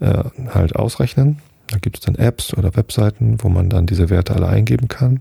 äh, 0.00 0.24
halt 0.52 0.74
ausrechnen. 0.76 1.38
Da 1.68 1.78
gibt 1.78 1.98
es 1.98 2.04
dann 2.04 2.16
Apps 2.16 2.54
oder 2.54 2.74
Webseiten, 2.76 3.38
wo 3.40 3.48
man 3.48 3.70
dann 3.70 3.86
diese 3.86 4.10
Werte 4.10 4.34
alle 4.34 4.48
eingeben 4.48 4.88
kann. 4.88 5.20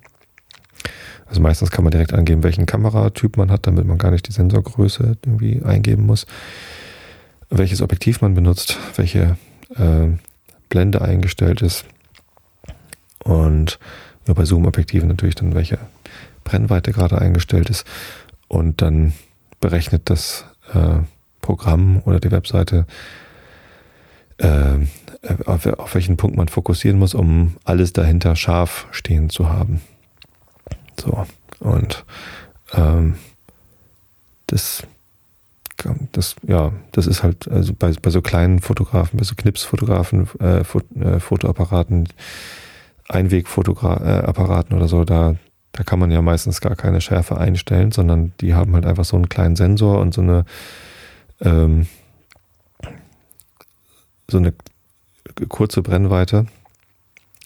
Also 1.26 1.42
meistens 1.42 1.72
kann 1.72 1.84
man 1.84 1.92
direkt 1.92 2.14
angeben, 2.14 2.44
welchen 2.44 2.66
Kameratyp 2.66 3.38
man 3.38 3.50
hat, 3.50 3.66
damit 3.66 3.86
man 3.86 3.98
gar 3.98 4.12
nicht 4.12 4.28
die 4.28 4.34
Sensorgröße 4.34 5.18
irgendwie 5.24 5.64
eingeben 5.64 6.06
muss. 6.06 6.26
Welches 7.50 7.82
Objektiv 7.82 8.22
man 8.22 8.34
benutzt, 8.34 8.78
welche 8.96 9.38
äh, 9.76 10.10
Blende 10.70 11.02
eingestellt 11.02 11.62
ist. 11.62 11.86
Und 13.24 13.80
ja, 14.28 14.34
bei 14.34 14.46
Zoom-Objektiven 14.46 15.08
natürlich 15.08 15.36
dann 15.36 15.56
welche 15.56 15.80
Brennweite 16.44 16.92
gerade 16.92 17.20
eingestellt 17.20 17.70
ist. 17.70 17.86
Und 18.48 18.82
dann 18.82 19.14
berechnet 19.60 20.10
das 20.10 20.46
äh, 20.74 21.00
Programm 21.42 22.02
oder 22.06 22.20
die 22.20 22.32
Webseite, 22.32 22.86
äh, 24.38 24.78
auf, 25.46 25.66
auf 25.66 25.96
welchen 25.96 26.18
Punkt 26.18 26.36
man 26.36 26.48
fokussieren 26.48 27.00
muss, 27.00 27.14
um 27.14 27.56
alles 27.64 27.94
dahinter 27.94 28.36
scharf 28.36 28.88
stehen 28.92 29.30
zu 29.30 29.50
haben. 29.50 29.82
So, 31.00 31.26
und 31.60 32.06
ähm, 32.74 33.16
das, 34.48 34.84
das, 36.12 36.36
ja, 36.44 36.74
das 36.92 37.08
ist 37.08 37.24
halt, 37.24 37.48
also 37.48 37.74
bei, 37.74 37.94
bei 38.02 38.10
so 38.10 38.22
kleinen 38.22 38.60
Fotografen, 38.60 39.18
bei 39.18 39.24
so 39.24 39.36
Knipsfotografen, 39.36 40.28
äh, 40.40 40.60
äh, 40.60 41.20
Fotoapparaten, 41.20 42.10
Einwegfotoapparaten 43.14 44.76
oder 44.76 44.88
so, 44.88 45.04
da, 45.04 45.36
da 45.72 45.84
kann 45.84 46.00
man 46.00 46.12
ja 46.12 46.22
meistens 46.22 46.62
gar 46.62 46.76
keine 46.76 47.02
Schärfe 47.02 47.38
einstellen, 47.38 47.92
sondern 47.92 48.34
die 48.42 48.54
haben 48.54 48.74
halt 48.74 48.86
einfach 48.86 49.06
so 49.06 49.16
einen 49.16 49.30
kleinen 49.30 49.56
Sensor 49.56 50.00
und 50.00 50.14
so 50.14 50.22
eine, 50.22 50.46
ähm, 51.42 51.88
so 54.30 54.38
eine 54.38 54.54
kurze 55.50 55.82
Brennweite 55.82 56.48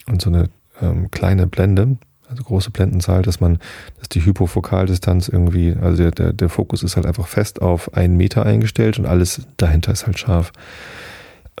und 0.06 0.22
so 0.22 0.30
eine 0.30 0.50
ähm, 0.80 1.10
kleine 1.10 1.46
Blende, 1.46 1.96
also 2.28 2.42
große 2.42 2.70
Blendenzahl, 2.70 3.22
dass 3.22 3.40
man, 3.40 3.58
dass 3.98 4.08
die 4.08 4.24
Hypofokaldistanz 4.24 5.28
irgendwie, 5.28 5.74
also 5.80 6.02
der, 6.02 6.10
der, 6.10 6.32
der 6.32 6.48
Fokus 6.48 6.82
ist 6.82 6.96
halt 6.96 7.06
einfach 7.06 7.26
fest 7.26 7.62
auf 7.62 7.94
einen 7.94 8.16
Meter 8.16 8.44
eingestellt 8.44 8.98
und 8.98 9.06
alles 9.06 9.46
dahinter 9.56 9.92
ist 9.92 10.06
halt 10.06 10.18
scharf. 10.18 10.52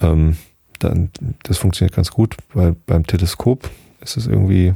Ähm, 0.00 0.36
dann, 0.78 1.10
das 1.42 1.58
funktioniert 1.58 1.96
ganz 1.96 2.10
gut, 2.10 2.36
weil 2.52 2.76
beim 2.86 3.06
Teleskop 3.06 3.68
ist 4.00 4.16
es 4.16 4.26
irgendwie, 4.26 4.74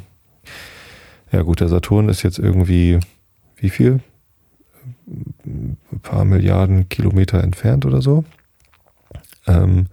ja 1.31 1.43
gut, 1.43 1.61
der 1.61 1.69
Saturn 1.69 2.09
ist 2.09 2.23
jetzt 2.23 2.39
irgendwie, 2.39 3.01
wie 3.57 3.71
viel? 3.71 4.01
Ein 5.45 5.77
paar 6.03 6.25
Milliarden 6.25 6.89
Kilometer 6.89 7.43
entfernt 7.43 7.85
oder 7.85 8.03
so. 8.03 8.25
Ähm, 9.47 9.87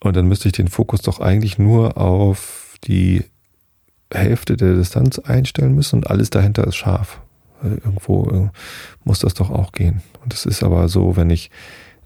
und 0.00 0.16
dann 0.16 0.28
müsste 0.28 0.48
ich 0.48 0.52
den 0.52 0.68
Fokus 0.68 1.00
doch 1.02 1.20
eigentlich 1.20 1.58
nur 1.58 1.96
auf 1.96 2.76
die 2.84 3.24
Hälfte 4.12 4.56
der 4.56 4.74
Distanz 4.74 5.18
einstellen 5.18 5.74
müssen 5.74 5.96
und 5.96 6.10
alles 6.10 6.30
dahinter 6.30 6.66
ist 6.66 6.76
scharf. 6.76 7.20
Irgendwo 7.62 8.30
äh, 8.30 8.48
muss 9.04 9.20
das 9.20 9.34
doch 9.34 9.50
auch 9.50 9.72
gehen. 9.72 10.02
Und 10.22 10.34
es 10.34 10.44
ist 10.44 10.62
aber 10.62 10.88
so, 10.88 11.16
wenn 11.16 11.30
ich 11.30 11.50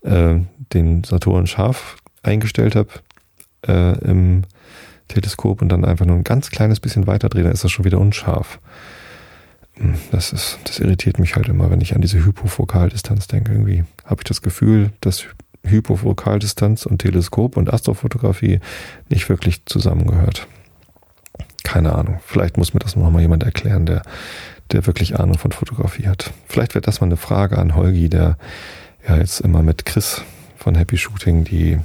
äh, 0.03 0.37
den 0.73 1.03
Saturn 1.05 1.47
scharf 1.47 1.97
eingestellt 2.23 2.77
habe 2.77 2.91
äh, 3.67 3.99
im 4.05 4.45
Teleskop 5.09 5.63
und 5.63 5.69
dann 5.71 5.85
einfach 5.85 6.07
nur 6.07 6.17
ein 6.17 6.25
ganz 6.25 6.51
kleines 6.51 6.81
bisschen 6.81 7.07
weiter 7.07 7.29
drehe, 7.29 7.43
dann 7.43 7.53
ist 7.53 7.65
das 7.65 7.73
schon 7.73 7.85
wieder 7.85 7.99
unscharf. 7.99 8.61
Hm, 9.75 9.95
das 10.11 10.33
ist, 10.33 10.59
das 10.65 10.79
irritiert 10.79 11.19
mich 11.19 11.37
halt 11.37 11.49
immer, 11.49 11.71
wenn 11.71 11.81
ich 11.81 11.95
an 11.95 12.01
diese 12.01 12.25
Hypofokaldistanz 12.25 13.27
denke. 13.27 13.53
Irgendwie 13.53 13.85
habe 14.05 14.21
ich 14.21 14.25
das 14.25 14.43
Gefühl, 14.43 14.91
dass 15.01 15.25
Hypofokaldistanz 15.65 16.87
und 16.87 16.99
Teleskop 16.99 17.57
und 17.57 17.73
Astrofotografie 17.73 18.61
nicht 19.09 19.29
wirklich 19.29 19.65
zusammengehört. 19.67 20.47
Keine 21.65 21.95
Ahnung. 21.95 22.21
Vielleicht 22.25 22.57
muss 22.57 22.75
mir 22.75 22.81
das 22.81 22.97
noch 22.97 23.11
mal 23.11 23.21
jemand 23.21 23.43
erklären, 23.43 23.87
der, 23.87 24.03
der 24.73 24.87
wirklich 24.87 25.19
Ahnung 25.19 25.39
von 25.39 25.53
Fotografie 25.53 26.07
hat. 26.07 26.33
Vielleicht 26.47 26.75
wäre 26.75 26.83
das 26.83 27.01
mal 27.01 27.07
eine 27.07 27.17
Frage 27.17 27.59
an 27.59 27.75
Holgi, 27.75 28.09
der 28.09 28.39
ja 29.07 29.17
jetzt 29.17 29.41
immer 29.41 29.63
mit 29.63 29.85
Chris 29.85 30.23
von 30.57 30.75
Happy 30.75 30.97
Shooting 30.97 31.45
die 31.45 31.79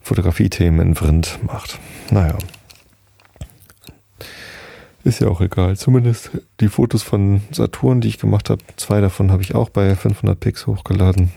Fotografie-Themen 0.00 0.80
in 0.80 0.94
Vrind 0.94 1.38
macht. 1.46 1.78
Naja. 2.10 2.36
Ist 5.02 5.20
ja 5.20 5.28
auch 5.28 5.40
egal. 5.40 5.76
Zumindest 5.76 6.30
die 6.60 6.68
Fotos 6.68 7.02
von 7.02 7.42
Saturn, 7.52 8.00
die 8.00 8.08
ich 8.08 8.18
gemacht 8.18 8.50
habe, 8.50 8.62
zwei 8.76 9.00
davon 9.00 9.30
habe 9.30 9.42
ich 9.42 9.54
auch 9.54 9.70
bei 9.70 9.96
500 9.96 10.38
Pix 10.38 10.66
hochgeladen. 10.66 11.32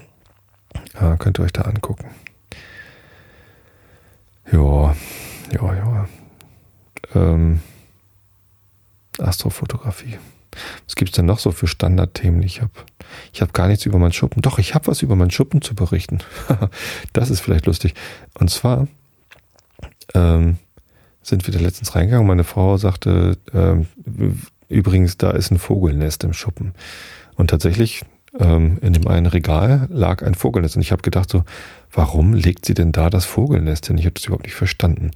Ja, 0.99 1.15
könnt 1.15 1.39
ihr 1.39 1.43
euch 1.43 1.53
da 1.53 1.61
angucken. 1.61 2.09
Ja, 4.51 4.95
ja, 5.51 5.73
ja. 5.73 6.07
Ähm, 7.15 7.61
Astrofotografie. 9.17 10.17
Was 10.85 10.95
gibt 10.95 11.11
es 11.11 11.15
denn 11.15 11.25
noch 11.25 11.39
so 11.39 11.51
für 11.51 11.67
Standardthemen? 11.67 12.41
Ich 12.43 12.61
habe 12.61 12.71
ich 13.31 13.41
hab 13.41 13.53
gar 13.53 13.67
nichts 13.67 13.85
über 13.85 13.99
meinen 13.99 14.13
Schuppen. 14.13 14.41
Doch, 14.41 14.59
ich 14.59 14.75
habe 14.75 14.87
was 14.87 15.01
über 15.01 15.15
meinen 15.15 15.31
Schuppen 15.31 15.61
zu 15.61 15.75
berichten. 15.75 16.19
das 17.13 17.29
ist 17.29 17.41
vielleicht 17.41 17.65
lustig. 17.65 17.93
Und 18.33 18.49
zwar 18.49 18.87
ähm, 20.13 20.57
sind 21.21 21.47
wir 21.47 21.53
da 21.53 21.59
letztens 21.59 21.95
reingegangen. 21.95 22.27
Meine 22.27 22.43
Frau 22.43 22.77
sagte, 22.77 23.37
ähm, 23.53 23.87
übrigens, 24.69 25.17
da 25.17 25.31
ist 25.31 25.51
ein 25.51 25.59
Vogelnest 25.59 26.23
im 26.23 26.33
Schuppen. 26.33 26.73
Und 27.35 27.49
tatsächlich 27.49 28.03
ähm, 28.39 28.79
in 28.81 28.93
dem 28.93 29.07
einen 29.07 29.27
Regal 29.27 29.87
lag 29.89 30.23
ein 30.23 30.35
Vogelnest. 30.35 30.75
Und 30.75 30.81
ich 30.81 30.91
habe 30.91 31.01
gedacht 31.01 31.29
so, 31.29 31.43
warum 31.91 32.33
legt 32.33 32.65
sie 32.65 32.73
denn 32.73 32.91
da 32.91 33.09
das 33.09 33.25
Vogelnest 33.25 33.87
hin? 33.87 33.97
Ich 33.97 34.05
habe 34.05 34.13
das 34.13 34.25
überhaupt 34.25 34.45
nicht 34.45 34.55
verstanden. 34.55 35.11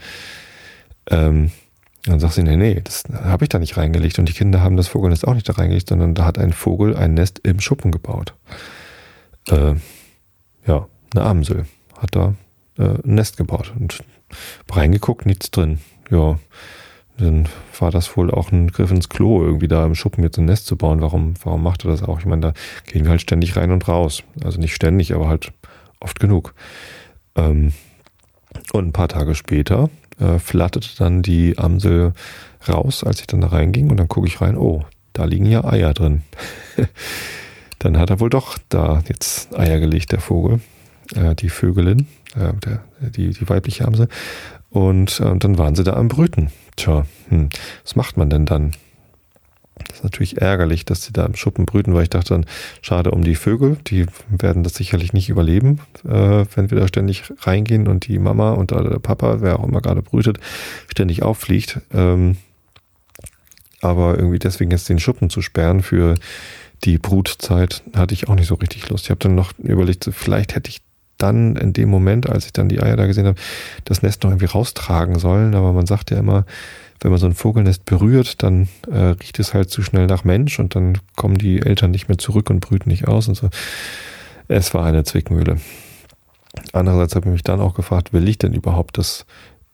Ähm, 1.10 1.52
dann 2.08 2.20
sagt 2.20 2.34
sie, 2.34 2.44
nee, 2.44 2.58
nee, 2.58 2.82
das 2.84 3.04
habe 3.12 3.46
ich 3.46 3.50
da 3.50 3.60
nicht 3.60 3.78
reingelegt. 3.78 4.20
Und 4.20 4.30
die 4.30 4.34
Kinder 4.34 4.62
haben 4.62 4.78
das 4.78 4.88
Vogelnest 4.88 5.28
auch 5.28 5.34
nicht 5.34 5.48
da 5.48 5.54
reingelegt, 5.54 5.90
sondern 5.90 6.16
da 6.16 6.26
hat 6.26 6.38
ein 6.38 6.54
Vogel 6.54 6.96
ein 6.96 7.14
Nest 7.14 7.40
im 7.44 7.60
Schuppen 7.60 7.92
gebaut. 7.92 8.34
Äh, 9.50 9.76
ja, 10.66 10.88
eine 11.14 11.24
Amsel 11.24 11.66
hat 11.98 12.16
da 12.16 12.36
äh, 12.78 12.84
ein 12.84 13.16
Nest 13.16 13.38
gebaut 13.38 13.74
und 13.78 14.04
reingeguckt, 14.72 15.26
nichts 15.26 15.52
drin. 15.52 15.80
Ja, 16.10 16.40
dann 17.18 17.50
war 17.80 17.92
das 17.92 18.16
wohl 18.16 18.32
auch 18.32 18.52
ein 18.52 18.68
Griff 18.68 18.92
ins 18.92 19.10
Klo, 19.10 19.44
irgendwie 19.44 19.68
da 19.68 19.86
im 19.86 19.96
Schuppen 19.96 20.24
jetzt 20.24 20.38
ein 20.38 20.46
Nest 20.46 20.68
zu 20.68 20.76
bauen. 20.76 21.02
Warum, 21.02 21.34
warum 21.44 21.64
macht 21.64 21.84
er 21.86 21.92
das 21.92 22.04
auch? 22.04 22.20
Ich 22.20 22.26
meine, 22.26 22.42
da 22.42 22.54
gehen 22.86 23.04
wir 23.04 23.12
halt 23.12 23.22
ständig 23.22 23.56
rein 23.56 23.72
und 23.72 23.88
raus. 23.88 24.24
Also 24.44 24.60
nicht 24.60 24.76
ständig, 24.76 25.14
aber 25.14 25.28
halt 25.28 25.52
oft 26.00 26.20
genug. 26.20 26.54
Ähm, 27.36 27.74
und 28.72 28.88
ein 28.88 28.94
paar 28.94 29.08
Tage 29.08 29.36
später 29.36 29.90
äh, 30.20 30.40
flatterte 30.40 30.90
dann 30.98 31.22
die 31.22 31.58
Amsel 31.58 32.14
raus, 32.68 33.04
als 33.04 33.22
ich 33.22 33.28
dann 33.28 33.42
da 33.42 33.48
reinging 33.48 33.90
und 33.90 33.98
dann 33.98 34.08
gucke 34.08 34.28
ich 34.28 34.42
rein, 34.42 34.58
oh, 34.58 34.84
da 35.14 35.26
liegen 35.26 35.46
ja 35.46 35.64
Eier 35.64 35.94
drin. 35.94 36.24
dann 37.80 37.98
hat 37.98 38.10
er 38.10 38.20
wohl 38.20 38.30
doch 38.30 38.58
da 38.70 39.04
jetzt 39.08 39.58
Eier 39.58 39.80
gelegt, 39.80 40.12
der 40.12 40.20
Vogel, 40.20 40.60
äh, 41.16 41.36
die 41.36 41.50
Vögelin, 41.50 42.08
äh, 42.36 42.54
der, 42.54 42.84
die, 43.10 43.30
die 43.30 43.50
weibliche 43.50 43.86
Amsel. 43.86 44.08
Und 44.70 45.20
äh, 45.20 45.38
dann 45.38 45.58
waren 45.58 45.76
sie 45.76 45.84
da 45.84 45.94
am 45.94 46.08
Brüten. 46.08 46.52
Tja, 46.76 47.06
hm, 47.30 47.50
was 47.84 47.96
macht 47.96 48.18
man 48.18 48.30
denn 48.30 48.46
dann? 48.46 48.74
Das 49.88 49.98
ist 49.98 50.04
natürlich 50.04 50.42
ärgerlich, 50.42 50.86
dass 50.86 51.04
sie 51.04 51.14
da 51.14 51.26
im 51.26 51.36
Schuppen 51.36 51.66
brüten, 51.66 51.94
weil 51.94 52.04
ich 52.04 52.10
dachte 52.10 52.34
dann, 52.34 52.46
schade 52.82 53.12
um 53.12 53.24
die 53.24 53.36
Vögel, 53.36 53.78
die 53.88 54.06
werden 54.30 54.64
das 54.64 54.76
sicherlich 54.76 55.14
nicht 55.14 55.30
überleben, 55.30 55.80
äh, 56.06 56.46
wenn 56.56 56.72
wir 56.72 56.80
da 56.80 56.88
ständig 56.88 57.24
reingehen 57.40 57.88
und 57.88 58.08
die 58.08 58.20
Mama 58.20 58.52
und 58.52 58.72
der 58.72 59.00
Papa, 59.00 59.42
wer 59.42 59.60
auch 59.60 59.64
immer 59.68 59.82
gerade 59.82 60.02
brütet, 60.02 60.40
ständig 60.90 61.24
auffliegt. 61.24 61.82
Ähm, 61.94 62.38
aber 63.82 64.16
irgendwie 64.18 64.40
deswegen 64.40 64.72
jetzt 64.72 64.90
den 64.90 65.00
Schuppen 65.00 65.30
zu 65.30 65.42
sperren 65.42 65.84
für 65.84 66.16
die 66.84 66.98
Brutzeit 66.98 67.84
hatte 67.96 68.14
ich 68.14 68.28
auch 68.28 68.36
nicht 68.36 68.48
so 68.48 68.56
richtig 68.56 68.90
Lust. 68.90 69.06
Ich 69.06 69.10
habe 69.10 69.20
dann 69.20 69.36
noch 69.36 69.54
überlegt, 69.58 70.10
vielleicht 70.12 70.56
hätte 70.56 70.70
ich 70.70 70.82
dann 71.18 71.56
in 71.56 71.74
dem 71.74 71.90
Moment, 71.90 72.30
als 72.30 72.46
ich 72.46 72.54
dann 72.54 72.70
die 72.70 72.82
Eier 72.82 72.96
da 72.96 73.08
gesehen 73.08 73.26
habe, 73.26 73.40
das 73.86 74.04
Nest 74.04 74.24
noch 74.24 74.32
irgendwie 74.32 74.46
raustragen 74.46 75.18
sollen. 75.18 75.56
Aber 75.56 75.74
man 75.74 75.88
sagt 75.88 76.12
ja 76.12 76.18
immer, 76.18 76.46
wenn 77.02 77.12
man 77.12 77.20
so 77.20 77.28
ein 77.28 77.34
Vogelnest 77.34 77.86
berührt, 77.86 78.44
dann 78.44 78.68
äh, 78.90 78.98
riecht 78.98 79.40
es 79.40 79.54
halt 79.54 79.70
zu 79.70 79.82
schnell 79.84 80.08
nach 80.08 80.24
Mensch 80.24 80.60
und 80.60 80.76
dann 80.76 80.98
kommen 81.16 81.38
die 81.38 81.62
Eltern 81.62 81.92
nicht 81.92 82.08
mehr 82.08 82.18
zurück 82.18 82.50
und 82.50 82.60
brüten 82.60 82.90
nicht 82.90 83.08
aus 83.08 83.28
und 83.28 83.36
so. 83.36 83.50
Es 84.48 84.74
war 84.74 84.86
eine 84.86 85.04
Zwickmühle. 85.04 85.58
Andererseits 86.74 87.16
habe 87.16 87.28
ich 87.28 87.34
mich 87.34 87.44
dann 87.44 87.60
auch 87.60 87.76
gefragt, 87.76 88.14
will 88.14 88.28
ich 88.28 88.38
denn 88.38 88.54
überhaupt 88.54 88.98
das 88.98 89.26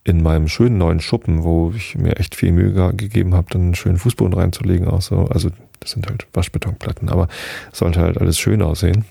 in 0.03 0.21
meinem 0.21 0.47
schönen 0.47 0.77
neuen 0.77 0.99
Schuppen, 0.99 1.43
wo 1.43 1.71
ich 1.75 1.95
mir 1.95 2.17
echt 2.17 2.35
viel 2.35 2.51
Mühe 2.51 2.93
gegeben 2.93 3.33
habe, 3.33 3.47
dann 3.51 3.61
einen 3.61 3.75
schönen 3.75 3.97
Fußboden 3.97 4.33
reinzulegen, 4.33 4.87
auch 4.87 5.01
so. 5.01 5.25
Also 5.25 5.49
das 5.79 5.91
sind 5.91 6.07
halt 6.07 6.27
Waschbetonplatten, 6.33 7.09
aber 7.09 7.29
sollte 7.71 8.01
halt 8.01 8.17
alles 8.17 8.37
schön 8.37 8.61
aussehen. 8.61 9.05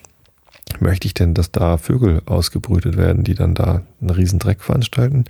Möchte 0.81 1.07
ich 1.07 1.15
denn, 1.15 1.35
dass 1.35 1.51
da 1.51 1.77
Vögel 1.77 2.23
ausgebrütet 2.27 2.97
werden, 2.97 3.25
die 3.25 3.35
dann 3.35 3.55
da 3.55 3.83
einen 4.01 4.11
riesen 4.11 4.39
Dreck 4.39 4.63
veranstalten? 4.63 5.25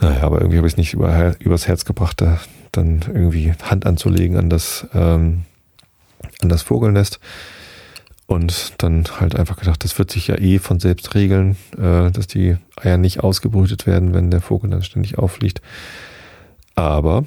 Naja, 0.00 0.22
aber 0.22 0.40
irgendwie 0.40 0.58
habe 0.58 0.66
ich 0.66 0.74
es 0.74 0.78
nicht 0.78 0.94
über, 0.94 1.34
übers 1.40 1.68
Herz 1.68 1.84
gebracht, 1.84 2.20
da 2.20 2.40
dann 2.72 3.04
irgendwie 3.06 3.52
Hand 3.62 3.86
anzulegen 3.86 4.36
an 4.36 4.48
das, 4.48 4.86
ähm, 4.94 5.42
an 6.42 6.48
das 6.48 6.62
Vogelnest. 6.62 7.20
Und 8.26 8.74
dann 8.78 9.04
halt 9.18 9.34
einfach 9.34 9.56
gedacht, 9.56 9.82
das 9.82 9.98
wird 9.98 10.12
sich 10.12 10.28
ja 10.28 10.38
eh 10.38 10.60
von 10.60 10.78
selbst 10.78 11.16
regeln, 11.16 11.56
äh, 11.76 12.12
dass 12.12 12.28
die 12.28 12.56
Eier 12.76 12.96
nicht 12.96 13.20
ausgebrütet 13.24 13.86
werden, 13.86 14.14
wenn 14.14 14.30
der 14.30 14.40
Vogel 14.40 14.70
dann 14.70 14.84
ständig 14.84 15.18
auffliegt. 15.18 15.60
Aber 16.76 17.24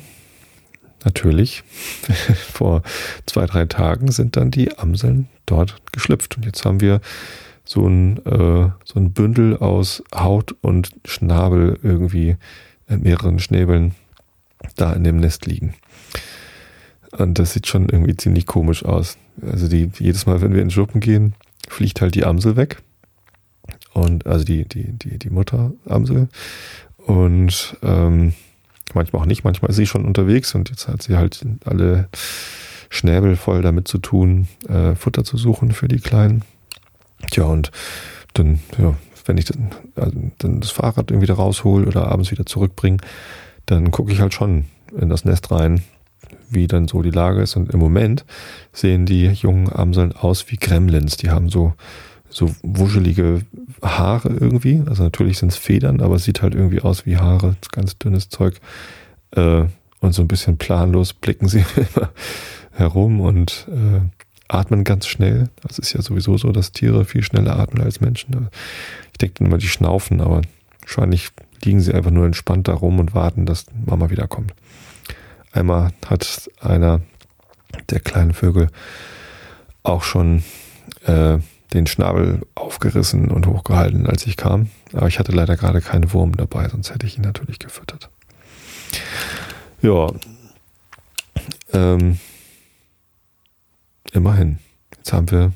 natürlich, 1.04 1.64
vor 2.54 2.84
zwei, 3.26 3.46
drei 3.46 3.66
Tagen 3.66 4.12
sind 4.12 4.38
dann 4.38 4.50
die 4.50 4.78
Amseln 4.78 5.28
dort 5.46 5.76
geschlüpft. 5.92 6.38
Und 6.38 6.46
jetzt 6.46 6.64
haben 6.64 6.80
wir 6.80 7.02
so 7.66 7.88
ein, 7.88 8.18
äh, 8.26 8.70
so 8.84 9.00
ein 9.00 9.14
Bündel 9.14 9.58
aus 9.58 10.04
Haut 10.14 10.56
und 10.62 10.92
Schnabel 11.06 11.80
irgendwie 11.82 12.38
in 12.88 13.02
mehreren 13.02 13.40
Schnäbeln 13.40 13.96
da 14.76 14.94
in 14.94 15.04
dem 15.04 15.18
Nest 15.18 15.46
liegen. 15.46 15.74
Und 17.18 17.40
das 17.40 17.54
sieht 17.54 17.68
schon 17.68 17.90
irgendwie 17.90 18.18
ziemlich 18.18 18.46
komisch 18.46 18.84
aus. 18.84 19.18
Also 19.42 19.68
die, 19.68 19.92
jedes 20.00 20.26
Mal, 20.26 20.42
wenn 20.42 20.54
wir 20.54 20.62
in 20.62 20.72
Schuppen 20.72 21.00
gehen, 21.00 21.36
fliegt 21.68 22.02
halt 22.02 22.16
die 22.16 22.26
Amsel 22.26 22.56
weg. 22.56 22.82
Und 23.94 24.26
also 24.26 24.44
die, 24.44 24.68
die, 24.68 24.92
die, 24.92 25.20
die 25.20 25.30
Mutteramsel. 25.30 26.28
Und 26.98 27.78
ähm, 27.84 28.34
manchmal 28.94 29.22
auch 29.22 29.26
nicht, 29.26 29.44
manchmal 29.44 29.70
ist 29.70 29.78
sie 29.78 29.86
schon 29.86 30.06
unterwegs 30.06 30.56
und 30.56 30.70
jetzt 30.70 30.88
hat 30.88 31.04
sie 31.04 31.16
halt 31.16 31.46
alle 31.66 32.08
Schnäbel 32.90 33.36
voll 33.36 33.62
damit 33.62 33.88
zu 33.88 33.98
tun, 33.98 34.48
äh, 34.68 34.96
Futter 34.96 35.24
zu 35.24 35.38
suchen 35.38 35.72
für 35.72 35.88
die 35.88 36.00
Kleinen. 36.00 36.44
Tja, 37.32 37.46
und 37.46 37.72
dann, 38.34 38.60
ja, 38.78 38.96
wenn 39.26 39.38
ich 39.38 39.46
dann, 39.46 39.72
also 39.96 40.12
dann 40.40 40.60
das 40.60 40.72
Fahrrad 40.72 41.12
irgendwie 41.12 41.28
da 41.28 41.36
raushol 41.36 41.86
oder 41.86 42.08
abends 42.08 42.32
wieder 42.32 42.46
zurückbringe, 42.46 42.98
dann 43.66 43.92
gucke 43.92 44.12
ich 44.12 44.20
halt 44.20 44.34
schon 44.34 44.66
in 45.00 45.10
das 45.10 45.26
Nest 45.26 45.52
rein, 45.52 45.84
wie 46.50 46.68
dann 46.68 46.88
so 46.88 47.02
die 47.02 47.12
Lage 47.12 47.42
ist. 47.42 47.56
Und 47.56 47.72
im 47.72 47.80
Moment 47.80 48.26
sehen 48.72 49.06
die 49.06 49.26
jungen 49.28 49.72
Amseln 49.72 50.12
aus 50.12 50.52
wie 50.52 50.58
Gremlins. 50.58 51.18
Die 51.18 51.30
haben 51.30 51.50
so, 51.50 51.74
so 52.30 52.50
wuschelige 52.62 53.42
Haare 53.82 54.30
irgendwie. 54.30 54.82
Also 54.88 55.04
natürlich 55.04 55.38
sind 55.38 55.52
es 55.52 55.58
Federn, 55.58 56.02
aber 56.02 56.16
es 56.16 56.26
sieht 56.26 56.42
halt 56.42 56.54
irgendwie 56.54 56.82
aus 56.82 57.06
wie 57.06 57.18
Haare, 57.18 57.56
ganz 57.72 57.98
dünnes 57.98 58.30
Zeug. 58.30 58.60
Äh, 59.32 59.66
und 60.00 60.14
so 60.14 60.22
ein 60.22 60.28
bisschen 60.28 60.58
planlos 60.58 61.14
blicken 61.14 61.48
sie 61.48 61.64
immer 61.96 62.10
herum 62.72 63.22
und 63.22 63.68
äh, 63.70 64.02
atmen 64.54 64.84
ganz 64.84 65.08
schnell. 65.08 65.50
Das 65.62 65.80
ist 65.80 65.94
ja 65.94 66.02
sowieso 66.02 66.38
so, 66.38 66.52
dass 66.52 66.72
Tiere 66.72 67.06
viel 67.06 67.24
schneller 67.24 67.60
atmen 67.60 67.84
als 67.84 68.02
Menschen. 68.02 68.50
Ich 69.12 69.18
denke 69.18 69.44
immer, 69.44 69.58
die 69.58 69.68
schnaufen, 69.68 70.22
aber 70.22 70.42
wahrscheinlich 70.82 71.30
liegen 71.64 71.82
sie 71.82 71.94
einfach 71.94 72.12
nur 72.12 72.26
entspannt 72.26 72.68
da 72.68 72.74
rum 72.74 73.00
und 73.00 73.16
warten, 73.16 73.46
dass 73.46 73.66
Mama 73.86 74.10
wiederkommt. 74.10 74.54
Einmal 75.52 75.92
hat 76.06 76.50
einer 76.60 77.02
der 77.90 78.00
kleinen 78.00 78.34
Vögel 78.34 78.70
auch 79.84 80.04
schon 80.04 80.44
äh, 81.06 81.38
den 81.74 81.88
Schnabel 81.88 82.42
aufgerissen 82.56 83.32
und 83.32 83.48
hochgehalten, 83.48 84.08
als 84.08 84.26
ich 84.28 84.38
kam. 84.38 84.70
Aber 84.94 85.08
ich 85.08 85.20
hatte 85.20 85.32
leider 85.32 85.56
gerade 85.58 85.82
keinen 85.82 86.14
Wurm 86.14 86.36
dabei, 86.36 86.70
sonst 86.70 86.94
hätte 86.94 87.08
ich 87.08 87.18
ihn 87.18 87.24
natürlich 87.24 87.60
gefüttert. 87.60 88.10
Ja. 89.82 90.12
Ähm, 91.74 92.20
immerhin. 94.12 94.60
Jetzt 94.98 95.14
haben 95.14 95.32
wir 95.32 95.54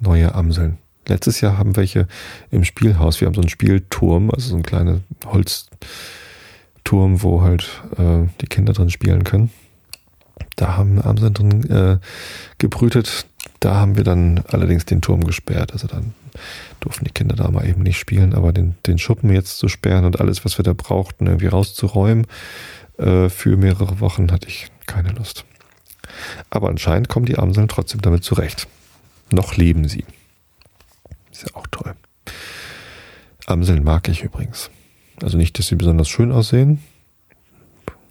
neue 0.00 0.34
Amseln. 0.34 0.78
Letztes 1.06 1.40
Jahr 1.40 1.58
haben 1.58 1.76
welche 1.76 2.06
im 2.50 2.64
Spielhaus. 2.64 3.20
Wir 3.20 3.26
haben 3.26 3.34
so 3.34 3.40
einen 3.40 3.48
Spielturm, 3.48 4.30
also 4.30 4.48
so 4.50 4.54
einen 4.54 4.62
kleinen 4.62 5.04
Holzturm, 5.26 7.22
wo 7.22 7.42
halt 7.42 7.82
äh, 7.96 8.26
die 8.40 8.46
Kinder 8.46 8.72
drin 8.72 8.90
spielen 8.90 9.24
können. 9.24 9.50
Da 10.56 10.76
haben 10.76 11.00
Amseln 11.02 11.34
drin 11.34 11.70
äh, 11.70 11.98
gebrütet. 12.58 13.26
Da 13.60 13.76
haben 13.76 13.96
wir 13.96 14.04
dann 14.04 14.42
allerdings 14.48 14.84
den 14.84 15.00
Turm 15.00 15.24
gesperrt. 15.24 15.72
Also 15.72 15.86
dann 15.86 16.14
durften 16.80 17.04
die 17.04 17.12
Kinder 17.12 17.36
da 17.36 17.50
mal 17.50 17.66
eben 17.66 17.82
nicht 17.82 17.98
spielen, 17.98 18.34
aber 18.34 18.52
den, 18.52 18.74
den 18.86 18.98
Schuppen 18.98 19.30
jetzt 19.32 19.58
zu 19.58 19.68
sperren 19.68 20.04
und 20.04 20.20
alles, 20.20 20.44
was 20.44 20.58
wir 20.58 20.62
da 20.62 20.72
brauchten, 20.72 21.26
irgendwie 21.26 21.46
rauszuräumen, 21.46 22.26
äh, 22.98 23.28
für 23.28 23.56
mehrere 23.56 24.00
Wochen 24.00 24.30
hatte 24.30 24.48
ich 24.48 24.68
keine 24.86 25.10
Lust. 25.10 25.44
Aber 26.50 26.68
anscheinend 26.68 27.08
kommen 27.08 27.26
die 27.26 27.38
Amseln 27.38 27.68
trotzdem 27.68 28.00
damit 28.00 28.24
zurecht. 28.24 28.68
Noch 29.30 29.56
leben 29.56 29.88
sie. 29.88 30.04
Ist 31.30 31.42
ja 31.42 31.54
auch 31.54 31.66
toll. 31.70 31.94
Amseln 33.46 33.84
mag 33.84 34.08
ich 34.08 34.22
übrigens. 34.22 34.70
Also 35.22 35.36
nicht, 35.36 35.58
dass 35.58 35.68
sie 35.68 35.76
besonders 35.76 36.08
schön 36.08 36.32
aussehen. 36.32 36.82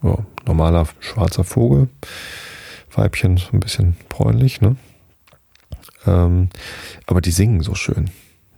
Ja, 0.02 0.18
normaler 0.46 0.86
schwarzer 1.00 1.44
Vogel. 1.44 1.88
Weibchen 2.92 3.36
so 3.36 3.48
ein 3.52 3.60
bisschen 3.60 3.96
bräunlich, 4.08 4.60
ne? 4.60 4.76
Ähm, 6.06 6.48
aber 7.06 7.20
die 7.20 7.30
singen 7.30 7.62
so 7.62 7.74
schön. 7.74 8.10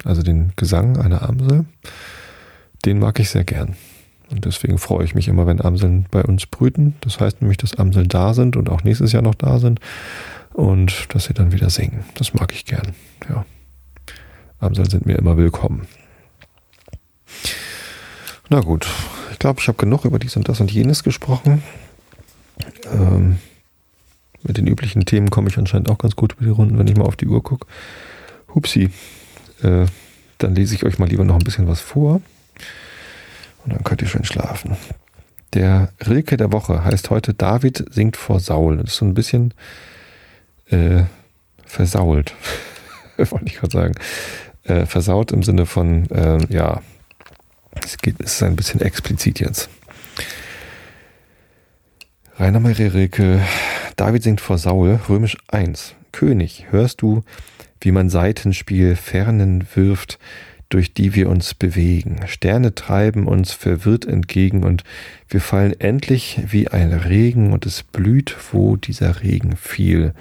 Also 0.05 0.22
den 0.22 0.53
Gesang 0.57 0.99
einer 0.99 1.22
Amsel, 1.22 1.64
den 2.84 2.99
mag 2.99 3.18
ich 3.18 3.30
sehr 3.30 3.45
gern. 3.45 3.76
Und 4.33 4.47
deswegen 4.47 4.78
freue 4.78 5.05
ich 5.05 5.14
mich 5.14 5.28
immer, 5.28 5.47
wenn 5.47 5.61
Amseln 5.61 6.07
bei 6.11 6.22
uns 6.22 6.47
brüten. 6.47 6.95
Das 7.03 7.20
heißt 7.20 7.43
nämlich, 7.43 7.59
dass 7.59 7.76
Amseln 7.78 8.09
da 8.09 8.33
sind 8.33 8.57
und 8.57 8.70
auch 8.70 8.83
nächstes 8.83 9.12
Jahr 9.12 9.22
noch 9.22 9.35
da 9.35 9.59
sind 9.59 9.78
und 10.55 11.14
dass 11.14 11.24
sie 11.24 11.35
dann 11.35 11.53
wieder 11.53 11.68
singen. 11.68 12.05
Das 12.14 12.33
mag 12.33 12.53
ich 12.53 12.64
gern. 12.64 12.95
Ja. 13.28 13.45
Amseln 14.59 14.89
sind 14.89 15.05
mir 15.05 15.18
immer 15.18 15.37
willkommen. 15.37 15.87
Na 18.49 18.61
gut, 18.61 18.87
ich 19.33 19.39
glaube, 19.39 19.61
ich 19.61 19.68
habe 19.68 19.78
genug 19.78 20.07
über 20.07 20.18
dies 20.18 20.37
und 20.37 20.49
das 20.49 20.61
und 20.61 20.72
jenes 20.72 21.03
gesprochen. 21.03 21.62
Ähm, 22.91 23.39
mit 24.43 24.57
den 24.57 24.66
üblichen 24.66 25.05
Themen 25.05 25.30
komme 25.30 25.49
ich 25.49 25.59
anscheinend 25.59 25.91
auch 25.91 25.99
ganz 25.99 26.16
gut 26.16 26.33
über 26.35 26.45
die 26.45 26.51
Runden, 26.51 26.78
wenn 26.78 26.87
ich 26.87 26.97
mal 26.97 27.05
auf 27.05 27.16
die 27.16 27.28
Uhr 27.28 27.43
gucke. 27.43 27.66
Hupsi. 28.55 28.91
Äh, 29.62 29.87
dann 30.39 30.55
lese 30.55 30.74
ich 30.74 30.85
euch 30.85 30.99
mal 30.99 31.09
lieber 31.09 31.24
noch 31.24 31.37
ein 31.37 31.45
bisschen 31.45 31.68
was 31.68 31.80
vor. 31.80 32.20
Und 33.65 33.73
dann 33.73 33.85
könnt 33.85 34.03
ihr 34.03 34.09
schön 34.09 34.25
schlafen. 34.25 34.77
Der 35.55 35.93
Rilke 36.07 36.37
der 36.37 36.53
Woche 36.53 36.85
heißt 36.85 37.11
heute 37.11 37.35
David 37.35 37.85
singt 37.91 38.17
vor 38.17 38.41
Saul. 38.41 38.79
Das 38.79 38.93
ist 38.93 38.97
so 38.97 39.05
ein 39.05 39.15
bisschen 39.15 39.55
äh, 40.71 41.03
versault, 41.67 42.35
wollte 43.17 43.47
ich 43.47 43.57
gerade 43.57 43.73
sagen. 43.73 43.95
Äh, 44.65 44.87
versaut 44.87 45.33
im 45.33 45.43
Sinne 45.43 45.67
von, 45.67 46.09
äh, 46.11 46.39
ja, 46.49 46.81
Es, 47.85 47.99
geht, 47.99 48.17
es 48.21 48.35
ist 48.35 48.43
ein 48.43 48.57
bisschen 48.57 48.81
explizit 48.81 49.41
jetzt. 49.41 49.69
Rainer 52.39 52.61
Maria 52.61 52.89
Rilke, 52.89 53.41
David 53.97 54.23
singt 54.23 54.41
vor 54.41 54.59
Saul, 54.59 55.01
Römisch 55.09 55.37
1. 55.49 55.95
König, 56.13 56.67
hörst 56.71 57.03
du, 57.03 57.25
wie 57.81 57.93
man 57.93 58.09
Seitenspiel 58.09 58.97
Fernen 58.97 59.67
wirft, 59.75 60.19
durch 60.73 60.95
die 60.95 61.14
wir 61.14 61.29
uns 61.29 61.53
bewegen. 61.53 62.20
Sterne 62.27 62.75
treiben 62.75 63.27
uns 63.27 63.53
verwirrt 63.53 64.07
entgegen 64.07 64.64
und 64.64 64.85
wir 65.29 65.43
fallen 65.43 65.79
endlich 65.79 66.41
wie 66.47 66.68
ein 66.68 66.95
Regen 66.95 67.53
und 67.53 67.66
es 67.66 67.83
blüht, 67.83 68.35
wo 68.53 68.77
dieser 68.77 69.23
Regen 69.23 69.57
fiel. 69.57 70.14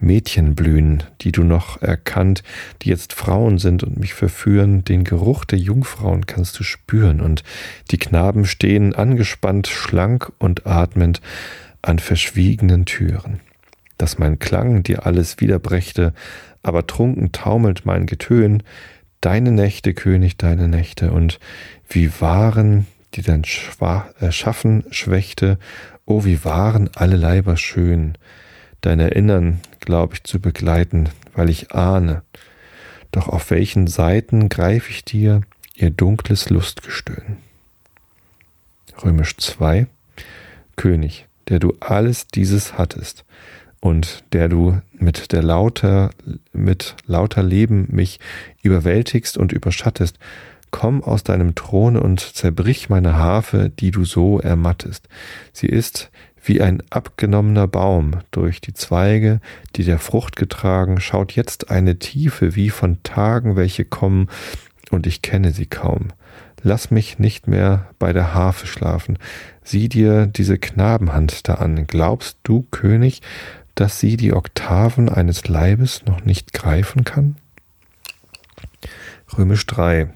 Mädchen 0.00 0.54
blühen, 0.54 1.02
die 1.20 1.30
du 1.30 1.44
noch 1.44 1.82
erkannt, 1.82 2.42
die 2.80 2.88
jetzt 2.88 3.12
Frauen 3.12 3.58
sind 3.58 3.82
und 3.82 3.98
mich 3.98 4.14
verführen. 4.14 4.82
Den 4.82 5.04
Geruch 5.04 5.44
der 5.44 5.58
Jungfrauen 5.58 6.24
kannst 6.24 6.58
du 6.58 6.64
spüren 6.64 7.20
und 7.20 7.42
die 7.90 7.98
Knaben 7.98 8.46
stehen 8.46 8.94
angespannt, 8.94 9.66
schlank 9.66 10.32
und 10.38 10.66
atmend 10.66 11.20
an 11.82 11.98
verschwiegenen 11.98 12.86
Türen. 12.86 13.40
Dass 13.98 14.18
mein 14.18 14.38
Klang 14.38 14.82
dir 14.82 15.04
alles 15.04 15.40
wiederbrächte, 15.40 16.14
aber 16.62 16.86
trunken 16.86 17.32
taumelt 17.32 17.84
mein 17.84 18.06
Getön, 18.06 18.62
deine 19.20 19.52
Nächte, 19.52 19.94
König, 19.94 20.36
deine 20.36 20.68
Nächte, 20.68 21.12
und 21.12 21.38
wie 21.88 22.10
waren, 22.20 22.86
die 23.14 23.22
dein 23.22 23.44
Schwa 23.44 24.08
äh, 24.20 24.32
Schaffen 24.32 24.84
schwächte, 24.90 25.58
oh, 26.04 26.24
wie 26.24 26.44
waren 26.44 26.90
alle 26.94 27.16
Leiber 27.16 27.56
schön, 27.56 28.16
dein 28.80 29.00
Erinnern, 29.00 29.60
glaub 29.80 30.14
ich, 30.14 30.24
zu 30.24 30.40
begleiten, 30.40 31.08
weil 31.34 31.50
ich 31.50 31.72
ahne, 31.72 32.22
doch 33.10 33.28
auf 33.28 33.50
welchen 33.50 33.86
Seiten 33.86 34.48
greif 34.48 34.90
ich 34.90 35.04
dir 35.04 35.42
ihr 35.74 35.90
dunkles 35.90 36.50
Lustgestöhn? 36.50 37.38
Römisch 39.04 39.36
2 39.36 39.86
König, 40.76 41.26
der 41.48 41.58
du 41.58 41.74
alles 41.80 42.26
dieses 42.28 42.78
hattest, 42.78 43.24
und 43.80 44.24
der 44.32 44.48
du 44.48 44.80
mit 44.92 45.32
der 45.32 45.42
lauter, 45.42 46.10
mit 46.52 46.96
lauter 47.06 47.42
Leben 47.42 47.86
mich 47.90 48.20
überwältigst 48.62 49.38
und 49.38 49.52
überschattest, 49.52 50.18
komm 50.70 51.02
aus 51.02 51.24
deinem 51.24 51.54
Throne 51.54 52.00
und 52.00 52.20
zerbrich 52.20 52.88
meine 52.88 53.16
Harfe, 53.16 53.70
die 53.70 53.90
du 53.90 54.04
so 54.04 54.40
ermattest. 54.40 55.08
Sie 55.52 55.66
ist 55.66 56.10
wie 56.42 56.62
ein 56.62 56.82
abgenommener 56.90 57.66
Baum 57.66 58.12
durch 58.30 58.60
die 58.60 58.74
Zweige, 58.74 59.40
die 59.76 59.84
der 59.84 59.98
Frucht 59.98 60.36
getragen, 60.36 61.00
schaut 61.00 61.32
jetzt 61.32 61.70
eine 61.70 61.98
Tiefe 61.98 62.54
wie 62.54 62.70
von 62.70 63.02
Tagen, 63.02 63.56
welche 63.56 63.84
kommen, 63.84 64.28
und 64.90 65.06
ich 65.06 65.20
kenne 65.20 65.52
sie 65.52 65.66
kaum. 65.66 66.08
Lass 66.62 66.90
mich 66.90 67.18
nicht 67.18 67.46
mehr 67.46 67.86
bei 67.98 68.12
der 68.12 68.34
Harfe 68.34 68.66
schlafen. 68.66 69.18
Sieh 69.62 69.88
dir 69.88 70.26
diese 70.26 70.58
Knabenhand 70.58 71.46
da 71.48 71.54
an. 71.54 71.86
Glaubst 71.86 72.38
du, 72.42 72.66
König, 72.70 73.20
dass 73.78 74.00
sie 74.00 74.16
die 74.16 74.32
Oktaven 74.32 75.08
eines 75.08 75.46
Leibes 75.46 76.04
noch 76.04 76.24
nicht 76.24 76.52
greifen 76.52 77.04
kann? 77.04 77.36
Römisch 79.36 79.64
3. 79.66 80.10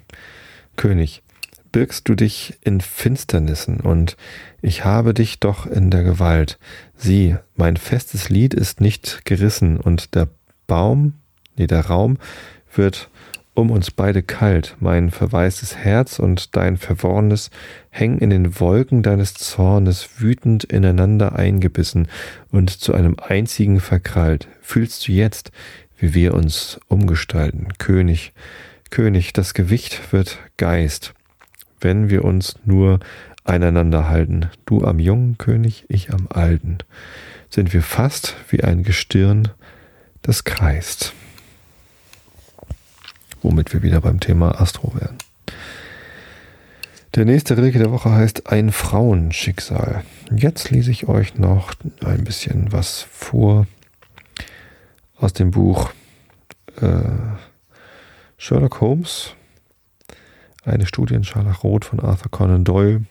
König, 0.74 1.22
birgst 1.70 2.08
du 2.08 2.16
dich 2.16 2.58
in 2.62 2.80
Finsternissen 2.80 3.78
und 3.78 4.16
ich 4.62 4.84
habe 4.84 5.14
dich 5.14 5.38
doch 5.38 5.66
in 5.66 5.92
der 5.92 6.02
Gewalt. 6.02 6.58
Sieh, 6.96 7.36
mein 7.54 7.76
festes 7.76 8.30
Lied 8.30 8.52
ist 8.52 8.80
nicht 8.80 9.24
gerissen 9.24 9.78
und 9.78 10.16
der 10.16 10.28
Baum, 10.66 11.14
nee, 11.56 11.68
der 11.68 11.86
Raum 11.86 12.18
wird 12.74 13.10
um 13.55 13.70
uns 13.70 13.90
beide 13.90 14.22
kalt, 14.22 14.76
mein 14.80 15.11
verwaistes 15.11 15.76
Herz 15.76 16.18
und 16.18 16.57
dein 16.57 16.78
verworrenes 16.78 17.50
hängen 17.90 18.18
in 18.18 18.30
den 18.30 18.59
Wolken 18.61 19.03
deines 19.03 19.34
Zornes 19.34 20.20
wütend 20.20 20.64
ineinander 20.64 21.36
eingebissen 21.36 22.09
und 22.50 22.70
zu 22.70 22.94
einem 22.94 23.16
einzigen 23.18 23.80
verkrallt. 23.80 24.48
Fühlst 24.62 25.07
du 25.07 25.12
jetzt, 25.12 25.53
wie 25.98 26.14
wir 26.14 26.34
uns 26.34 26.80
umgestalten, 26.88 27.68
König, 27.78 28.32
König, 28.90 29.32
das 29.32 29.55
Gewicht 29.55 30.12
wird 30.12 30.38
Geist, 30.57 31.12
wenn 31.80 32.09
wir 32.09 32.24
uns 32.24 32.57
nur 32.64 33.00
einander 33.44 34.09
halten, 34.09 34.48
du 34.64 34.84
am 34.84 34.98
jungen 34.98 35.36
König, 35.36 35.84
ich 35.88 36.12
am 36.12 36.26
alten, 36.30 36.78
sind 37.50 37.74
wir 37.74 37.82
fast 37.82 38.36
wie 38.48 38.62
ein 38.64 38.82
Gestirn, 38.82 39.48
das 40.22 40.44
kreist 40.44 41.14
womit 43.43 43.72
wir 43.72 43.82
wieder 43.82 44.01
beim 44.01 44.20
Thema 44.20 44.61
Astro 44.61 44.95
wären. 44.95 45.16
Der 47.14 47.26
nächste 47.26 47.59
Rilke 47.59 47.78
der 47.78 47.93
Woche 47.93 48.11
heißt 48.11 48.51
Ein 48.51 48.72
Frauenschicksal. 48.72 50.03
Jetzt 50.34 50.70
lese 50.70 50.90
ich 50.90 51.09
euch 51.09 51.36
noch 51.36 51.74
ein 52.03 52.24
bisschen 52.24 52.72
was 52.72 53.03
vor 53.03 53.66
aus 55.18 55.34
dem 55.34 55.51
Buch 55.51 55.93
äh, 56.80 57.03
Sherlock 58.38 58.80
Holmes, 58.80 59.34
eine 60.64 60.86
Studie 60.86 61.14
in 61.14 61.24
Scharlachrot 61.24 61.84
von 61.84 62.01
Arthur 62.01 62.30
Conan 62.30 62.64
Doyle 62.64 63.03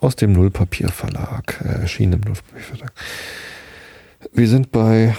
aus 0.00 0.16
dem 0.16 0.32
Nullpapierverlag, 0.32 1.60
äh, 1.64 1.82
erschienen 1.82 2.14
im 2.14 2.20
Nullpapierverlag. 2.20 2.92
Wir 4.32 4.48
sind 4.48 4.72
bei 4.72 5.14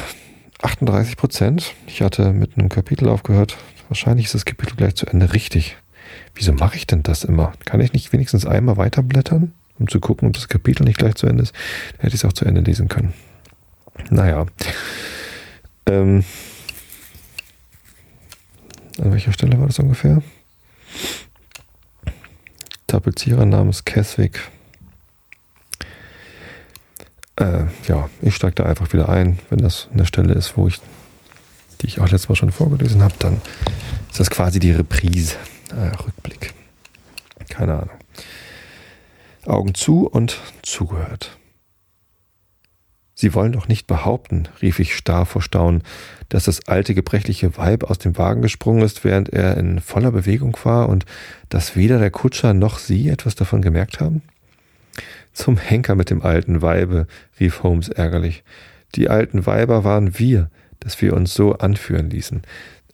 38 0.61 1.17
Prozent. 1.17 1.73
Ich 1.88 2.01
hatte 2.01 2.34
mit 2.34 2.57
einem 2.57 2.69
Kapitel 2.69 3.07
aufgehört, 3.07 3.57
Wahrscheinlich 3.89 4.25
ist 4.25 4.36
das 4.36 4.45
Kapitel 4.45 4.75
gleich 4.75 4.95
zu 4.95 5.05
Ende 5.05 5.33
richtig. 5.33 5.77
Wieso 6.33 6.53
mache 6.53 6.75
ich 6.75 6.88
denn 6.88 7.03
das 7.03 7.23
immer? 7.23 7.53
Kann 7.65 7.81
ich 7.81 7.93
nicht 7.93 8.11
wenigstens 8.13 8.45
einmal 8.45 8.77
weiterblättern, 8.77 9.53
um 9.79 9.88
zu 9.88 9.99
gucken, 9.99 10.27
ob 10.27 10.33
das 10.33 10.47
Kapitel 10.47 10.83
nicht 10.83 10.97
gleich 10.97 11.15
zu 11.15 11.27
Ende 11.27 11.43
ist? 11.43 11.53
Dann 11.93 12.01
hätte 12.01 12.15
ich 12.15 12.21
es 12.21 12.25
auch 12.25 12.33
zu 12.33 12.45
Ende 12.45 12.61
lesen 12.61 12.88
können. 12.88 13.13
Naja. 14.09 14.45
Ähm, 15.86 16.23
an 18.99 19.11
welcher 19.11 19.33
Stelle 19.33 19.59
war 19.59 19.67
das 19.67 19.79
ungefähr? 19.79 20.21
Tapezierer 22.88 23.45
namens 23.45 23.86
Keswick. 23.86 24.39
Äh, 27.38 27.65
ja, 27.88 28.09
ich 28.21 28.36
steige 28.36 28.55
da 28.55 28.63
einfach 28.63 28.93
wieder 28.93 29.09
ein, 29.09 29.39
wenn 29.49 29.59
das 29.59 29.89
eine 29.93 30.05
Stelle 30.05 30.33
ist, 30.33 30.55
wo 30.57 30.67
ich 30.67 30.79
die 31.82 31.88
ich 31.88 31.99
auch 31.99 32.09
letztes 32.09 32.30
Mal 32.30 32.36
schon 32.36 32.51
vorgelesen 32.51 33.03
habe, 33.03 33.15
dann 33.19 33.41
ist 34.09 34.19
das 34.19 34.30
quasi 34.30 34.59
die 34.59 34.71
Reprise, 34.71 35.36
äh, 35.71 35.95
Rückblick. 36.03 36.53
Keine 37.49 37.73
Ahnung. 37.73 37.97
Augen 39.45 39.76
zu 39.76 40.07
und 40.07 40.39
zugehört. 40.61 41.38
Sie 43.17 43.34
wollen 43.34 43.53
doch 43.53 43.69
nicht 43.69 43.88
behaupten, 43.88 44.49
rief 44.61 44.80
ich 44.80 44.95
starr 44.95 45.26
vor 45.26 45.41
Staunen, 45.41 45.84
dass 46.28 46.45
das 46.45 46.67
alte 46.67 46.93
gebrechliche 46.93 47.55
Weib 47.57 47.86
aus 47.86 47.97
dem 47.97 48.17
Wagen 48.17 48.41
gesprungen 48.41 48.82
ist, 48.82 49.05
während 49.05 49.30
er 49.30 49.55
in 49.55 49.80
voller 49.80 50.11
Bewegung 50.11 50.57
war 50.63 50.89
und 50.89 51.05
dass 51.47 51.78
weder 51.78 51.97
der 51.97 52.11
Kutscher 52.11 52.53
noch 52.53 52.78
Sie 52.78 53.07
etwas 53.07 53.36
davon 53.36 53.61
gemerkt 53.61 54.01
haben? 54.01 54.21
Zum 55.32 55.57
Henker 55.57 55.95
mit 55.95 56.09
dem 56.09 56.21
alten 56.23 56.61
Weibe, 56.61 57.07
rief 57.39 57.63
Holmes 57.63 57.88
ärgerlich. 57.88 58.43
Die 58.95 59.09
alten 59.09 59.45
Weiber 59.45 59.86
waren 59.86 60.19
wir, 60.19 60.49
dass 60.86 61.01
wir 61.01 61.13
uns 61.13 61.33
so 61.33 61.53
anführen 61.53 62.09
ließen. 62.09 62.43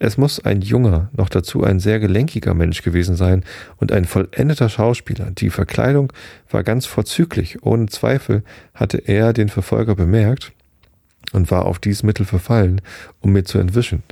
Es 0.00 0.18
muss 0.18 0.44
ein 0.44 0.62
junger, 0.62 1.10
noch 1.12 1.28
dazu 1.28 1.62
ein 1.62 1.78
sehr 1.78 2.00
gelenkiger 2.00 2.54
Mensch 2.54 2.82
gewesen 2.82 3.14
sein 3.14 3.44
und 3.76 3.92
ein 3.92 4.04
vollendeter 4.04 4.68
Schauspieler. 4.68 5.30
Die 5.30 5.50
Verkleidung 5.50 6.12
war 6.50 6.64
ganz 6.64 6.86
vorzüglich. 6.86 7.62
Ohne 7.62 7.86
Zweifel 7.86 8.42
hatte 8.74 8.98
er 8.98 9.32
den 9.32 9.48
Verfolger 9.48 9.94
bemerkt 9.94 10.50
und 11.32 11.52
war 11.52 11.66
auf 11.66 11.78
dies 11.78 12.02
Mittel 12.02 12.26
verfallen, 12.26 12.80
um 13.20 13.32
mir 13.32 13.44
zu 13.44 13.58
entwischen. 13.58 14.02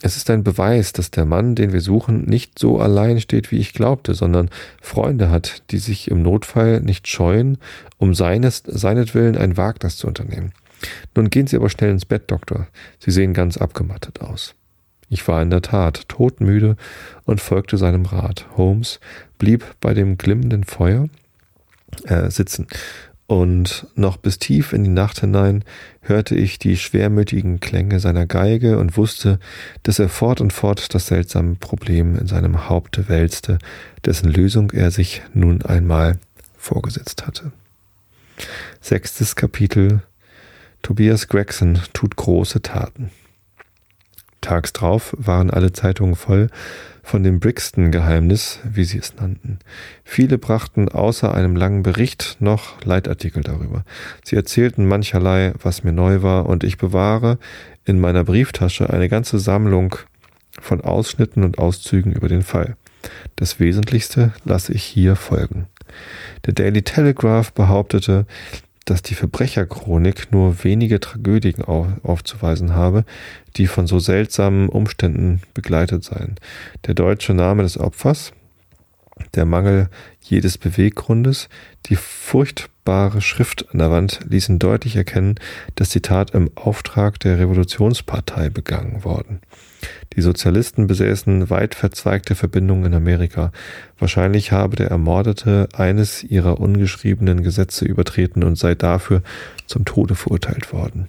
Es 0.00 0.16
ist 0.16 0.30
ein 0.30 0.44
Beweis, 0.44 0.92
dass 0.92 1.10
der 1.10 1.24
Mann, 1.24 1.56
den 1.56 1.72
wir 1.72 1.80
suchen, 1.80 2.24
nicht 2.24 2.58
so 2.58 2.78
allein 2.78 3.20
steht, 3.20 3.50
wie 3.50 3.58
ich 3.58 3.72
glaubte, 3.72 4.14
sondern 4.14 4.48
Freunde 4.80 5.28
hat, 5.28 5.62
die 5.72 5.78
sich 5.78 6.08
im 6.10 6.22
Notfall 6.22 6.80
nicht 6.80 7.08
scheuen, 7.08 7.58
um 7.98 8.14
seines, 8.14 8.62
seinetwillen 8.64 9.36
ein 9.36 9.56
Wagnis 9.56 9.96
zu 9.96 10.06
unternehmen. 10.06 10.52
Nun 11.14 11.30
gehen 11.30 11.46
Sie 11.46 11.56
aber 11.56 11.70
schnell 11.70 11.90
ins 11.90 12.04
Bett, 12.04 12.30
Doktor. 12.30 12.68
Sie 12.98 13.10
sehen 13.10 13.34
ganz 13.34 13.56
abgemattet 13.56 14.20
aus. 14.20 14.54
Ich 15.10 15.26
war 15.26 15.40
in 15.40 15.50
der 15.50 15.62
Tat 15.62 16.08
todmüde 16.08 16.76
und 17.24 17.40
folgte 17.40 17.78
seinem 17.78 18.04
Rat. 18.04 18.46
Holmes 18.56 19.00
blieb 19.38 19.64
bei 19.80 19.94
dem 19.94 20.18
glimmenden 20.18 20.64
Feuer 20.64 21.08
äh, 22.04 22.30
sitzen, 22.30 22.66
und 23.28 23.86
noch 23.94 24.16
bis 24.16 24.38
tief 24.38 24.72
in 24.72 24.84
die 24.84 24.90
Nacht 24.90 25.20
hinein 25.20 25.62
hörte 26.00 26.34
ich 26.34 26.58
die 26.58 26.78
schwermütigen 26.78 27.60
Klänge 27.60 28.00
seiner 28.00 28.24
Geige 28.24 28.78
und 28.78 28.96
wusste, 28.96 29.38
dass 29.82 29.98
er 29.98 30.08
fort 30.08 30.40
und 30.40 30.50
fort 30.50 30.94
das 30.94 31.08
seltsame 31.08 31.56
Problem 31.56 32.16
in 32.16 32.26
seinem 32.26 32.70
Haupte 32.70 33.10
wälzte, 33.10 33.58
dessen 34.06 34.32
Lösung 34.32 34.70
er 34.70 34.90
sich 34.90 35.20
nun 35.34 35.60
einmal 35.60 36.18
vorgesetzt 36.56 37.26
hatte. 37.26 37.52
Sechstes 38.80 39.36
Kapitel 39.36 40.00
Tobias 40.82 41.28
Gregson 41.28 41.80
tut 41.92 42.16
große 42.16 42.62
Taten. 42.62 43.10
Tags 44.40 44.72
drauf 44.72 45.14
waren 45.18 45.50
alle 45.50 45.72
Zeitungen 45.72 46.14
voll 46.14 46.48
von 47.02 47.22
dem 47.22 47.40
Brixton-Geheimnis, 47.40 48.60
wie 48.64 48.84
sie 48.84 48.98
es 48.98 49.16
nannten. 49.16 49.58
Viele 50.04 50.38
brachten 50.38 50.88
außer 50.88 51.34
einem 51.34 51.56
langen 51.56 51.82
Bericht 51.82 52.36
noch 52.38 52.82
Leitartikel 52.84 53.42
darüber. 53.42 53.84
Sie 54.22 54.36
erzählten 54.36 54.86
mancherlei, 54.86 55.52
was 55.62 55.84
mir 55.84 55.92
neu 55.92 56.22
war, 56.22 56.46
und 56.46 56.64
ich 56.64 56.78
bewahre 56.78 57.38
in 57.84 57.98
meiner 57.98 58.24
Brieftasche 58.24 58.90
eine 58.90 59.08
ganze 59.08 59.38
Sammlung 59.38 59.96
von 60.60 60.80
Ausschnitten 60.82 61.44
und 61.44 61.58
Auszügen 61.58 62.12
über 62.12 62.28
den 62.28 62.42
Fall. 62.42 62.76
Das 63.36 63.58
Wesentlichste 63.58 64.32
lasse 64.44 64.72
ich 64.72 64.82
hier 64.82 65.16
folgen. 65.16 65.66
Der 66.46 66.52
Daily 66.52 66.82
Telegraph 66.82 67.52
behauptete, 67.52 68.26
dass 68.84 69.02
die 69.02 69.14
Verbrecherchronik 69.14 70.32
nur 70.32 70.64
wenige 70.64 71.00
Tragödien 71.00 71.62
aufzuweisen 71.62 72.74
habe, 72.74 73.04
die 73.56 73.66
von 73.66 73.86
so 73.86 73.98
seltsamen 73.98 74.68
Umständen 74.68 75.42
begleitet 75.54 76.04
seien. 76.04 76.36
Der 76.86 76.94
deutsche 76.94 77.34
Name 77.34 77.62
des 77.62 77.78
Opfers, 77.78 78.32
der 79.34 79.44
Mangel 79.44 79.88
jedes 80.20 80.58
Beweggrundes, 80.58 81.48
die 81.86 81.96
furchtbare 81.96 83.20
Schrift 83.20 83.66
an 83.72 83.78
der 83.78 83.90
Wand 83.90 84.20
ließen 84.28 84.58
deutlich 84.58 84.96
erkennen, 84.96 85.36
dass 85.74 85.90
die 85.90 86.02
Tat 86.02 86.30
im 86.30 86.50
Auftrag 86.56 87.18
der 87.20 87.38
Revolutionspartei 87.38 88.48
begangen 88.50 89.04
worden. 89.04 89.40
Die 90.16 90.22
Sozialisten 90.22 90.86
besäßen 90.86 91.50
weit 91.50 91.74
verzweigte 91.74 92.34
Verbindungen 92.34 92.86
in 92.86 92.94
Amerika. 92.94 93.52
Wahrscheinlich 93.98 94.52
habe 94.52 94.76
der 94.76 94.88
Ermordete 94.88 95.68
eines 95.74 96.24
ihrer 96.24 96.60
ungeschriebenen 96.60 97.42
Gesetze 97.42 97.84
übertreten 97.84 98.42
und 98.42 98.56
sei 98.56 98.74
dafür 98.74 99.22
zum 99.66 99.84
Tode 99.84 100.14
verurteilt 100.14 100.72
worden. 100.72 101.08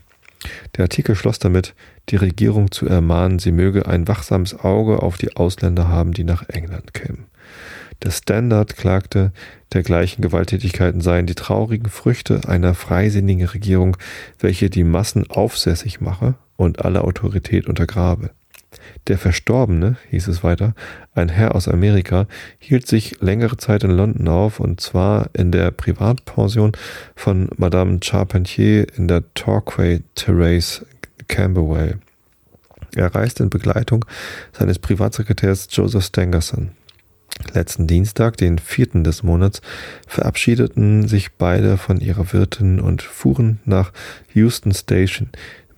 Der 0.77 0.83
Artikel 0.83 1.15
schloss 1.15 1.39
damit, 1.39 1.73
die 2.09 2.15
Regierung 2.15 2.71
zu 2.71 2.87
ermahnen, 2.87 3.39
sie 3.39 3.51
möge 3.51 3.87
ein 3.87 4.07
wachsames 4.07 4.57
Auge 4.57 5.01
auf 5.01 5.17
die 5.17 5.35
Ausländer 5.35 5.87
haben, 5.87 6.13
die 6.13 6.23
nach 6.23 6.47
England 6.47 6.93
kämen. 6.93 7.25
Der 8.03 8.11
Standard 8.11 8.77
klagte, 8.77 9.33
dergleichen 9.73 10.21
Gewalttätigkeiten 10.21 11.01
seien 11.01 11.25
die 11.25 11.35
traurigen 11.35 11.89
Früchte 11.89 12.47
einer 12.47 12.73
freisinnigen 12.73 13.47
Regierung, 13.47 13.97
welche 14.39 14.69
die 14.69 14.85
Massen 14.85 15.29
aufsässig 15.29 15.99
mache 15.99 16.35
und 16.55 16.85
alle 16.85 17.03
Autorität 17.03 17.67
untergrabe. 17.67 18.31
Der 19.07 19.17
Verstorbene, 19.17 19.97
hieß 20.09 20.27
es 20.27 20.43
weiter, 20.43 20.75
ein 21.15 21.29
Herr 21.29 21.55
aus 21.55 21.67
Amerika, 21.67 22.27
hielt 22.59 22.87
sich 22.87 23.19
längere 23.21 23.57
Zeit 23.57 23.83
in 23.83 23.91
London 23.91 24.27
auf, 24.27 24.59
und 24.59 24.79
zwar 24.81 25.29
in 25.33 25.51
der 25.51 25.71
Privatpension 25.71 26.73
von 27.15 27.49
Madame 27.57 27.99
Charpentier 28.03 28.85
in 28.95 29.07
der 29.07 29.23
Torquay 29.33 30.01
Terrace, 30.15 30.85
Camberwell. 31.27 31.99
Er 32.95 33.13
reiste 33.13 33.43
in 33.43 33.49
Begleitung 33.49 34.05
seines 34.51 34.79
Privatsekretärs 34.79 35.67
Joseph 35.71 36.05
Stangerson. 36.05 36.71
Letzten 37.53 37.87
Dienstag, 37.87 38.37
den 38.37 38.59
vierten 38.59 39.03
des 39.03 39.23
Monats, 39.23 39.61
verabschiedeten 40.07 41.07
sich 41.07 41.33
beide 41.33 41.77
von 41.77 42.01
ihrer 42.01 42.33
Wirtin 42.33 42.79
und 42.79 43.01
fuhren 43.01 43.59
nach 43.65 43.93
Houston 44.33 44.73
Station, 44.73 45.29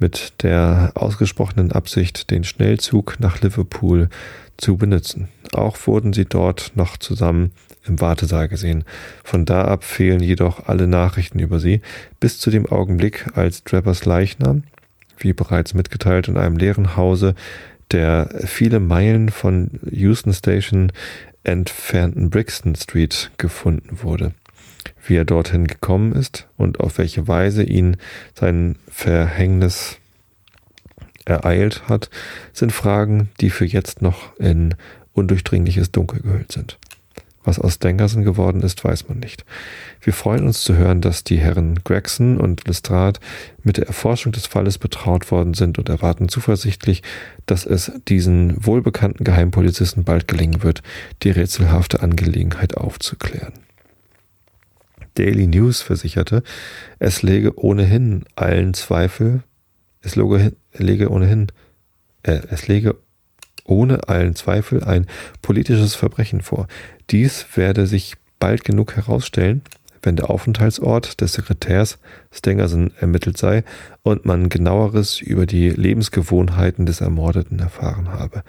mit 0.02 0.44
der 0.44 0.92
ausgesprochenen 0.96 1.72
Absicht, 1.72 2.32
den 2.32 2.44
Schnellzug 2.44 3.18
nach 3.20 3.42
Liverpool 3.42 4.10
zu 4.58 4.76
benutzen. 4.76 5.30
Auch 5.54 5.78
wurden 5.88 6.14
sie 6.14 6.26
dort 6.26 6.72
noch 6.76 6.98
zusammen 6.98 7.52
im 7.86 8.02
Wartesaal 8.02 8.48
gesehen. 8.48 8.84
Von 9.24 9.46
da 9.46 9.66
ab 9.66 9.84
fehlen 9.84 10.22
jedoch 10.22 10.68
alle 10.68 10.88
Nachrichten 10.88 11.40
über 11.40 11.60
sie, 11.60 11.82
bis 12.20 12.40
zu 12.40 12.52
dem 12.52 12.66
Augenblick, 12.66 13.30
als 13.36 13.64
Drappers 13.64 14.06
Leichnam, 14.06 14.64
wie 15.18 15.34
bereits 15.34 15.74
mitgeteilt, 15.74 16.28
in 16.28 16.38
einem 16.38 16.58
leeren 16.58 16.96
Hause 16.96 17.36
der 17.92 18.30
viele 18.46 18.80
Meilen 18.80 19.30
von 19.30 19.80
Houston 19.90 20.34
Station 20.34 20.92
entfernten 21.44 22.30
Brixton 22.30 22.76
Street 22.76 23.32
gefunden 23.38 24.04
wurde. 24.04 24.34
Wie 25.06 25.16
er 25.16 25.26
dorthin 25.26 25.68
gekommen 25.68 26.14
ist 26.14 26.48
und 26.58 26.80
auf 26.80 26.98
welche 26.98 27.28
Weise 27.28 27.64
ihn 27.64 27.98
sein 28.34 28.78
Verhängnis 28.90 29.98
ereilt 31.26 31.88
hat, 31.88 32.10
sind 32.54 32.72
Fragen, 32.72 33.30
die 33.40 33.50
für 33.50 33.66
jetzt 33.66 34.02
noch 34.02 34.38
in 34.38 34.76
undurchdringliches 35.14 35.92
Dunkel 35.92 36.22
gehüllt 36.22 36.52
sind. 36.52 36.78
Was 37.44 37.58
aus 37.58 37.76
Stangerson 37.76 38.24
geworden 38.24 38.62
ist, 38.62 38.84
weiß 38.84 39.10
man 39.10 39.20
nicht. 39.20 39.46
Wir 40.00 40.14
freuen 40.14 40.46
uns 40.46 40.62
zu 40.62 40.76
hören, 40.76 41.02
dass 41.02 41.24
die 41.24 41.40
Herren 41.40 41.80
Gregson 41.84 42.38
und 42.38 42.68
Lestrade 42.68 43.20
mit 43.64 43.78
der 43.78 43.88
Erforschung 43.88 44.32
des 44.32 44.46
Falles 44.46 44.78
betraut 44.78 45.32
worden 45.32 45.56
sind 45.56 45.80
und 45.80 45.90
erwarten 45.90 46.30
zuversichtlich, 46.30 47.02
dass 47.48 47.66
es 47.66 47.92
diesen 48.08 48.64
wohlbekannten 48.64 49.24
Geheimpolizisten 49.24 50.04
bald 50.04 50.28
gelingen 50.28 50.62
wird, 50.62 50.84
die 51.24 51.32
rätselhafte 51.32 52.04
Angelegenheit 52.04 52.78
aufzuklären. 52.78 53.54
Daily 55.16 55.48
News 55.48 55.82
versicherte, 55.82 56.44
es 57.00 57.22
läge 57.22 57.58
ohnehin 57.58 58.26
allen 58.36 58.74
Zweifel, 58.74 59.44
es 60.02 60.16
lege 60.16 61.10
ohnehin, 61.10 61.48
äh, 62.24 62.42
es 62.50 62.68
lege 62.68 62.96
ohne 63.66 64.08
allen 64.10 64.36
Zweifel 64.36 64.84
ein 64.84 65.08
politisches 65.42 65.96
Verbrechen 65.96 66.42
vor. 66.42 66.68
Dies 67.10 67.46
werde 67.56 67.88
sich 67.88 68.16
bald 68.40 68.64
genug 68.64 68.96
herausstellen, 68.96 69.62
wenn 70.04 70.16
der 70.16 70.30
Aufenthaltsort 70.30 71.22
des 71.22 71.34
Sekretärs 71.34 72.00
Stengerson 72.32 72.92
ermittelt 73.00 73.38
sei 73.38 73.64
und 74.04 74.26
man 74.26 74.50
genaueres 74.50 75.20
über 75.20 75.46
die 75.46 75.70
Lebensgewohnheiten 75.70 76.86
des 76.86 77.02
Ermordeten 77.02 77.60
erfahren 77.60 78.10
habe. 78.10 78.44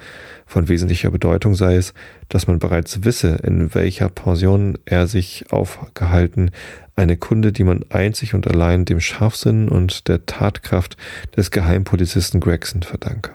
Von 0.47 0.69
wesentlicher 0.69 1.11
Bedeutung 1.11 1.55
sei 1.55 1.77
es, 1.77 1.95
dass 2.29 2.47
man 2.47 2.59
bereits 2.59 3.05
wisse, 3.05 3.39
in 3.43 3.75
welcher 3.75 4.09
Pension 4.09 4.79
er 4.85 5.07
sich 5.07 5.47
aufgehalten, 5.51 6.51
eine 6.95 7.17
Kunde, 7.17 7.53
die 7.53 7.65
man 7.65 7.85
einzig 7.89 8.35
und 8.35 8.47
allein 8.47 8.85
dem 8.85 9.01
Scharfsinn 9.01 9.69
und 9.69 10.09
der 10.09 10.27
Tatkraft 10.27 10.97
des 11.37 11.51
Geheimpolizisten 11.51 12.41
Gregson 12.41 12.83
verdanke. 12.83 13.33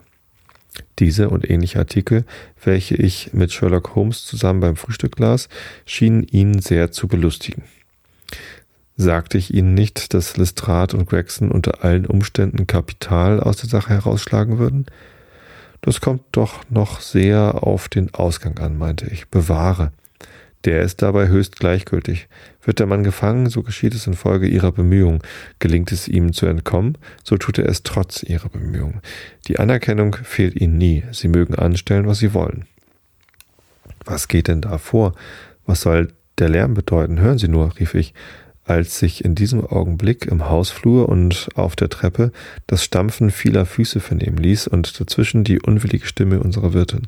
Diese 1.00 1.30
und 1.30 1.50
ähnliche 1.50 1.80
Artikel, 1.80 2.24
welche 2.64 2.96
ich 2.96 3.32
mit 3.34 3.52
Sherlock 3.52 3.96
Holmes 3.96 4.26
zusammen 4.26 4.60
beim 4.60 4.76
Frühstück 4.76 5.18
las, 5.20 5.50
schienen 5.86 6.24
ihn 6.24 6.60
sehr 6.60 6.92
zu 6.92 7.08
belustigen. 7.08 7.64
Sagte 9.00 9.38
ich 9.38 9.54
Ihnen 9.54 9.76
nicht, 9.76 10.16
dass 10.16 10.38
Lestrade 10.38 10.98
und 10.98 11.08
Gregson 11.08 11.52
unter 11.52 11.84
allen 11.84 12.08
Umständen 12.08 12.66
Kapital 12.66 13.40
aus 13.40 13.58
der 13.58 13.70
Sache 13.70 13.90
herausschlagen 13.94 14.58
würden? 14.58 14.88
Das 15.82 16.02
kommt 16.02 16.24
doch 16.32 16.64
noch 16.70 17.00
sehr 17.00 17.64
auf 17.64 17.90
den 17.90 18.12
Ausgang 18.16 18.58
an, 18.58 18.76
meinte 18.76 19.06
ich. 19.06 19.28
Bewahre. 19.28 19.92
Der 20.66 20.82
ist 20.82 21.04
dabei 21.04 21.28
höchst 21.28 21.58
gleichgültig. 21.58 22.28
Wird 22.64 22.80
der 22.80 22.88
Mann 22.88 23.04
gefangen, 23.04 23.50
so 23.50 23.62
geschieht 23.62 23.94
es 23.94 24.08
infolge 24.08 24.48
ihrer 24.48 24.72
Bemühungen. 24.72 25.20
Gelingt 25.60 25.92
es 25.92 26.08
ihm 26.08 26.34
zu 26.34 26.48
entkommen, 26.48 26.98
so 27.24 27.38
tut 27.38 27.60
er 27.60 27.70
es 27.70 27.84
trotz 27.84 28.24
ihrer 28.24 28.50
Bemühungen. 28.50 29.02
Die 29.48 29.60
Anerkennung 29.60 30.16
fehlt 30.24 30.60
ihnen 30.60 30.80
nie. 30.80 31.04
Sie 31.12 31.28
mögen 31.28 31.54
anstellen, 31.56 32.08
was 32.08 32.18
sie 32.18 32.34
wollen. 32.34 32.66
Was 34.04 34.28
geht 34.28 34.48
denn 34.48 34.62
da 34.62 34.80
vor? 34.80 35.14
Was 35.68 35.82
soll 35.82 36.12
der 36.40 36.50
Lärm 36.50 36.74
bedeuten? 36.74 37.20
Hören 37.20 37.38
Sie 37.38 37.48
nur, 37.48 37.78
rief 37.80 37.94
ich, 37.94 38.14
als 38.68 39.00
sich 39.00 39.24
in 39.24 39.36
diesem 39.36 39.66
Augenblick 39.66 40.26
im 40.26 40.50
Hausflur 40.50 41.10
und 41.10 41.50
auf 41.56 41.76
der 41.76 41.90
Treppe 41.90 42.32
das 42.68 42.84
Stampfen 42.84 43.32
vieler 43.32 43.66
Füße 43.66 44.00
vernehmen 44.00 44.38
ließ 44.38 44.68
und 44.68 45.00
dazwischen 45.00 45.44
die 45.44 45.60
unwillige 45.62 46.06
Stimme 46.06 46.40
unserer 46.40 46.74
Wirtin. 46.74 47.08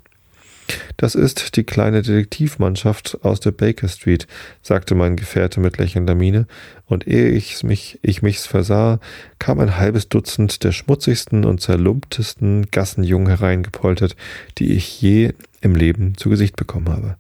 Das 0.98 1.16
ist 1.16 1.56
die 1.56 1.64
kleine 1.64 2.02
Detektivmannschaft 2.02 3.20
aus 3.24 3.40
der 3.40 3.52
Baker 3.52 3.88
Street, 3.88 4.28
sagte 4.62 4.96
mein 4.96 5.16
Gefährte 5.16 5.60
mit 5.60 5.78
lächelnder 5.78 6.16
Miene, 6.16 6.48
und 6.86 7.08
ehe 7.08 7.30
ich 7.30 7.64
mich, 7.64 8.00
ich 8.02 8.22
mich's 8.22 8.46
versah, 8.46 9.00
kam 9.40 9.60
ein 9.60 9.78
halbes 9.78 10.10
Dutzend 10.10 10.64
der 10.64 10.72
schmutzigsten 10.72 11.46
und 11.46 11.62
zerlumptesten 11.62 12.70
Gassenjungen 12.72 13.28
hereingepoltert, 13.28 14.16
die 14.58 14.74
ich 14.74 15.02
je 15.02 15.34
im 15.62 15.76
Leben 15.76 16.18
zu 16.18 16.30
Gesicht 16.30 16.56
bekommen 16.56 16.90
habe. 16.90 17.18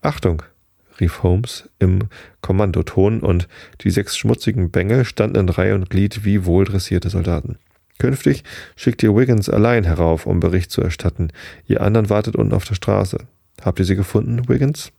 Achtung! 0.00 0.42
Rief 1.00 1.22
Holmes 1.22 1.68
im 1.78 2.08
Kommandoton, 2.40 3.20
und 3.20 3.48
die 3.82 3.90
sechs 3.90 4.16
schmutzigen 4.16 4.70
Bengel 4.70 5.04
standen 5.04 5.36
in 5.36 5.48
Reihe 5.48 5.74
und 5.74 5.90
Glied 5.90 6.24
wie 6.24 6.44
wohldressierte 6.44 7.10
Soldaten. 7.10 7.58
Künftig 7.98 8.42
schickt 8.74 9.02
ihr 9.02 9.14
Wiggins 9.14 9.48
allein 9.48 9.84
herauf, 9.84 10.26
um 10.26 10.40
Bericht 10.40 10.70
zu 10.70 10.80
erstatten. 10.80 11.28
Ihr 11.66 11.82
anderen 11.82 12.10
wartet 12.10 12.34
unten 12.34 12.54
auf 12.54 12.64
der 12.64 12.74
Straße. 12.74 13.18
Habt 13.62 13.78
ihr 13.78 13.84
sie 13.84 13.96
gefunden, 13.96 14.48
Wiggins? 14.48 14.90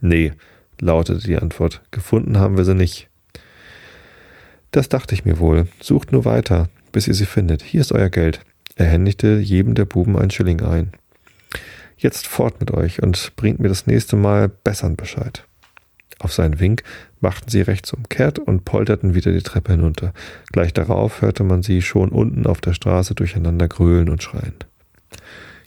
Nee, 0.00 0.32
lautete 0.80 1.26
die 1.26 1.36
Antwort. 1.36 1.82
Gefunden 1.90 2.38
haben 2.38 2.56
wir 2.56 2.64
sie 2.64 2.74
nicht. 2.74 3.08
Das 4.70 4.88
dachte 4.88 5.14
ich 5.14 5.24
mir 5.24 5.38
wohl. 5.38 5.66
Sucht 5.80 6.12
nur 6.12 6.24
weiter, 6.24 6.68
bis 6.92 7.08
ihr 7.08 7.14
sie 7.14 7.26
findet. 7.26 7.62
Hier 7.62 7.80
ist 7.80 7.92
euer 7.92 8.10
Geld. 8.10 8.40
Er 8.76 8.86
händigte 8.86 9.38
jedem 9.38 9.74
der 9.74 9.84
Buben 9.84 10.16
ein 10.16 10.30
Schilling 10.30 10.62
ein. 10.62 10.92
Jetzt 12.02 12.26
fort 12.26 12.58
mit 12.58 12.72
euch 12.72 13.00
und 13.00 13.36
bringt 13.36 13.60
mir 13.60 13.68
das 13.68 13.86
nächste 13.86 14.16
Mal 14.16 14.48
bessern 14.48 14.96
Bescheid. 14.96 15.44
Auf 16.18 16.32
seinen 16.32 16.58
Wink 16.58 16.82
machten 17.20 17.48
sie 17.48 17.60
rechtsumkehrt 17.60 18.40
und 18.40 18.64
polterten 18.64 19.14
wieder 19.14 19.30
die 19.30 19.42
Treppe 19.42 19.70
hinunter. 19.70 20.12
Gleich 20.50 20.72
darauf 20.72 21.22
hörte 21.22 21.44
man 21.44 21.62
sie 21.62 21.80
schon 21.80 22.08
unten 22.08 22.46
auf 22.46 22.60
der 22.60 22.74
Straße 22.74 23.14
durcheinander 23.14 23.68
gröhlen 23.68 24.08
und 24.08 24.20
schreien. 24.20 24.54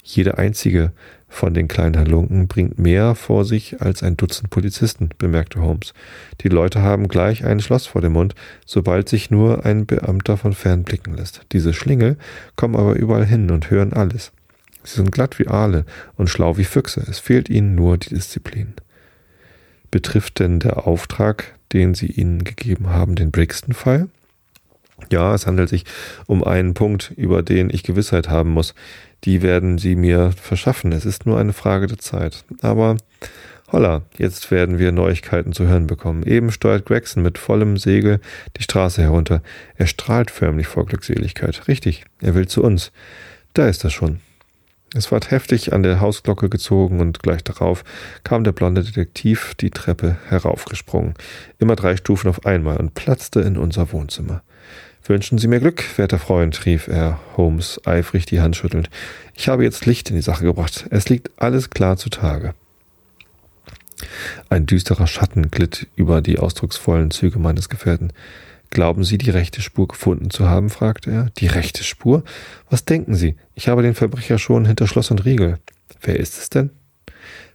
Jede 0.03 0.37
einzige 0.37 0.91
von 1.29 1.53
den 1.53 1.69
kleinen 1.69 1.97
Halunken 1.97 2.49
bringt 2.49 2.77
mehr 2.79 3.15
vor 3.15 3.45
sich 3.45 3.81
als 3.81 4.03
ein 4.03 4.17
Dutzend 4.17 4.49
Polizisten, 4.49 5.11
bemerkte 5.17 5.61
Holmes. 5.61 5.93
Die 6.41 6.49
Leute 6.49 6.81
haben 6.81 7.07
gleich 7.07 7.45
ein 7.45 7.61
Schloss 7.61 7.85
vor 7.85 8.01
dem 8.01 8.11
Mund, 8.11 8.35
sobald 8.65 9.07
sich 9.07 9.31
nur 9.31 9.65
ein 9.65 9.85
Beamter 9.85 10.35
von 10.35 10.51
fern 10.51 10.83
blicken 10.83 11.15
lässt. 11.15 11.45
Diese 11.53 11.73
Schlingel 11.73 12.17
kommen 12.57 12.75
aber 12.75 12.95
überall 12.95 13.25
hin 13.25 13.49
und 13.51 13.69
hören 13.69 13.93
alles. 13.93 14.33
Sie 14.85 14.97
sind 14.97 15.11
glatt 15.11 15.39
wie 15.39 15.47
Aale 15.47 15.85
und 16.15 16.29
schlau 16.29 16.57
wie 16.57 16.63
Füchse. 16.63 17.03
Es 17.09 17.19
fehlt 17.19 17.49
ihnen 17.49 17.75
nur 17.75 17.97
die 17.97 18.09
Disziplin. 18.09 18.73
Betrifft 19.91 20.39
denn 20.39 20.59
der 20.59 20.87
Auftrag, 20.87 21.55
den 21.73 21.93
Sie 21.93 22.07
ihnen 22.07 22.43
gegeben 22.43 22.89
haben, 22.89 23.15
den 23.15 23.31
Brixton-Fall? 23.31 24.07
Ja, 25.11 25.33
es 25.33 25.45
handelt 25.45 25.69
sich 25.69 25.85
um 26.25 26.43
einen 26.43 26.73
Punkt, 26.73 27.11
über 27.15 27.43
den 27.43 27.69
ich 27.69 27.83
Gewissheit 27.83 28.29
haben 28.29 28.51
muss. 28.51 28.73
Die 29.23 29.41
werden 29.41 29.77
Sie 29.77 29.95
mir 29.95 30.31
verschaffen. 30.31 30.91
Es 30.91 31.05
ist 31.05 31.25
nur 31.25 31.39
eine 31.39 31.53
Frage 31.53 31.87
der 31.87 31.97
Zeit. 31.97 32.45
Aber 32.61 32.97
holla, 33.71 34.03
jetzt 34.17 34.51
werden 34.51 34.79
wir 34.79 34.91
Neuigkeiten 34.91 35.53
zu 35.53 35.67
hören 35.67 35.87
bekommen. 35.87 36.23
Eben 36.23 36.51
steuert 36.51 36.85
Gregson 36.85 37.23
mit 37.23 37.37
vollem 37.37 37.77
Segel 37.77 38.19
die 38.57 38.63
Straße 38.63 39.01
herunter. 39.01 39.41
Er 39.75 39.87
strahlt 39.87 40.31
förmlich 40.31 40.67
vor 40.67 40.85
Glückseligkeit. 40.85 41.67
Richtig, 41.67 42.05
er 42.21 42.35
will 42.35 42.47
zu 42.47 42.63
uns. 42.63 42.91
Da 43.53 43.67
ist 43.67 43.83
er 43.83 43.89
schon. 43.89 44.19
Es 44.97 45.11
ward 45.11 45.29
heftig 45.29 45.73
an 45.73 45.83
der 45.83 45.99
Hausglocke 45.99 46.47
gezogen 46.47 47.01
und 47.01 47.21
gleich 47.21 47.43
darauf 47.43 47.83
kam 48.23 48.45
der 48.45 48.53
blonde 48.53 48.81
Detektiv 48.81 49.53
die 49.55 49.69
Treppe 49.69 50.15
heraufgesprungen, 50.29 51.15
immer 51.59 51.75
drei 51.75 51.97
Stufen 51.97 52.29
auf 52.29 52.45
einmal 52.45 52.77
und 52.77 52.93
platzte 52.93 53.41
in 53.41 53.57
unser 53.57 53.91
Wohnzimmer. 53.91 54.41
Wünschen 55.03 55.37
Sie 55.37 55.49
mir 55.49 55.59
Glück, 55.59 55.83
werter 55.97 56.17
Freund, 56.17 56.65
rief 56.65 56.87
er 56.87 57.19
Holmes 57.35 57.81
eifrig 57.85 58.25
die 58.25 58.39
Hand 58.39 58.55
schüttelnd. 58.55 58.89
Ich 59.33 59.49
habe 59.49 59.65
jetzt 59.65 59.85
Licht 59.85 60.09
in 60.09 60.15
die 60.15 60.21
Sache 60.21 60.45
gebracht. 60.45 60.85
Es 60.91 61.09
liegt 61.09 61.29
alles 61.35 61.69
klar 61.69 61.97
zutage. 61.97 62.53
Ein 64.47 64.65
düsterer 64.65 65.07
Schatten 65.07 65.51
glitt 65.51 65.87
über 65.97 66.21
die 66.21 66.39
ausdrucksvollen 66.39 67.11
Züge 67.11 67.37
meines 67.37 67.67
Gefährten. 67.67 68.13
Glauben 68.75 69.05
Sie, 69.05 69.17
die 69.17 69.29
rechte 69.29 69.61
Spur 69.61 69.87
gefunden 69.87 70.31
zu 70.31 70.49
haben? 70.49 70.69
fragte 70.69 71.09
er. 71.09 71.29
Die 71.37 71.47
rechte 71.47 71.85
Spur? 71.85 72.25
Was 72.69 72.83
denken 72.83 73.15
Sie? 73.15 73.37
Ich 73.53 73.69
habe 73.69 73.81
den 73.83 73.95
Verbrecher 73.95 74.37
schon 74.37 74.65
hinter 74.65 74.85
Schloss 74.85 75.11
und 75.11 75.23
Riegel. 75.23 75.59
Wer 76.01 76.19
ist 76.19 76.37
es 76.37 76.49
denn? 76.49 76.71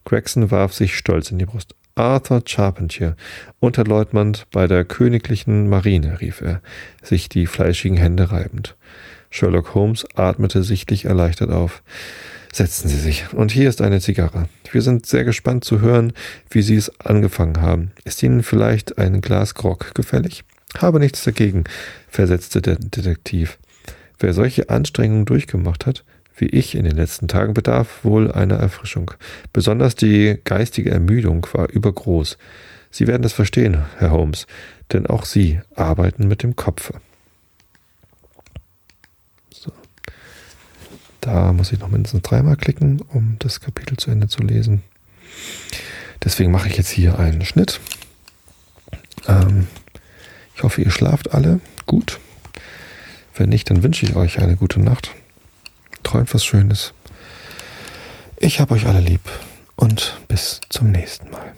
Gregson 0.07 0.51
warf 0.51 0.73
sich 0.73 0.97
stolz 0.97 1.31
in 1.31 1.39
die 1.39 1.45
Brust. 1.45 1.75
Arthur 1.95 2.41
Charpentier, 2.47 3.17
Unterleutnant 3.59 4.47
bei 4.51 4.67
der 4.67 4.87
Königlichen 4.87 5.69
Marine, 5.69 6.23
rief 6.23 6.41
er, 6.41 6.63
sich 7.03 7.29
die 7.29 7.47
fleischigen 7.47 7.99
Hände 7.99 8.33
reibend. 8.33 8.79
Sherlock 9.29 9.75
Holmes 9.75 10.07
atmete 10.15 10.63
sichtlich 10.63 11.05
erleichtert 11.05 11.51
auf. 11.51 11.83
Setzen 12.51 12.89
Sie 12.89 12.99
sich. 12.99 13.31
Und 13.35 13.53
hier 13.53 13.69
ist 13.69 13.83
eine 13.83 14.01
Zigarre. 14.01 14.49
Wir 14.73 14.81
sind 14.81 15.05
sehr 15.05 15.25
gespannt 15.25 15.65
zu 15.65 15.83
hören, 15.83 16.15
wie 16.49 16.63
Sie 16.63 16.77
es 16.77 16.99
angefangen 16.99 17.61
haben. 17.61 17.93
Ist 18.05 18.23
Ihnen 18.23 18.43
vielleicht 18.43 18.97
ein 18.97 19.21
Glas 19.21 19.55
Grog 19.55 19.95
gefällig? 19.95 20.45
Habe 20.79 21.01
nichts 21.01 21.25
dagegen, 21.25 21.65
versetzte 22.09 22.63
der 22.63 22.77
Detektiv. 22.77 23.59
Wer 24.19 24.35
solche 24.35 24.71
Anstrengungen 24.71 25.25
durchgemacht 25.25 25.87
hat, 25.87 26.05
wie 26.37 26.47
ich 26.47 26.75
in 26.75 26.85
den 26.85 26.97
letzten 26.97 27.29
Tagen, 27.29 27.55
bedarf 27.55 28.05
wohl 28.05 28.31
einer 28.31 28.57
Erfrischung. 28.57 29.13
Besonders 29.53 29.95
die 29.95 30.39
geistige 30.45 30.91
Ermüdung 30.91 31.47
war 31.53 31.69
übergroß. 31.71 32.39
Sie 32.91 33.07
werden 33.07 33.23
das 33.23 33.33
verstehen, 33.33 33.85
Herr 33.99 34.11
Holmes, 34.11 34.47
denn 34.93 35.07
auch 35.07 35.25
Sie 35.25 35.61
arbeiten 35.75 36.29
mit 36.29 36.43
dem 36.43 36.57
Kopfe. 36.57 36.95
So. 39.53 39.73
Da 41.21 41.53
muss 41.53 41.73
ich 41.73 41.79
noch 41.79 41.89
mindestens 41.89 42.23
dreimal 42.23 42.57
klicken, 42.57 43.01
um 43.09 43.37
das 43.39 43.61
Kapitel 43.61 43.97
zu 43.97 44.11
Ende 44.11 44.29
zu 44.29 44.43
lesen. 44.43 44.83
Deswegen 46.25 46.51
mache 46.51 46.69
ich 46.69 46.77
jetzt 46.77 46.91
hier 46.91 47.19
einen 47.19 47.45
Schnitt. 47.45 47.81
Ähm, 49.29 49.67
ich 50.61 50.65
hoffe, 50.65 50.83
ihr 50.83 50.91
schlaft 50.91 51.33
alle 51.33 51.59
gut. 51.87 52.21
Wenn 53.35 53.49
nicht, 53.49 53.71
dann 53.71 53.83
wünsche 53.83 54.05
ich 54.05 54.15
euch 54.15 54.41
eine 54.41 54.57
gute 54.57 54.79
Nacht. 54.79 55.15
Träumt 56.03 56.35
was 56.35 56.45
Schönes. 56.45 56.93
Ich 58.37 58.61
habe 58.61 58.75
euch 58.75 58.85
alle 58.85 59.01
lieb 59.01 59.23
und 59.77 60.21
bis 60.29 60.61
zum 60.69 60.91
nächsten 60.91 61.31
Mal. 61.31 61.55